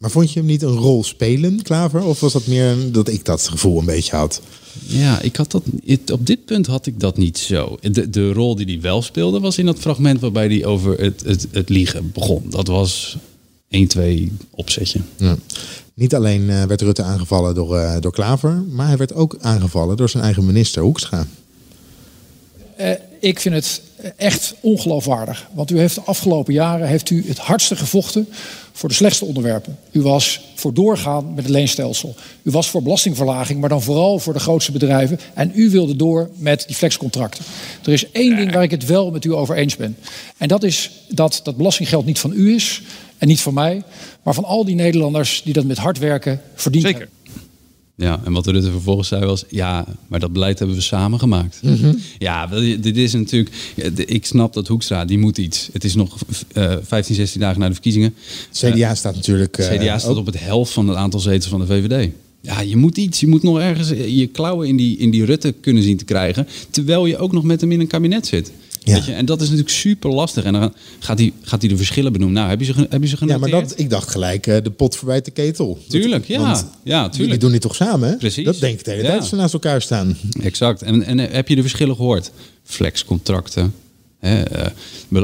Maar 0.00 0.10
vond 0.10 0.32
je 0.32 0.38
hem 0.38 0.48
niet 0.48 0.62
een 0.62 0.76
rol 0.76 1.04
spelen, 1.04 1.62
Klaver? 1.62 2.02
Of 2.02 2.20
was 2.20 2.32
dat 2.32 2.46
meer 2.46 2.92
dat 2.92 3.08
ik 3.08 3.24
dat 3.24 3.48
gevoel 3.48 3.78
een 3.78 3.84
beetje 3.84 4.16
had? 4.16 4.40
Ja, 4.86 5.20
ik 5.20 5.36
had 5.36 5.50
dat, 5.50 5.62
het- 5.84 6.10
op 6.10 6.26
dit 6.26 6.44
punt 6.44 6.66
had 6.66 6.86
ik 6.86 7.00
dat 7.00 7.16
niet 7.16 7.38
zo. 7.38 7.78
De, 7.80 8.10
de 8.10 8.32
rol 8.32 8.54
die 8.56 8.66
hij 8.66 8.80
wel 8.80 9.02
speelde 9.02 9.40
was 9.40 9.58
in 9.58 9.66
dat 9.66 9.78
fragment 9.78 10.20
waarbij 10.20 10.46
hij 10.46 10.64
over 10.64 11.00
het, 11.00 11.22
het, 11.24 11.46
het 11.50 11.68
liegen 11.68 12.10
begon. 12.12 12.42
Dat 12.50 12.66
was 12.66 13.16
1, 13.68 13.86
2 13.88 14.32
opzetje. 14.50 15.00
Ja. 15.16 15.36
Niet 15.94 16.14
alleen 16.14 16.50
eh, 16.50 16.62
werd 16.64 16.80
Rutte 16.82 17.02
aangevallen 17.02 17.54
door, 17.54 17.76
eh, 17.76 18.00
door 18.00 18.12
Klaver, 18.12 18.64
maar 18.70 18.86
hij 18.86 18.96
werd 18.96 19.14
ook 19.14 19.36
aangevallen 19.40 19.96
door 19.96 20.08
zijn 20.08 20.22
eigen 20.22 20.46
minister 20.46 20.82
Hoekstra. 20.82 21.26
Eh, 22.80 22.90
ik 23.18 23.40
vind 23.40 23.54
het 23.54 23.82
echt 24.16 24.54
ongeloofwaardig. 24.60 25.48
Want 25.52 25.70
u 25.70 25.78
heeft 25.78 25.94
de 25.94 26.00
afgelopen 26.00 26.52
jaren 26.52 26.88
heeft 26.88 27.10
u 27.10 27.24
het 27.28 27.38
hardste 27.38 27.76
gevochten 27.76 28.28
voor 28.72 28.88
de 28.88 28.94
slechtste 28.94 29.24
onderwerpen. 29.24 29.78
U 29.92 30.02
was 30.02 30.40
voor 30.54 30.74
doorgaan 30.74 31.34
met 31.34 31.44
het 31.44 31.52
leenstelsel. 31.52 32.14
U 32.42 32.50
was 32.50 32.70
voor 32.70 32.82
belastingverlaging, 32.82 33.60
maar 33.60 33.68
dan 33.68 33.82
vooral 33.82 34.18
voor 34.18 34.32
de 34.32 34.38
grootste 34.38 34.72
bedrijven. 34.72 35.20
En 35.34 35.52
u 35.54 35.70
wilde 35.70 35.96
door 35.96 36.30
met 36.36 36.64
die 36.66 36.76
flexcontracten. 36.76 37.44
Er 37.84 37.92
is 37.92 38.10
één 38.10 38.36
ding 38.36 38.52
waar 38.52 38.62
ik 38.62 38.70
het 38.70 38.86
wel 38.86 39.10
met 39.10 39.24
u 39.24 39.32
over 39.32 39.56
eens 39.56 39.76
ben. 39.76 39.96
En 40.36 40.48
dat 40.48 40.62
is 40.62 40.90
dat 41.08 41.40
dat 41.42 41.56
belastinggeld 41.56 42.06
niet 42.06 42.18
van 42.18 42.32
u 42.34 42.54
is 42.54 42.82
en 43.18 43.28
niet 43.28 43.40
van 43.40 43.54
mij, 43.54 43.82
maar 44.22 44.34
van 44.34 44.44
al 44.44 44.64
die 44.64 44.74
Nederlanders 44.74 45.42
die 45.44 45.52
dat 45.52 45.64
met 45.64 45.78
hard 45.78 45.98
werken 45.98 46.40
verdiend 46.54 46.84
hebben. 46.84 47.08
Ja, 48.00 48.20
en 48.24 48.32
wat 48.32 48.46
Rutte 48.46 48.70
vervolgens 48.70 49.08
zei 49.08 49.24
was... 49.24 49.44
ja, 49.48 49.86
maar 50.08 50.20
dat 50.20 50.32
beleid 50.32 50.58
hebben 50.58 50.76
we 50.76 50.82
samen 50.82 51.18
gemaakt. 51.18 51.58
Mhm. 51.62 51.94
Ja, 52.18 52.46
dit 52.80 52.96
is 52.96 53.12
natuurlijk... 53.12 53.50
Ik 53.94 54.26
snap 54.26 54.52
dat 54.52 54.68
Hoekstra, 54.68 55.04
die 55.04 55.18
moet 55.18 55.38
iets. 55.38 55.68
Het 55.72 55.84
is 55.84 55.94
nog 55.94 56.16
eh 56.52 56.74
15, 56.82 57.14
16 57.14 57.40
dagen 57.40 57.60
na 57.60 57.66
de 57.66 57.72
verkiezingen. 57.72 58.14
CDA 58.52 58.94
staat 58.94 59.14
natuurlijk... 59.14 59.58
eh, 59.58 59.76
CDA 59.78 59.98
staat 59.98 60.10
ook- 60.10 60.16
op 60.16 60.26
het 60.26 60.40
helft 60.40 60.72
van 60.72 60.88
het 60.88 60.96
aantal 60.96 61.20
zetels 61.20 61.46
van 61.50 61.60
de 61.60 61.66
VVD. 61.66 62.10
Ja, 62.40 62.60
je 62.60 62.76
moet 62.76 62.96
iets. 62.96 63.20
Je 63.20 63.26
moet 63.26 63.42
nog 63.42 63.58
ergens 63.58 63.88
je 63.88 64.26
klauwen 64.26 64.68
in 64.68 64.76
die, 64.76 64.96
in 64.96 65.10
die 65.10 65.24
Rutte 65.24 65.52
kunnen 65.60 65.82
zien 65.82 65.96
te 65.96 66.04
krijgen... 66.04 66.46
terwijl 66.70 67.06
je 67.06 67.18
ook 67.18 67.32
nog 67.32 67.44
met 67.44 67.60
hem 67.60 67.72
in 67.72 67.80
een 67.80 67.86
kabinet 67.86 68.26
zit. 68.26 68.52
Weet 68.84 69.04
je? 69.04 69.12
En 69.12 69.24
dat 69.24 69.40
is 69.40 69.46
natuurlijk 69.48 69.74
super 69.76 70.10
lastig. 70.10 70.44
En 70.44 70.52
dan 70.52 70.74
gaat 70.98 71.18
hij, 71.18 71.32
gaat 71.42 71.60
hij 71.60 71.70
de 71.70 71.76
verschillen 71.76 72.12
benoemen. 72.12 72.36
Nou, 72.36 72.48
heb 72.50 72.58
je 72.60 72.64
ze, 72.64 72.86
heb 72.90 73.02
je 73.02 73.06
ze 73.08 73.12
Ja, 73.12 73.16
genoteerd? 73.18 73.50
maar 73.50 73.60
dat, 73.60 73.72
ik 73.78 73.90
dacht 73.90 74.10
gelijk 74.10 74.46
eh, 74.46 74.62
de 74.62 74.70
pot 74.70 74.96
voorbij 74.96 75.20
de 75.22 75.30
ketel. 75.30 75.78
Tuurlijk, 75.88 76.26
ja. 76.26 76.40
Want 76.40 76.66
ja, 76.82 77.00
Jullie 77.00 77.16
tuurlijk. 77.16 77.40
doen 77.40 77.52
dit 77.52 77.60
toch 77.60 77.74
samen? 77.74 78.08
hè? 78.08 78.16
Precies. 78.16 78.44
Dat 78.44 78.60
denk 78.60 78.78
ik 78.78 78.84
de 78.84 78.90
hele 78.90 79.02
tijd 79.02 79.14
Ja. 79.14 79.20
als 79.20 79.28
ze 79.28 79.36
naast 79.36 79.52
elkaar 79.54 79.82
staan. 79.82 80.16
Exact. 80.42 80.82
En, 80.82 81.02
en 81.02 81.18
eh, 81.20 81.32
heb 81.34 81.48
je 81.48 81.54
de 81.54 81.60
verschillen 81.60 81.96
gehoord? 81.96 82.30
Flexcontracten, 82.64 83.74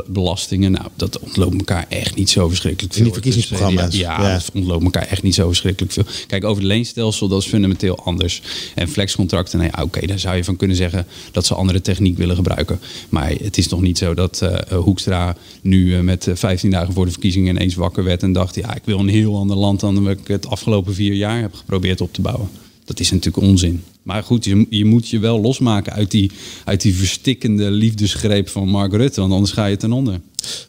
belastingen. 0.06 0.72
Nou, 0.72 0.86
dat 0.96 1.18
ontloopt 1.18 1.54
elkaar 1.58 1.86
echt 1.88 2.14
niet 2.14 2.30
zo 2.30 2.48
verschrikkelijk 2.48 2.94
veel. 2.94 3.02
In 3.02 3.10
die 3.10 3.20
verkiezingsprogramma's. 3.20 3.84
Dus, 3.84 3.94
eh, 3.94 4.00
ja, 4.00 4.22
Ja. 4.22 4.32
dat 4.32 4.50
ontloopt 4.52 4.84
elkaar 4.84 5.06
echt 5.06 5.22
niet 5.22 5.34
zo 5.34 5.46
verschrikkelijk 5.46 5.92
veel. 5.92 6.04
Kijk, 6.26 6.44
over 6.44 6.62
het 6.62 6.66
leenstelsel, 6.72 7.28
dat 7.28 7.42
is 7.42 7.48
fundamenteel 7.48 7.98
anders. 8.04 8.42
En 8.74 8.88
flexcontracten, 8.88 9.58
nou 9.58 9.70
ja, 9.76 9.82
oké, 9.82 10.06
daar 10.06 10.18
zou 10.18 10.36
je 10.36 10.44
van 10.44 10.56
kunnen 10.56 10.76
zeggen 10.76 11.06
dat 11.32 11.46
ze 11.46 11.54
andere 11.54 11.80
techniek 11.80 12.16
willen 12.16 12.36
gebruiken. 12.36 12.80
Maar 13.08 13.30
het 13.30 13.58
is 13.58 13.68
nog 13.68 13.80
niet 13.80 13.98
zo 13.98 14.14
dat 14.14 14.40
eh, 14.42 14.78
Hoekstra 14.78 15.36
nu 15.62 15.94
eh, 15.94 16.00
met 16.00 16.26
eh, 16.26 16.34
15 16.34 16.70
dagen 16.70 16.94
voor 16.94 17.04
de 17.04 17.10
verkiezingen 17.10 17.54
ineens 17.56 17.74
wakker 17.74 18.04
werd 18.04 18.22
en 18.22 18.32
dacht, 18.32 18.54
ja, 18.54 18.74
ik 18.74 18.82
wil 18.84 18.98
een 18.98 19.08
heel 19.08 19.36
ander 19.36 19.56
land 19.56 19.80
dan 19.80 20.02
wat 20.04 20.12
ik 20.12 20.28
het 20.28 20.46
afgelopen 20.46 20.94
vier 20.94 21.12
jaar 21.12 21.40
heb 21.40 21.54
geprobeerd 21.54 22.00
op 22.00 22.12
te 22.12 22.20
bouwen. 22.20 22.48
Dat 22.86 23.00
is 23.00 23.10
natuurlijk 23.10 23.46
onzin. 23.46 23.82
Maar 24.02 24.22
goed, 24.22 24.44
je, 24.44 24.66
je 24.70 24.84
moet 24.84 25.08
je 25.08 25.18
wel 25.18 25.40
losmaken 25.40 25.92
uit 25.92 26.10
die, 26.10 26.30
uit 26.64 26.80
die 26.80 26.94
verstikkende 26.94 27.70
liefdesgreep 27.70 28.48
van 28.48 28.68
Mark 28.68 28.92
Rutte. 28.92 29.20
Want 29.20 29.32
anders 29.32 29.52
ga 29.52 29.66
je 29.66 29.76
ten 29.76 29.92
onder. 29.92 30.20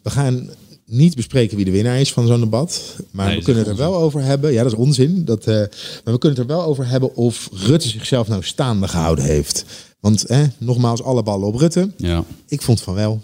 We 0.01 0.09
gaan 0.09 0.49
niet 0.85 1.15
bespreken 1.15 1.55
wie 1.55 1.65
de 1.65 1.71
winnaar 1.71 1.99
is 1.99 2.13
van 2.13 2.27
zo'n 2.27 2.39
debat. 2.39 2.95
Maar 3.11 3.27
Nee, 3.27 3.37
we 3.37 3.43
kunnen 3.43 3.63
het 3.63 3.71
er 3.71 3.77
wel 3.77 3.95
over 3.95 4.21
hebben. 4.21 4.53
Ja, 4.53 4.63
dat 4.63 4.71
is 4.71 4.77
onzin. 4.77 5.25
Dat, 5.25 5.47
eh, 5.47 5.55
maar 6.03 6.13
we 6.13 6.17
kunnen 6.17 6.39
het 6.39 6.49
er 6.49 6.55
wel 6.55 6.63
over 6.63 6.87
hebben 6.87 7.15
of 7.15 7.49
Rutte 7.53 7.87
zichzelf 7.87 8.27
nou 8.27 8.43
staande 8.43 8.87
gehouden 8.87 9.25
heeft. 9.25 9.65
Want 9.99 10.25
eh, 10.25 10.41
nogmaals, 10.57 11.03
alle 11.03 11.23
ballen 11.23 11.47
op 11.47 11.55
Rutte. 11.55 11.91
Ja. 11.97 12.23
Ik 12.47 12.61
vond 12.61 12.81
van 12.81 12.93
wel. 12.93 13.21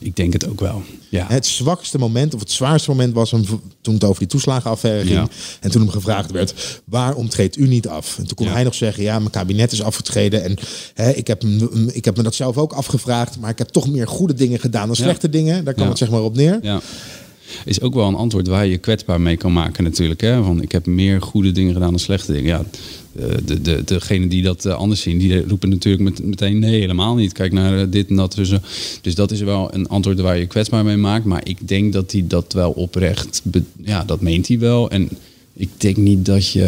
Ik 0.00 0.16
denk 0.16 0.32
het 0.32 0.48
ook 0.48 0.60
wel. 0.60 0.82
Ja. 1.08 1.26
Het 1.28 1.46
zwakste 1.46 1.98
moment, 1.98 2.34
of 2.34 2.40
het 2.40 2.50
zwaarste 2.50 2.90
moment 2.90 3.14
was 3.14 3.30
hem 3.30 3.44
toen 3.80 3.94
het 3.94 4.04
over 4.04 4.18
die 4.18 4.28
toeslagenaffaire 4.28 5.00
ging. 5.06 5.18
Ja. 5.18 5.28
En 5.60 5.70
toen 5.70 5.80
hem 5.80 5.90
gevraagd 5.90 6.30
werd, 6.30 6.80
waarom 6.84 7.28
treedt 7.28 7.56
u 7.56 7.66
niet 7.68 7.88
af? 7.88 8.18
En 8.18 8.26
toen 8.26 8.36
kon 8.36 8.46
Ja. 8.46 8.52
hij 8.52 8.64
nog 8.64 8.74
zeggen, 8.74 9.02
ja, 9.02 9.18
mijn 9.18 9.30
kabinet 9.30 9.72
is 9.72 9.82
afgetreden. 9.82 10.42
En 10.44 10.56
hè, 10.94 11.10
ik, 11.10 11.26
heb, 11.26 11.44
ik 11.92 12.04
heb 12.04 12.16
me 12.16 12.22
dat 12.22 12.34
zelf 12.34 12.56
ook 12.56 12.72
afgevraagd. 12.72 13.38
Maar 13.40 13.50
ik 13.50 13.58
heb 13.58 13.68
toch 13.68 13.88
meer 13.88 14.08
goede 14.08 14.34
dingen 14.34 14.60
gedaan 14.60 14.86
dan 14.86 14.96
slechte 14.96 15.28
dingen. 15.28 15.64
Daar 15.64 15.72
kwam 15.74 15.84
Ja. 15.84 15.90
het 15.90 15.98
zeg 15.98 16.10
maar 16.10 16.22
op 16.22 16.34
neer. 16.36 16.58
Ja. 16.62 16.80
Is 17.64 17.80
ook 17.80 17.94
wel 17.94 18.08
een 18.08 18.14
antwoord 18.14 18.48
waar 18.48 18.66
je 18.66 18.78
kwetsbaar 18.78 19.20
mee 19.20 19.36
kan 19.36 19.52
maken 19.52 19.84
natuurlijk. 19.84 20.20
Hè? 20.20 20.42
Van, 20.42 20.62
ik 20.62 20.72
heb 20.72 20.86
meer 20.86 21.22
goede 21.22 21.52
dingen 21.52 21.72
gedaan 21.72 21.90
dan 21.90 21.98
slechte 21.98 22.32
dingen. 22.32 22.48
Ja, 22.58 22.64
de, 23.44 23.60
de, 23.60 23.82
degenen 23.84 24.28
die 24.28 24.42
dat 24.42 24.64
eh, 24.64 24.74
anders 24.74 25.00
zien, 25.00 25.18
die 25.18 25.46
roepen 25.46 25.68
natuurlijk 25.68 26.02
met, 26.02 26.24
meteen 26.24 26.58
nee, 26.58 26.80
helemaal 26.80 27.14
niet. 27.14 27.32
Kijk 27.32 27.52
naar 27.52 27.78
eh, 27.78 27.86
dit 27.90 28.08
en 28.08 28.16
dat. 28.16 28.34
Dus, 28.34 28.50
eh, 28.50 28.58
dus 29.00 29.14
dat 29.14 29.30
is 29.30 29.40
wel 29.40 29.74
een 29.74 29.88
antwoord 29.88 30.20
waar 30.20 30.38
je 30.38 30.46
kwetsbaar 30.46 30.84
mee 30.84 30.96
maakt. 30.96 31.24
Maar 31.24 31.40
ik 31.44 31.68
denk 31.68 31.92
dat 31.92 32.12
hij 32.12 32.24
dat 32.26 32.52
wel 32.52 32.70
oprecht, 32.70 33.42
ja, 33.82 34.04
dat 34.04 34.20
meent 34.20 34.48
hij 34.48 34.58
wel. 34.58 34.90
En 34.90 35.08
ik 35.58 35.68
denk 35.76 35.96
niet 35.96 36.24
dat 36.26 36.50
je, 36.50 36.60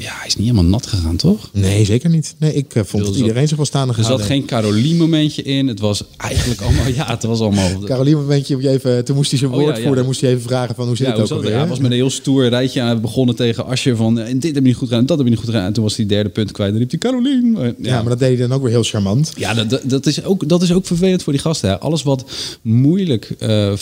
ja, 0.00 0.12
hij 0.14 0.26
is 0.26 0.36
niet 0.36 0.46
helemaal 0.48 0.70
nat 0.70 0.86
gegaan, 0.86 1.16
toch? 1.16 1.50
Nee, 1.52 1.84
zeker 1.84 2.10
niet. 2.10 2.34
Nee, 2.38 2.54
ik 2.54 2.74
eh, 2.74 2.82
vond 2.84 3.04
dat 3.04 3.12
zat- 3.12 3.22
iedereen 3.22 3.48
zich 3.48 3.56
wel 3.56 3.66
staande 3.66 3.94
Er 3.96 4.04
zat 4.04 4.22
geen 4.22 4.44
Carolien 4.44 4.96
momentje 4.96 5.42
in. 5.42 5.66
Het 5.68 5.80
was 5.80 6.04
eigenlijk 6.16 6.60
allemaal, 6.64 6.86
ja, 6.88 7.06
het 7.06 7.22
was 7.22 7.40
allemaal... 7.40 7.78
Caroline, 7.84 8.16
een 8.16 8.22
momentje, 8.22 8.68
even, 8.68 9.04
toen 9.04 9.16
moest 9.16 9.30
hij 9.30 9.38
zijn 9.38 9.52
Oh, 9.52 9.62
ja, 9.62 9.76
ja. 9.76 10.02
moest 10.02 10.20
hij 10.20 10.30
even 10.30 10.42
vragen 10.42 10.74
van 10.74 10.86
hoe 10.86 10.96
zit 10.96 11.06
Ja, 11.06 11.12
het 11.12 11.20
ook 11.20 11.28
het? 11.28 11.36
alweer? 11.36 11.52
Ja, 11.52 11.58
hij 11.58 11.68
was 11.68 11.78
met 11.78 11.90
een 11.90 11.96
heel 11.96 12.10
stoer 12.10 12.48
rijtje 12.48 12.80
aan 12.80 13.00
begonnen 13.00 13.36
tegen 13.36 13.66
Asje 13.66 13.96
van 13.96 14.18
eh, 14.18 14.26
dit 14.32 14.42
heb 14.44 14.54
je 14.54 14.60
niet 14.60 14.74
goed 14.76 14.86
gedaan, 14.88 15.00
en 15.00 15.06
dat 15.06 15.16
heb 15.16 15.26
je 15.26 15.32
niet 15.32 15.42
goed 15.42 15.50
gedaan. 15.50 15.66
En 15.66 15.72
toen 15.72 15.82
was 15.84 15.96
hij 15.96 16.06
derde 16.06 16.28
punt 16.30 16.52
kwijt. 16.52 16.70
Dan 16.70 16.78
riep 16.80 16.90
hij 16.90 16.98
Carolien. 16.98 17.74
Ja. 17.78 17.94
maar 18.00 18.08
dat 18.08 18.18
deed 18.18 18.38
hij 18.38 18.46
dan 18.46 18.56
ook 18.56 18.62
weer 18.62 18.72
heel 18.72 18.82
charmant. 18.82 19.32
Ja, 19.36 19.54
dat, 19.54 19.70
dat, 19.70 19.82
dat 19.90 20.06
is 20.06 20.24
ook, 20.24 20.48
dat 20.48 20.62
is 20.62 20.72
ook 20.72 20.86
vervelend 20.86 21.22
voor 21.22 21.32
die 21.32 21.42
gasten. 21.42 21.68
Hè. 21.68 21.78
Alles 21.78 22.02
wat 22.02 22.24
moeilijk, 22.62 23.30
eh, 23.38 23.72
eh, 23.72 23.78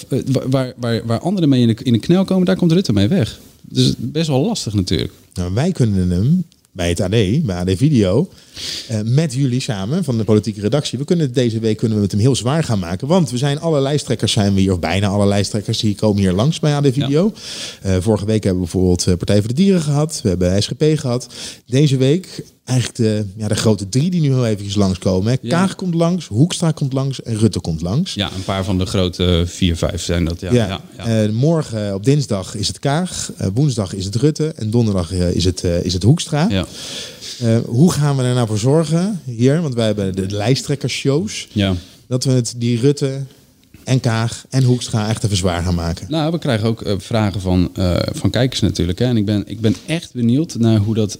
waar, 0.50 0.72
waar, 0.76 1.02
waar 1.06 1.18
anderen 1.20 1.48
mee 1.48 1.60
in 1.60 1.66
de, 1.66 1.76
in 1.82 1.92
de 1.92 1.98
knel 1.98 2.24
komen, 2.24 2.46
daar 2.46 2.56
komt 2.56 2.72
Rutte 2.72 2.92
mee 2.92 3.08
weg. 3.08 3.38
Dus 3.74 3.94
best 3.98 4.28
wel 4.28 4.44
lastig 4.44 4.74
natuurlijk. 4.74 5.12
Nou, 5.34 5.54
wij 5.54 5.72
kunnen 5.72 6.10
hem 6.10 6.44
bij 6.72 6.88
het 6.88 7.00
AD, 7.00 7.10
bij 7.44 7.56
AD 7.56 7.76
Video, 7.76 8.28
Eh, 8.88 9.00
met 9.04 9.34
jullie 9.34 9.60
samen 9.60 10.04
van 10.04 10.18
de 10.18 10.24
politieke 10.24 10.60
redactie. 10.60 10.98
We 10.98 11.04
kunnen 11.04 11.32
deze 11.32 11.58
week 11.58 11.76
kunnen 11.76 11.96
we 11.96 12.02
het 12.02 12.12
hem 12.12 12.20
heel 12.20 12.36
zwaar 12.36 12.64
gaan 12.64 12.78
maken. 12.78 13.08
Want 13.08 13.30
we 13.30 13.38
zijn 13.38 13.60
alle 13.60 13.80
lijsttrekkers 13.80 14.32
zijn 14.32 14.54
we 14.54 14.60
hier, 14.60 14.72
of 14.72 14.78
bijna 14.78 15.06
alle 15.06 15.26
lijsttrekkers, 15.26 15.78
die 15.78 15.94
komen 15.94 16.22
hier 16.22 16.32
langs 16.32 16.60
bij 16.60 16.74
AD 16.74 16.86
Video. 16.92 17.32
Eh, 17.82 17.96
vorige 18.00 18.24
week 18.24 18.44
hebben 18.44 18.62
we 18.62 18.70
bijvoorbeeld 18.70 19.06
eh, 19.06 19.14
Partij 19.14 19.38
voor 19.38 19.48
de 19.48 19.54
Dieren 19.54 19.82
gehad. 19.82 20.20
We 20.22 20.28
hebben 20.28 20.62
SGP 20.62 20.84
gehad. 20.94 21.28
Deze 21.66 21.96
week 21.96 22.44
eigenlijk 22.64 22.98
de, 22.98 23.26
ja, 23.36 23.48
de 23.48 23.54
grote 23.54 23.88
drie 23.88 24.10
die 24.10 24.20
nu 24.20 24.28
heel 24.28 24.46
eventjes 24.46 24.74
langskomen. 24.74 25.38
Hè. 25.40 25.48
Kaag 25.48 25.74
komt 25.74 25.94
langs, 25.94 26.26
Hoekstra 26.26 26.70
komt 26.70 26.92
langs 26.92 27.22
en 27.22 27.38
Rutte 27.38 27.60
komt 27.60 27.80
langs. 27.80 28.14
Ja, 28.14 28.30
een 28.34 28.44
paar 28.44 28.64
van 28.64 28.78
de 28.78 28.86
grote 28.86 29.44
vier, 29.46 29.76
vijf 29.76 30.02
zijn 30.02 30.24
dat. 30.24 30.40
Ja, 30.40 30.52
ja. 30.52 30.80
ja, 30.96 31.32
morgen 31.32 31.94
op 31.94 32.04
dinsdag 32.04 32.54
is 32.54 32.68
het 32.68 32.78
Kaag, 32.78 33.32
woensdag 33.54 33.94
is 33.94 34.04
het 34.04 34.14
Rutte 34.14 34.52
en 34.56 34.70
donderdag 34.70 35.12
is, 35.12 35.44
het, 35.44 35.64
is 35.64 35.92
het 35.92 36.02
Hoekstra. 36.02 36.46
Ja. 36.48 36.66
Eh, 37.40 37.58
hoe 37.66 37.92
gaan 37.92 38.16
we 38.16 38.22
er 38.22 38.34
nou 38.34 38.46
voor 38.46 38.58
zorgen 38.58 39.20
hier? 39.24 39.62
Want 39.62 39.74
wij 39.74 39.86
hebben 39.86 40.14
de 40.14 40.30
lijsttrekkershows. 40.30 41.48
Ja. 41.52 41.74
Dat 42.06 42.24
we 42.24 42.30
het 42.30 42.54
die 42.56 42.80
Rutte 42.80 43.20
en 43.84 44.00
Kaag 44.00 44.44
en 44.50 44.62
Hoekstra 44.62 45.08
echt 45.08 45.24
even 45.24 45.36
zwaar 45.36 45.62
gaan 45.62 45.74
maken. 45.74 46.06
Nou, 46.10 46.32
we 46.32 46.38
krijgen 46.38 46.68
ook 46.68 46.82
eh, 46.82 46.94
vragen 46.98 47.40
van, 47.40 47.70
eh, 47.74 47.96
van 48.12 48.30
kijkers 48.30 48.60
natuurlijk. 48.60 48.98
Hè. 48.98 49.04
En 49.04 49.16
ik 49.16 49.24
ben, 49.24 49.42
ik 49.46 49.60
ben 49.60 49.76
echt 49.86 50.12
benieuwd 50.12 50.54
naar 50.54 50.78
hoe 50.78 50.94
dat 50.94 51.18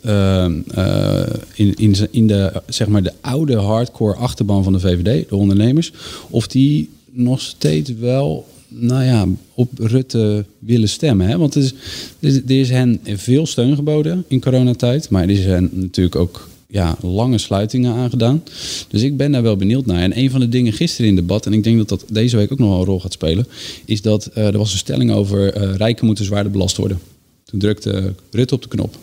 in, 1.54 1.74
in, 1.74 1.96
in 2.10 2.26
de, 2.26 2.62
zeg 2.66 2.86
maar 2.86 3.02
de 3.02 3.12
oude 3.20 3.56
hardcore 3.56 4.16
achterban 4.16 4.64
van 4.64 4.72
de 4.72 4.80
VVD, 4.80 5.28
de 5.28 5.36
ondernemers, 5.36 5.92
of 6.30 6.46
die 6.46 6.90
nog 7.10 7.40
steeds 7.40 7.92
wel 7.94 8.46
nou 8.76 9.04
ja, 9.04 9.26
op 9.54 9.70
Rutte 9.78 10.44
willen 10.58 10.88
stemmen. 10.88 11.28
Hè? 11.28 11.38
Want 11.38 11.54
er 11.54 11.72
is, 12.20 12.40
is- 12.46 12.70
hen 12.70 13.00
veel 13.04 13.46
steun 13.46 13.74
geboden 13.74 14.24
in 14.28 14.40
coronatijd. 14.40 15.10
Maar 15.10 15.22
er 15.22 15.30
is 15.30 15.44
hen 15.44 15.70
natuurlijk 15.72 16.16
ook 16.16 16.48
ja, 16.66 16.96
lange 17.02 17.38
sluitingen 17.38 17.94
aangedaan. 17.94 18.42
Dus 18.88 19.02
ik 19.02 19.16
ben 19.16 19.32
daar 19.32 19.42
wel 19.42 19.56
benieuwd 19.56 19.86
naar. 19.86 20.02
En 20.02 20.18
een 20.18 20.30
van 20.30 20.40
de 20.40 20.48
dingen 20.48 20.72
gisteren 20.72 21.08
in 21.10 21.16
debat, 21.16 21.46
en 21.46 21.52
ik 21.52 21.64
denk 21.64 21.78
dat 21.78 21.88
dat 21.88 22.04
deze 22.08 22.36
week 22.36 22.52
ook 22.52 22.58
nog 22.58 22.68
wel 22.68 22.78
een 22.78 22.84
rol 22.84 23.00
gaat 23.00 23.12
spelen, 23.12 23.46
is 23.84 24.02
dat 24.02 24.26
eh, 24.26 24.46
er 24.46 24.58
was 24.58 24.72
een 24.72 24.78
stelling 24.78 25.12
over 25.12 25.52
eh, 25.52 25.74
rijken 25.74 26.06
moeten 26.06 26.24
zwaarder 26.24 26.52
belast 26.52 26.76
worden. 26.76 26.98
Toen 27.44 27.58
drukte 27.58 28.14
Rutte 28.30 28.54
op 28.54 28.62
de 28.62 28.68
knop. 28.68 28.96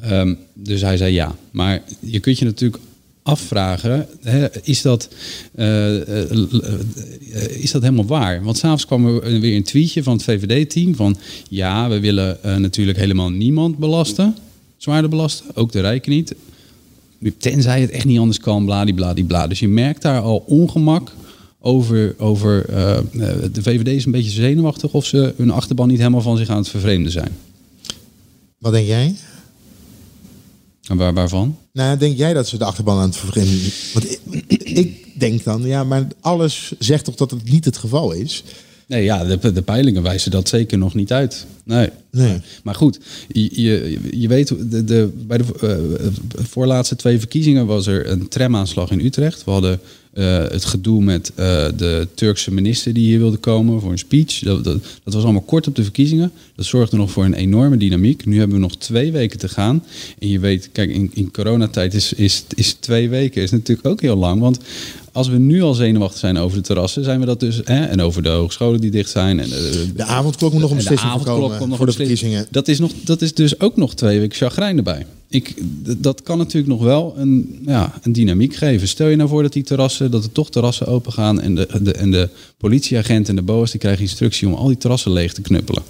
Ehm, 0.00 0.34
dus 0.54 0.80
hij 0.80 0.96
zei 0.96 1.14
ja. 1.14 1.36
Maar 1.50 1.82
je 2.00 2.20
kunt 2.20 2.38
je 2.38 2.44
natuurlijk 2.44 2.82
afvragen, 3.28 4.06
hè, 4.22 4.46
is, 4.62 4.82
dat, 4.82 5.08
eh, 5.54 6.30
eh, 6.30 6.30
is 7.50 7.70
dat 7.70 7.82
helemaal 7.82 8.06
waar? 8.06 8.44
Want 8.44 8.56
s'avonds 8.56 8.86
kwam 8.86 9.06
er 9.06 9.40
weer 9.40 9.56
een 9.56 9.62
tweetje 9.62 10.02
van 10.02 10.12
het 10.12 10.22
VVD-team 10.22 10.94
van... 10.94 11.16
ja, 11.48 11.88
we 11.88 12.00
willen 12.00 12.42
eh, 12.42 12.56
natuurlijk 12.56 12.98
helemaal 12.98 13.30
niemand 13.30 13.78
belasten, 13.78 14.36
zwaarder 14.76 15.10
belasten, 15.10 15.46
ook 15.54 15.72
de 15.72 15.80
rijken 15.80 16.12
niet. 16.12 16.34
Tenzij 17.38 17.80
het 17.80 17.90
echt 17.90 18.04
niet 18.04 18.18
anders 18.18 18.38
kan, 18.38 18.64
bladibladibla. 18.64 19.46
Dus 19.46 19.58
je 19.58 19.68
merkt 19.68 20.02
daar 20.02 20.20
al 20.20 20.44
ongemak 20.46 21.12
over... 21.60 22.14
over 22.18 22.66
de 23.52 23.62
VVD 23.62 23.88
is 23.88 24.04
een 24.04 24.12
beetje 24.12 24.30
zenuwachtig 24.30 24.92
of 24.92 25.04
ze 25.04 25.34
hun 25.36 25.50
achterban 25.50 25.88
niet 25.88 25.98
helemaal 25.98 26.20
van 26.20 26.36
zich 26.36 26.48
aan 26.48 26.56
het 26.56 26.68
vervreemden 26.68 27.12
zijn. 27.12 27.36
Wat 28.58 28.72
denk 28.72 28.86
jij? 28.86 29.14
En 30.88 30.96
waar, 30.96 31.14
waarvan? 31.14 31.56
Nou, 31.72 31.98
denk 31.98 32.16
jij 32.16 32.32
dat 32.32 32.48
ze 32.48 32.58
de 32.58 32.64
achterban 32.64 32.98
aan 32.98 33.08
het 33.08 33.16
vervreemden 33.16 33.72
Want 33.92 34.18
ik, 34.46 34.62
ik 34.62 35.20
denk 35.20 35.44
dan, 35.44 35.62
ja, 35.62 35.84
maar 35.84 36.06
alles 36.20 36.72
zegt 36.78 37.04
toch 37.04 37.14
dat 37.14 37.30
het 37.30 37.50
niet 37.50 37.64
het 37.64 37.76
geval 37.76 38.12
is? 38.12 38.44
Nee, 38.88 39.04
ja, 39.04 39.24
de, 39.24 39.52
de 39.52 39.62
peilingen 39.62 40.02
wijzen 40.02 40.30
dat 40.30 40.48
zeker 40.48 40.78
nog 40.78 40.94
niet 40.94 41.12
uit. 41.12 41.46
Nee. 41.64 41.88
Nee. 42.10 42.40
Maar 42.62 42.74
goed, 42.74 42.98
je, 43.28 43.62
je, 43.62 43.98
je 44.10 44.28
weet, 44.28 44.48
de, 44.70 44.84
de, 44.84 45.10
bij 45.26 45.38
de 45.38 45.44
eh, 45.60 46.06
voorlaatste 46.44 46.96
twee 46.96 47.18
verkiezingen 47.18 47.66
was 47.66 47.86
er 47.86 48.10
een 48.10 48.28
tramaanslag 48.28 48.90
in 48.90 49.00
Utrecht. 49.00 49.44
We 49.44 49.50
hadden 49.50 49.80
eh, 50.12 50.38
het 50.38 50.64
gedoe 50.64 51.02
met 51.02 51.32
eh, 51.34 51.66
de 51.76 52.08
Turkse 52.14 52.52
minister 52.52 52.92
die 52.92 53.04
hier 53.04 53.18
wilde 53.18 53.36
komen 53.36 53.80
voor 53.80 53.90
een 53.90 53.98
speech. 53.98 54.38
Dat, 54.38 54.64
dat, 54.64 54.82
dat 55.04 55.14
was 55.14 55.22
allemaal 55.22 55.42
kort 55.42 55.66
op 55.66 55.76
de 55.76 55.82
verkiezingen. 55.82 56.32
Dat 56.54 56.64
zorgde 56.64 56.96
nog 56.96 57.10
voor 57.10 57.24
een 57.24 57.34
enorme 57.34 57.76
dynamiek. 57.76 58.26
Nu 58.26 58.38
hebben 58.38 58.56
we 58.56 58.62
nog 58.62 58.76
twee 58.76 59.12
weken 59.12 59.38
te 59.38 59.48
gaan. 59.48 59.84
En 60.18 60.28
je 60.28 60.38
weet, 60.38 60.68
kijk, 60.72 60.90
in, 60.90 61.10
in 61.14 61.30
coronatijd 61.30 61.94
is, 61.94 62.12
is, 62.12 62.44
is 62.54 62.72
twee 62.72 63.08
weken 63.08 63.42
is 63.42 63.50
natuurlijk 63.50 63.88
ook 63.88 64.00
heel 64.00 64.16
lang. 64.16 64.40
Want 64.40 64.58
als 65.18 65.28
we 65.28 65.38
nu 65.38 65.62
al 65.62 65.74
zenuwachtig 65.74 66.18
zijn 66.18 66.38
over 66.38 66.56
de 66.56 66.62
terrassen, 66.62 67.04
zijn 67.04 67.20
we 67.20 67.26
dat 67.26 67.40
dus. 67.40 67.60
Hè, 67.64 67.84
en 67.84 68.00
over 68.00 68.22
de 68.22 68.28
hogescholen 68.28 68.80
die 68.80 68.90
dicht 68.90 69.10
zijn. 69.10 69.40
En, 69.40 69.48
de, 69.48 69.90
De 69.96 70.04
avondklok 70.04 70.52
moet 70.52 70.60
nog 70.60 70.70
een 70.70 70.76
de 70.76 70.82
beslissing 70.82 71.10
avondklok 71.10 71.36
voorkomen 71.36 71.58
komt 71.58 71.68
nog 71.68 71.78
voor 71.78 71.86
de 71.86 71.92
verkiezingen. 71.92 72.46
Dat 72.50 72.68
is, 72.68 72.78
nog, 72.78 72.92
dat 73.04 73.22
is 73.22 73.34
dus 73.34 73.60
ook 73.60 73.76
nog 73.76 73.94
twee 73.94 74.18
weken 74.20 74.36
chagrijn 74.36 74.76
erbij. 74.76 75.06
Ik, 75.28 75.54
dat 75.98 76.22
kan 76.22 76.38
natuurlijk 76.38 76.72
nog 76.72 76.82
wel 76.82 77.14
een, 77.16 77.58
ja, 77.66 77.94
een 78.02 78.12
dynamiek 78.12 78.54
geven. 78.54 78.88
Stel 78.88 79.08
je 79.08 79.16
nou 79.16 79.28
voor 79.28 79.42
dat 79.42 79.52
die 79.52 79.62
terrassen, 79.62 80.10
dat 80.10 80.24
er 80.24 80.32
toch 80.32 80.50
terrassen 80.50 80.86
open 80.86 81.12
gaan 81.12 81.40
en 81.40 81.54
de, 81.54 81.68
de, 81.82 81.92
en 81.92 82.10
de 82.10 82.28
politieagenten 82.56 83.28
en 83.28 83.36
de 83.36 83.52
boa's 83.52 83.70
die 83.70 83.80
krijgen 83.80 84.02
instructie 84.02 84.48
om 84.48 84.54
al 84.54 84.66
die 84.66 84.76
terrassen 84.76 85.12
leeg 85.12 85.32
te 85.32 85.40
knuppelen. 85.40 85.82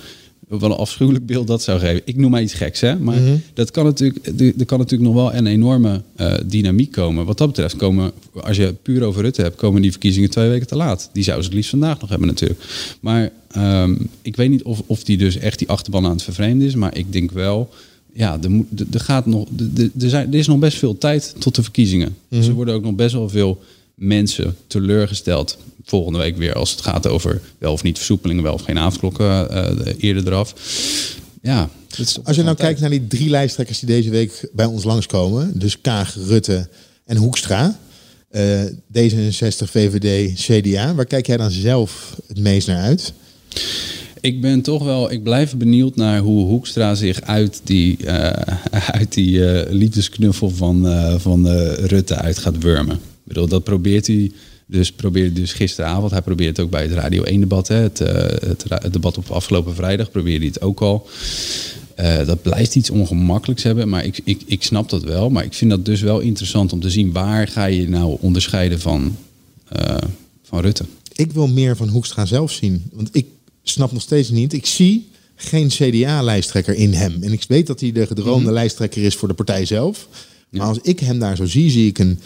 Wat 0.49 0.63
een 0.63 0.71
afschuwelijk 0.73 1.27
beeld 1.27 1.47
dat 1.47 1.63
zou 1.63 1.79
geven. 1.79 2.03
Ik 2.05 2.17
noem 2.17 2.31
maar 2.31 2.43
iets 2.43 2.55
geks, 2.55 2.81
hè? 2.81 2.99
Maar 2.99 3.21
Mhm. 3.21 3.37
dat 3.55 3.71
kan 3.71 3.85
natuurlijk, 3.85 4.27
er 4.59 4.65
kan 4.67 4.79
natuurlijk 4.79 5.11
nog 5.11 5.15
wel 5.15 5.35
een 5.35 5.47
enorme 5.47 6.03
eh, 6.17 6.35
dynamiek 6.47 6.91
komen. 6.93 7.27
Wat 7.27 7.39
dat 7.39 7.47
betreft 7.47 7.77
komen, 7.77 8.13
als 8.41 8.57
je 8.57 8.75
puur 8.83 9.03
over 9.03 9.23
Rutte 9.23 9.43
hebt, 9.43 9.57
komen 9.57 9.83
die 9.83 9.91
verkiezingen 9.91 10.31
twee 10.31 10.49
weken 10.49 10.67
te 10.67 10.77
laat. 10.77 11.11
Die 11.13 11.23
zouden 11.23 11.45
ze 11.45 11.51
het 11.51 11.59
liefst 11.59 11.71
vandaag 11.79 12.01
nog 12.01 12.09
hebben 12.11 12.29
natuurlijk. 12.29 12.61
Maar 13.01 13.31
ehm, 13.51 13.95
ik 14.23 14.37
weet 14.37 14.51
niet 14.51 14.63
of, 14.63 14.83
of 14.87 15.05
die 15.05 15.17
dus 15.17 15.37
echt 15.37 15.59
die 15.59 15.69
achterban 15.69 16.05
aan 16.05 16.11
het 16.13 16.23
vervreemden 16.23 16.67
is. 16.67 16.75
Maar 16.75 16.97
ik 16.97 17.13
denk 17.13 17.31
wel, 17.31 17.69
ja, 18.13 18.39
er, 18.43 18.51
moet, 18.51 18.67
er, 18.95 19.01
gaat 19.01 19.27
nog, 19.27 19.47
er, 19.77 19.91
zijn, 20.11 20.33
er 20.33 20.39
is 20.39 20.47
nog 20.47 20.59
best 20.59 20.79
veel 20.79 20.99
tijd 20.99 21.35
tot 21.39 21.55
de 21.55 21.63
verkiezingen. 21.63 22.17
Dus 22.29 22.47
er 22.47 22.53
worden 22.55 22.75
ook 22.75 22.83
nog 22.83 22.95
best 22.95 23.13
wel 23.15 23.29
veel 23.29 23.61
mensen 23.99 24.57
teleurgesteld. 24.67 25.59
Volgende 25.85 26.19
week 26.19 26.37
weer 26.37 26.55
als 26.55 26.71
het 26.71 26.81
gaat 26.81 27.07
over 27.07 27.41
wel 27.59 27.73
of 27.73 27.83
niet 27.83 27.97
versoepelingen, 27.97 28.43
wel 28.43 28.53
of 28.53 28.63
geen 28.63 28.79
avondklokken 28.79 29.51
eh, 29.51 29.95
eerder 29.99 30.27
eraf. 30.27 30.55
Ja, 31.43 31.69
Als 32.25 32.37
je 32.37 32.43
nou 32.43 32.57
kijkt 32.57 32.81
naar 32.81 32.91
die 32.91 33.07
drie 33.07 33.31
lijsttrekkers 33.31 33.79
die 33.79 33.89
deze 33.89 34.11
week 34.11 34.49
bij 34.53 34.67
ons 34.67 34.85
langskomen, 34.85 35.59
dus 35.59 35.81
Kaag, 35.81 36.15
Rutte 36.27 36.69
en 37.05 37.17
Hoekstra, 37.17 37.79
eh, 38.31 38.65
D66, 38.93 39.71
VVD, 39.71 40.35
CDA, 40.41 40.95
waar 40.95 41.07
kijk 41.07 41.27
jij 41.27 41.37
dan 41.37 41.51
zelf 41.51 42.17
het 42.27 42.39
meest 42.39 42.67
naar 42.67 42.83
uit? 42.83 43.13
Ik 44.21 44.41
ben 44.41 44.63
toch 44.63 44.85
wel, 44.85 45.11
ik 45.11 45.23
blijf 45.23 45.57
benieuwd 45.57 45.97
naar 45.97 46.19
hoe 46.19 46.47
Hoekstra 46.47 46.95
zich 46.95 47.21
uit 47.21 47.61
die, 47.65 48.07
eh, 48.07 48.57
uit 49.01 49.13
die 49.13 49.51
eh, 49.51 49.73
liefdesknuffel 49.73 50.51
van, 50.51 50.89
eh, 50.89 51.15
van 51.19 51.49
eh, 51.49 51.73
Rutte 51.73 52.15
uit 52.15 52.39
gaat 52.39 52.59
wurmen. 52.59 53.01
Bedoel, 53.29 53.49
dat 53.49 53.65
probeert 53.65 54.07
hij 54.07 54.33
dus, 54.67 54.93
probeert 54.93 55.37
dus 55.37 55.53
gisteravond. 55.53 56.11
Hij 56.11 56.23
probeert 56.23 56.57
het 56.57 56.67
ook 56.67 56.71
bij 56.71 56.83
het 56.83 56.93
Radio 56.93 57.23
1 57.23 57.41
debat, 57.41 57.69
hè, 57.69 57.75
het, 57.75 58.01
eh, 58.01 58.39
het 58.69 58.93
debat 58.93 59.19
op 59.19 59.31
afgelopen 59.31 59.75
vrijdag, 59.75 60.11
probeerde 60.11 60.39
hij 60.39 60.49
het 60.55 60.61
ook 60.61 60.81
al. 60.81 61.07
Eh, 61.95 62.27
dat 62.27 62.43
blijft 62.43 62.75
iets 62.75 62.91
ongemakkelijks 62.91 63.63
hebben, 63.63 63.89
maar 63.89 64.05
ik, 64.05 64.21
ik, 64.25 64.43
ik 64.47 64.63
snap 64.63 64.91
dat 64.91 65.03
wel. 65.03 65.31
Maar 65.31 65.45
ik 65.45 65.55
vind 65.55 65.71
dat 65.71 65.85
dus 65.85 66.01
wel 66.01 66.21
interessant 66.21 66.73
om 66.73 66.81
te 66.81 66.91
zien 66.91 67.13
waar 67.13 67.49
ga 67.49 67.65
je 67.65 67.89
nou 67.89 68.17
onderscheiden 68.21 68.81
van, 68.81 69.17
eh, 69.69 69.97
van 70.43 70.61
Rutte. 70.61 70.85
Ik 71.15 71.33
wil 71.33 71.47
meer 71.49 71.77
van 71.77 71.89
Hoekstra 71.89 72.27
zelf 72.27 72.53
zien, 72.53 72.91
want 72.93 73.09
ik 73.13 73.27
snap 73.63 73.93
nog 73.93 74.03
steeds 74.03 74.31
niet. 74.31 74.53
Ik 74.53 74.67
zie 74.67 75.09
geen 75.35 75.69
CDA-lijsttrekker 75.69 76.75
in 76.75 76.93
hem. 76.93 77.23
En 77.23 77.33
ik 77.33 77.45
weet 77.49 77.67
dat 77.67 77.81
hij 77.81 77.93
de 77.93 78.07
gedroomde 78.07 78.45
Mhm. 78.45 78.55
lijsttrekker 78.55 79.03
is 79.03 79.15
voor 79.15 79.29
de 79.29 79.35
partij 79.35 79.65
zelf. 79.65 80.09
Maar 80.51 80.67
als 80.67 80.79
ik 80.83 81.01
hem 81.01 81.19
daar 81.19 81.37
zo 81.37 81.47
zie, 81.47 81.71
zie 81.71 81.87
ik 81.87 81.99
een, 81.99 82.21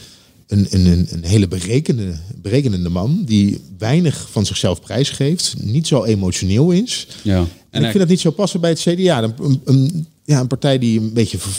een, 0.46 0.66
een, 0.70 1.07
een, 1.11 1.24
hele 1.24 1.48
berekende, 1.48 2.12
berekenende 2.42 2.88
man... 2.88 3.22
die 3.26 3.61
weinig 3.78 4.28
van 4.31 4.46
zichzelf 4.46 4.81
prijsgeeft, 4.81 5.55
niet 5.61 5.87
zo 5.87 6.05
emotioneel 6.05 6.70
is... 6.70 7.07
Ja. 7.22 7.38
En, 7.38 7.46
En 7.70 7.81
ik 7.83 7.87
vind 7.90 7.98
dat 7.98 8.09
niet 8.09 8.20
zo 8.20 8.31
passen 8.31 8.61
bij 8.61 8.70
het 8.70 8.81
CDA. 8.81 9.22
Een, 9.22 9.61
een, 9.64 10.07
ja, 10.24 10.40
een 10.40 10.46
partij 10.46 10.78
die 10.78 11.00
een 11.00 11.12
beetje 11.12 11.38
voor, 11.38 11.52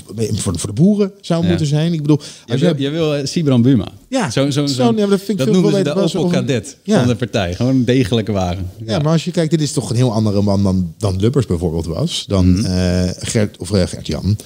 voor, 0.60 0.68
de 0.68 0.74
boeren 0.82 1.12
zou 1.22 1.42
Ja. 1.44 1.48
moeten 1.50 1.66
zijn. 1.68 1.94
Ik 1.94 2.02
bedoel, 2.02 2.18
Jij 2.20 2.28
als 2.56 2.62
wil, 2.62 2.76
je, 2.76 2.82
jij 2.82 2.92
wil 2.92 3.16
eh, 3.16 3.26
Sibran 3.26 3.62
Buma. 3.62 3.88
Ja, 4.10 4.30
zo, 4.30 4.50
zo, 4.50 4.66
zo- 4.66 4.94
ja, 4.96 5.06
dat 5.08 5.22
vind 5.22 5.30
ik 5.30 5.38
dat 5.38 5.48
noemen 5.52 5.72
ze 5.74 5.84
de 5.84 5.94
Opel 5.96 6.24
over- 6.24 6.38
Cadet 6.38 6.78
Ja. 6.84 7.00
van 7.00 7.08
de 7.08 7.16
partij. 7.16 7.54
Gewoon 7.56 7.76
een 7.76 7.86
degelijke 7.86 8.32
wagen. 8.32 8.70
ja, 8.86 9.00
maar 9.00 9.12
als 9.12 9.24
je 9.26 9.32
kijkt, 9.32 9.52
dit 9.52 9.62
is 9.62 9.72
toch 9.72 9.90
een 9.90 9.96
heel 9.96 10.14
andere 10.14 10.42
man 10.42 10.64
dan, 10.64 10.94
dan 10.98 11.20
Lubbers 11.20 11.46
bijvoorbeeld 11.46 11.86
was. 11.86 12.26
Dan 12.28 12.52
Mhm. 12.52 12.66
eh, 12.66 13.10
Gert, 13.20 13.58
of 13.58 13.72
eh, 13.72 13.88
Gert-Jan. 13.88 14.38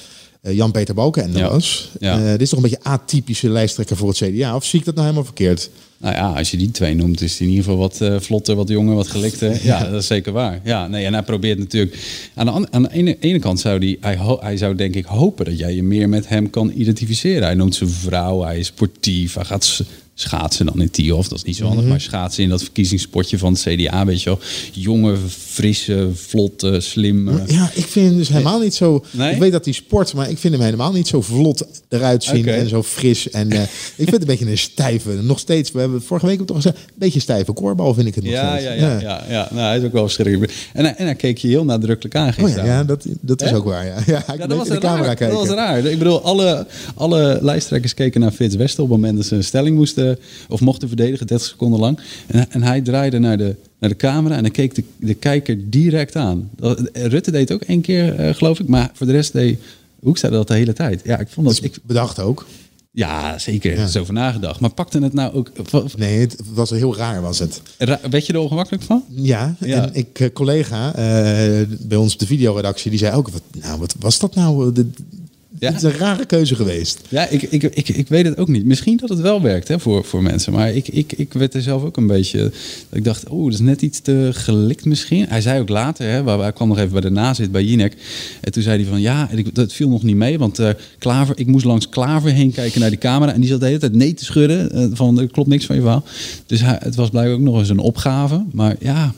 Eh, 0.48 0.56
Jan-Peter 0.56 0.96
Balkenende 0.96 1.38
Ja. 1.40 1.50
was. 1.50 1.92
Ja. 2.00 2.20
Eh, 2.24 2.32
dit 2.32 2.42
is 2.42 2.50
toch 2.50 2.64
een 2.64 2.70
beetje 2.70 2.84
atypische 2.90 3.50
lijsttrekker 3.50 3.98
voor 3.98 4.08
het 4.10 4.18
CDA? 4.18 4.56
Of 4.56 4.66
zie 4.66 4.80
ik 4.80 4.86
dat 4.86 4.94
nou 4.94 5.06
helemaal 5.08 5.26
verkeerd? 5.28 5.70
Nou 5.98 6.16
ja, 6.16 6.34
als 6.34 6.52
je 6.52 6.58
die 6.58 6.72
twee 6.72 6.96
noemt, 6.96 7.22
is 7.22 7.38
hij 7.38 7.48
in 7.48 7.54
ieder 7.54 7.66
geval 7.66 7.80
wat 7.80 8.02
eh, 8.02 8.20
vlotter, 8.20 8.56
wat 8.56 8.68
jonger, 8.70 8.96
wat 8.96 9.08
gelikter. 9.08 9.60
Ja, 9.64 9.84
dat 9.90 10.02
is 10.02 10.08
zeker 10.08 10.32
waar. 10.32 10.60
Ja, 10.64 10.88
nee, 10.88 11.06
en 11.06 11.14
hij 11.14 11.24
probeert 11.24 11.58
natuurlijk... 11.60 11.98
Aan 12.36 12.46
de, 12.46 12.52
an- 12.52 12.74
aan 12.74 12.84
de 12.84 12.92
ene, 12.92 13.18
ene 13.20 13.40
kant 13.40 13.60
zou 13.60 13.78
hij, 13.80 13.98
hij, 14.16 14.38
hij 14.40 14.58
zou 14.58 14.76
denk 14.76 14.96
ik 14.96 15.06
hopen 15.06 15.46
dat 15.46 15.58
jij 15.60 15.76
je 15.76 15.84
meer 15.84 16.10
met 16.10 16.28
hem 16.28 16.50
kan 16.50 16.72
identificeren. 16.76 17.44
Hij 17.44 17.56
noemt 17.56 17.76
zijn 17.76 17.90
vrouw, 17.90 18.42
hij 18.44 18.60
is 18.60 18.68
sportief, 18.68 19.34
hij 19.34 19.46
gaat 19.46 19.82
schaatsen 20.20 20.66
dan 20.66 20.82
in 20.82 20.90
Tiof, 20.92 21.28
dat 21.28 21.38
is 21.38 21.44
niet 21.44 21.56
zo 21.56 21.64
handig, 21.64 21.82
Mhm. 21.82 21.90
maar 21.90 22.02
schaatsen 22.02 22.44
in 22.44 22.50
dat 22.50 22.62
verkiezingspotje 22.64 23.38
van 23.38 23.54
het 23.54 23.62
CDA, 23.62 24.06
weet 24.06 24.22
je 24.24 24.30
wel. 24.30 24.40
Jonge, 24.72 25.16
frisse, 25.38 26.10
vlotte, 26.14 26.80
slim. 26.80 27.28
eh, 27.28 27.36
Ja, 27.48 27.70
ik 27.74 27.86
vind 27.86 28.08
hem 28.08 28.18
dus 28.18 28.28
helemaal 28.30 28.60
niet 28.60 28.74
zo. 28.76 29.06
Nee? 29.12 29.34
Ik 29.34 29.40
weet 29.40 29.52
dat 29.52 29.66
hij 29.66 29.74
sport, 29.74 30.14
maar 30.14 30.30
ik 30.30 30.38
vind 30.38 30.54
hem 30.54 30.64
helemaal 30.64 30.92
niet 30.92 31.08
zo 31.08 31.22
vlot 31.22 31.66
eruit 31.90 32.24
zien 32.24 32.48
en 32.48 32.70
zo 32.70 32.84
fris. 32.84 33.30
En 33.30 33.52
eh, 33.52 33.62
ik 33.64 33.70
vind 33.96 34.12
het 34.12 34.22
een 34.22 34.28
beetje 34.28 34.50
een 34.50 34.58
stijve, 34.58 35.12
nog 35.22 35.40
steeds. 35.40 35.72
We 35.72 35.80
hebben 35.80 35.98
het 35.98 36.08
vorige 36.08 36.26
week 36.26 36.42
ook 36.42 36.48
toch 36.48 36.56
gezegd, 36.56 36.76
een 36.78 36.84
beetje 36.96 37.20
stijve 37.20 37.52
koorbal 37.54 37.94
vind 37.94 38.08
ik 38.08 38.16
het 38.16 38.24
nog 38.24 38.34
Ja, 38.34 38.50
steeds. 38.58 38.64
ja, 38.64 38.74
ja, 38.74 39.00
ja, 39.00 39.24
ja. 39.30 39.48
Nou, 39.52 39.68
hij 39.68 39.78
is 39.78 39.84
ook 39.84 39.92
wel 39.94 40.04
verschrikkelijk. 40.04 40.54
En, 40.74 40.98
en 40.98 41.06
hij 41.06 41.16
keek 41.16 41.38
je 41.38 41.48
heel 41.48 41.66
nadrukkelijk 41.66 42.16
aan 42.16 42.34
Oh 42.42 42.50
ja, 42.50 42.66
ja, 42.66 42.84
dat, 42.84 43.06
dat 43.22 43.42
is 43.42 43.54
ook 43.54 43.66
waar. 43.66 43.86
Ja, 43.86 43.96
ja, 44.14 44.18
ik 44.34 44.40
Ja, 44.40 44.48
dat 44.48 44.58
was 44.58 44.68
in 44.68 44.74
de 44.74 44.80
raar. 44.80 44.92
camera 44.96 45.14
kijken. 45.14 45.38
Dat 45.38 45.48
was 45.48 45.56
raar. 45.56 45.86
Ik 45.86 45.98
bedoel, 45.98 46.22
alle, 46.22 46.66
alle 46.96 47.40
lijsttrekkers 47.42 47.94
keken 47.94 48.22
naar 48.22 48.32
Frits 48.32 48.56
Wester 48.56 48.84
op 48.84 48.90
het 48.90 49.00
moment 49.00 49.18
dat 49.18 49.26
ze 49.26 49.36
een 49.36 49.44
stelling 49.44 49.76
moesten 49.76 50.06
of 50.50 50.60
mochten 50.60 50.88
verdedigen, 50.88 51.28
30 51.28 51.48
seconden 51.48 51.80
lang. 51.80 52.00
En, 52.28 52.52
en 52.52 52.64
hij 52.64 52.82
draaide 52.82 53.20
naar 53.20 53.38
de, 53.38 53.56
naar 53.80 53.90
de 53.90 53.96
camera 53.96 54.36
en 54.36 54.42
dan 54.44 54.52
keek 54.52 54.76
de, 54.76 54.84
de 55.00 55.14
kijker 55.14 55.70
direct 55.70 56.16
aan. 56.16 56.50
Dat- 56.56 56.90
Rutte 56.94 57.32
deed 57.32 57.52
ook 57.52 57.62
één 57.62 57.82
keer, 57.82 58.16
eh, 58.16 58.34
geloof 58.36 58.60
ik, 58.60 58.68
maar 58.68 58.92
voor 58.94 59.06
de 59.06 59.12
rest 59.14 59.34
deed 59.34 59.60
Hoekstra 60.00 60.30
dat 60.30 60.48
de 60.48 60.54
hele 60.54 60.74
tijd. 60.74 61.02
Ja, 61.04 61.20
ik 61.20 61.28
vond 61.30 61.48
dat. 61.48 61.64
Ik, 61.64 61.78
bedacht 61.84 62.20
ook. 62.20 62.46
Ja, 62.92 63.38
zeker. 63.40 63.72
Er 63.78 63.84
is 63.84 63.98
over 63.98 64.14
nagedacht. 64.14 64.60
Maar 64.60 64.70
pakte 64.74 65.00
het 65.00 65.14
nou 65.14 65.34
ook. 65.34 65.52
Nee, 65.98 66.20
het 66.20 66.36
was 66.54 66.70
heel 66.70 66.96
raar, 66.96 67.22
was 67.22 67.40
het. 67.40 67.62
Ra- 67.78 68.00
Werd 68.10 68.26
je 68.26 68.34
er 68.34 68.40
ongemakkelijk 68.40 68.84
van? 68.84 69.04
Ja, 69.10 69.56
Ja. 69.60 69.84
en 69.84 69.90
ik, 69.94 70.20
eh, 70.20 70.28
collega 70.34 70.88
eh, 70.96 71.68
bij 71.80 71.98
ons 71.98 72.14
op 72.14 72.20
de 72.20 72.26
videoredactie, 72.26 72.90
die 72.90 73.00
zei 73.00 73.16
ook, 73.16 73.30
wat, 73.30 73.42
nou, 73.62 73.80
wat 73.80 73.96
was 74.00 74.20
dat 74.20 74.36
nou? 74.36 74.74
De, 74.74 74.88
Ja. 75.60 75.68
Het 75.68 75.76
is 75.76 75.84
een 75.84 75.98
rare 75.98 76.26
keuze 76.26 76.56
geweest. 76.56 77.02
Ja, 77.10 77.28
ik, 77.28 77.42
ik, 77.42 77.64
ik, 77.64 77.90
ik 77.90 78.08
weet 78.08 78.26
het 78.26 78.38
ook 78.38 78.48
niet. 78.48 78.66
Misschien 78.66 78.98
dat 78.98 79.10
het 79.10 79.20
wel 79.20 79.42
werkt 79.42 79.68
hè, 79.68 79.80
voor, 79.80 80.06
voor 80.06 80.24
mensen. 80.24 80.54
Maar 80.54 80.74
ik, 80.74 80.88
ik, 80.88 81.14
ik 81.14 81.34
werd 81.34 81.54
er 81.54 81.62
zelf 81.62 81.84
ook 81.84 81.98
een 81.98 82.08
beetje... 82.08 82.40
dat 82.40 82.98
Ik 82.98 83.04
dacht, 83.04 83.32
oeh, 83.32 83.44
dat 83.44 83.54
is 83.54 83.66
net 83.66 83.82
iets 83.82 84.00
te 84.00 84.30
gelikt 84.34 84.86
misschien. 84.86 85.26
Hij 85.28 85.42
zei 85.42 85.60
ook 85.60 85.70
later, 85.70 86.10
hè, 86.10 86.24
waar, 86.24 86.40
hij 86.40 86.54
kwam 86.54 86.68
nog 86.68 86.78
even 86.78 86.92
bij 86.92 87.02
de 87.02 87.10
nazit 87.10 87.52
bij 87.52 87.64
Jinek. 87.64 87.96
En 88.42 88.52
toen 88.52 88.64
zei 88.64 88.82
hij 88.82 88.90
van, 88.90 89.02
ja, 89.02 89.30
en 89.30 89.38
ik, 89.38 89.56
dat 89.56 89.74
viel 89.74 89.90
nog 89.90 90.04
niet 90.04 90.16
mee. 90.16 90.38
Want 90.38 90.60
eh, 90.60 90.70
Klaver, 91.00 91.40
ik 91.40 91.48
moest 91.48 91.66
langs 91.66 91.90
Klaver 91.90 92.32
heen 92.32 92.52
kijken 92.52 92.80
naar 92.80 92.90
die 92.90 93.00
camera. 93.00 93.34
En 93.34 93.40
die 93.42 93.50
zat 93.50 93.60
de 93.60 93.66
hele 93.66 93.80
tijd 93.80 93.94
nee 93.94 94.14
te 94.14 94.26
schudden. 94.26 94.72
eh, 94.72 94.88
van, 94.94 95.20
er 95.20 95.28
klopt 95.28 95.50
niks 95.50 95.66
van 95.66 95.76
je 95.76 95.82
verhaal. 95.82 96.04
Dus 96.46 96.62
hij, 96.62 96.78
het 96.80 96.96
was 96.96 97.10
blijkbaar 97.10 97.36
ook 97.36 97.42
nog 97.42 97.60
eens 97.60 97.70
een 97.70 97.80
opgave. 97.80 98.46
Maar 98.52 98.76
ja, 98.80 99.14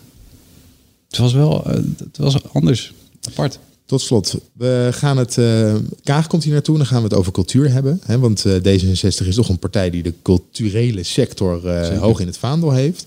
het 1.08 1.18
was 1.18 1.34
wel 1.34 1.66
eh, 1.66 1.74
het 1.98 2.18
was 2.18 2.54
anders. 2.54 2.94
Apart. 3.30 3.60
Tot 3.90 4.02
slot, 4.02 4.36
we 4.54 4.88
gaan 4.92 5.18
het. 5.18 5.38
eh, 5.38 5.76
Kaag 6.04 6.28
komt 6.28 6.44
hier 6.44 6.54
naartoe 6.54 6.74
en 6.74 6.80
dan 6.80 6.90
gaan 6.90 7.02
we 7.02 7.08
het 7.08 7.18
over 7.18 7.32
cultuur 7.32 7.72
hebben. 7.72 8.02
Hè, 8.06 8.20
want 8.20 8.46
eh, 8.46 8.54
D66 8.54 9.28
is 9.28 9.36
toch 9.36 9.50
een 9.50 9.60
partij 9.60 9.90
die 9.90 10.04
de 10.04 10.14
culturele 10.24 11.04
sector 11.04 11.68
eh, 11.68 12.00
hoog 12.00 12.20
in 12.20 12.28
het 12.28 12.38
vaandel 12.38 12.72
heeft. 12.72 13.04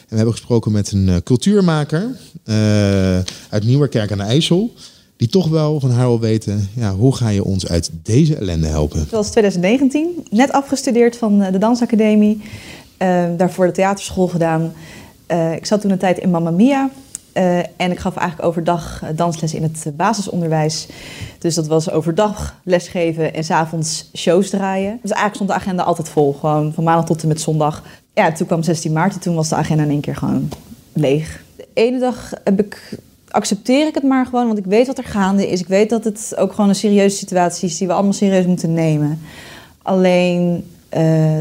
En 0.00 0.06
we 0.08 0.16
hebben 0.16 0.34
gesproken 0.34 0.72
met 0.72 0.92
een 0.92 1.22
cultuurmaker 1.22 2.16
eh, 2.44 2.54
uit 3.48 3.64
Nieuwerkerk 3.64 4.12
aan 4.12 4.18
de 4.18 4.24
IJssel. 4.24 4.72
Die 5.16 5.28
toch 5.28 5.48
wel 5.48 5.80
van 5.80 5.90
haar 5.90 6.06
wil 6.06 6.20
weten, 6.20 6.68
ja, 6.76 6.94
hoe 6.94 7.16
ga 7.16 7.28
je 7.28 7.44
ons 7.44 7.66
uit 7.68 7.90
deze 8.02 8.36
ellende 8.36 8.66
helpen? 8.66 8.98
Het 9.00 9.10
was 9.10 9.30
2019, 9.30 10.08
net 10.30 10.52
afgestudeerd 10.52 11.16
van 11.16 11.42
eh, 11.42 11.52
de 11.52 11.58
dansacademie. 11.58 12.40
Daarvoor 13.36 13.66
de 13.66 13.72
theaterschool 13.72 14.28
gedaan. 14.28 14.72
Eh, 15.26 15.52
ik 15.52 15.66
zat 15.66 15.80
toen 15.80 15.90
een 15.90 15.98
tijd 15.98 16.18
in 16.18 16.30
Mamma 16.30 16.50
Mia. 16.50 16.90
Eh, 17.34 17.58
en 17.58 17.90
ik 17.90 17.98
gaf 17.98 18.16
eigenlijk 18.16 18.48
overdag 18.48 19.02
eh, 19.02 19.08
dansles 19.16 19.54
in 19.54 19.62
het 19.62 19.82
eh, 19.86 19.92
basisonderwijs. 19.92 20.86
Dus 21.38 21.54
dat 21.54 21.66
was 21.66 21.90
overdag 21.90 22.60
lesgeven 22.62 23.34
en 23.34 23.44
s'avonds 23.44 24.10
shows 24.16 24.50
draaien. 24.50 24.98
Dus 25.02 25.10
eigenlijk 25.10 25.34
stond 25.34 25.48
de 25.48 25.56
agenda 25.56 25.82
altijd 25.82 26.08
vol. 26.08 26.32
Gewoon 26.32 26.72
van 26.72 26.84
maandag 26.84 27.04
tot 27.04 27.22
en 27.22 27.28
met 27.28 27.40
zondag. 27.40 27.82
Ja, 28.12 28.32
toen 28.32 28.46
kwam 28.46 28.62
16 28.62 28.92
maart 28.92 29.14
en 29.14 29.20
toen 29.20 29.34
was 29.34 29.48
de 29.48 29.54
agenda 29.54 29.82
in 29.82 29.90
één 29.90 30.00
keer 30.00 30.16
gewoon 30.16 30.48
leeg. 30.92 31.42
De 31.56 31.66
ene 31.72 31.98
dag 31.98 32.32
heb 32.44 32.60
ik 32.60 32.98
accepteer 33.28 33.86
ik 33.86 33.94
het 33.94 34.04
maar 34.04 34.26
gewoon, 34.26 34.46
want 34.46 34.58
ik 34.58 34.66
weet 34.66 34.86
wat 34.86 34.98
er 34.98 35.04
gaande 35.04 35.50
is. 35.50 35.60
Ik 35.60 35.68
weet 35.68 35.90
dat 35.90 36.04
het 36.04 36.32
ook 36.36 36.52
gewoon 36.52 36.68
een 36.68 36.74
serieuze 36.74 37.16
situatie 37.16 37.68
is 37.68 37.78
die 37.78 37.86
we 37.86 37.92
allemaal 37.92 38.12
serieus 38.12 38.46
moeten 38.46 38.72
nemen. 38.72 39.20
Alleen 39.82 40.64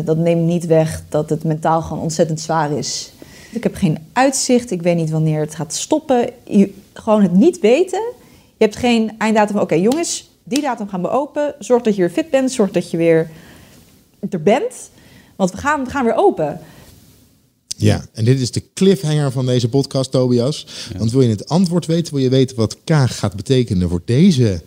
dat 0.03 0.17
neemt 0.17 0.45
niet 0.45 0.65
weg 0.65 1.03
dat 1.09 1.29
het 1.29 1.43
mentaal 1.43 1.81
gewoon 1.81 2.03
ontzettend 2.03 2.39
zwaar 2.39 2.71
is. 2.71 3.12
Ik 3.53 3.63
heb 3.63 3.75
geen 3.75 3.97
uitzicht, 4.13 4.71
ik 4.71 4.81
weet 4.81 4.95
niet 4.95 5.09
wanneer 5.09 5.39
het 5.39 5.55
gaat 5.55 5.73
stoppen. 5.73 6.29
Je, 6.43 6.73
gewoon 6.93 7.21
het 7.21 7.33
niet 7.33 7.59
weten. 7.59 8.13
Je 8.57 8.63
hebt 8.63 8.75
geen 8.75 9.11
einddatum 9.17 9.53
van, 9.53 9.63
oké 9.63 9.75
jongens, 9.75 10.29
die 10.43 10.61
datum 10.61 10.87
gaan 10.87 11.01
we 11.01 11.09
open. 11.09 11.55
Zorg 11.59 11.83
dat 11.83 11.95
je 11.95 12.01
weer 12.01 12.11
fit 12.11 12.29
bent, 12.29 12.51
zorg 12.51 12.71
dat 12.71 12.91
je 12.91 12.97
weer 12.97 13.29
er 14.29 14.43
bent. 14.43 14.89
Want 15.35 15.51
we 15.51 15.57
gaan, 15.57 15.83
we 15.83 15.89
gaan 15.89 16.05
weer 16.05 16.15
open. 16.15 16.59
Ja, 17.77 18.05
en 18.13 18.25
dit 18.25 18.39
is 18.39 18.51
de 18.51 18.63
cliffhanger 18.73 19.31
van 19.31 19.45
deze 19.45 19.69
podcast, 19.69 20.11
Tobias. 20.11 20.67
Want 20.97 21.11
wil 21.11 21.21
je 21.21 21.29
het 21.29 21.49
antwoord 21.49 21.85
weten, 21.85 22.13
wil 22.13 22.23
je 22.23 22.29
weten 22.29 22.55
wat 22.55 22.77
Kaag 22.83 23.19
gaat 23.19 23.35
betekenen 23.35 23.89
voor 23.89 24.01
deze 24.05 24.61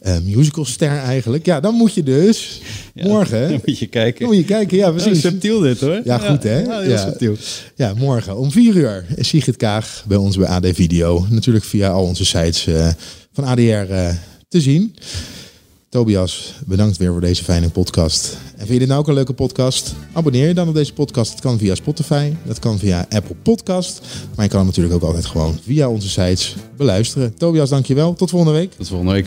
eh, 0.00 0.16
musicalster 0.24 0.98
eigenlijk? 0.98 1.46
Ja, 1.46 1.60
dan 1.60 1.74
moet 1.74 1.94
je 1.94 2.02
dus 2.02 2.60
morgen... 2.94 3.48
Dan 3.48 3.60
moet 3.64 3.78
je 3.78 3.86
kijken. 3.86 4.20
Dan 4.20 4.28
moet 4.28 4.38
je 4.38 4.44
kijken, 4.44 4.76
ja 4.76 4.90
precies. 4.90 5.24
Oh, 5.24 5.30
subtiel 5.30 5.60
dit 5.60 5.80
hoor. 5.80 6.00
Ja, 6.04 6.18
goed 6.18 6.42
hè? 6.42 6.58
Ja, 6.58 6.80
heel 6.80 6.98
subtiel. 6.98 7.36
Ja, 7.74 7.94
morgen 7.94 8.36
om 8.36 8.50
vier 8.50 8.74
uur 8.74 9.06
is 9.14 9.28
Sigrid 9.28 9.56
Kaag 9.56 10.04
bij 10.08 10.16
ons 10.16 10.36
bij 10.36 10.48
AD 10.48 10.66
Video. 10.72 11.26
Natuurlijk 11.28 11.64
via 11.64 11.90
al 11.90 12.04
onze 12.04 12.24
sites 12.24 12.66
eh, 12.66 12.88
van 13.32 13.44
ADR 13.44 13.60
eh, 13.60 14.14
te 14.48 14.60
zien. 14.60 14.94
Tobias, 15.88 16.54
bedankt 16.66 16.96
weer 16.96 17.10
voor 17.10 17.20
deze 17.20 17.44
fijne 17.44 17.68
podcast. 17.68 18.36
En 18.52 18.58
vind 18.58 18.72
je 18.72 18.78
dit 18.78 18.88
nou 18.88 19.00
ook 19.00 19.08
een 19.08 19.14
leuke 19.14 19.32
podcast? 19.32 19.94
Abonneer 20.12 20.48
je 20.48 20.54
dan 20.54 20.68
op 20.68 20.74
deze 20.74 20.92
podcast. 20.92 21.30
Dat 21.30 21.40
kan 21.40 21.58
via 21.58 21.74
Spotify, 21.74 22.32
dat 22.46 22.58
kan 22.58 22.78
via 22.78 23.06
Apple 23.08 23.34
Podcast. 23.42 24.00
Maar 24.34 24.44
je 24.44 24.50
kan 24.50 24.58
hem 24.58 24.68
natuurlijk 24.68 24.94
ook 24.94 25.02
altijd 25.02 25.26
gewoon 25.26 25.58
via 25.64 25.88
onze 25.88 26.08
sites 26.08 26.56
beluisteren. 26.76 27.34
Tobias, 27.34 27.68
dankjewel. 27.68 28.14
Tot 28.14 28.30
volgende 28.30 28.58
week. 28.58 28.72
Tot 28.72 28.88
volgende 28.88 29.12
week. 29.12 29.26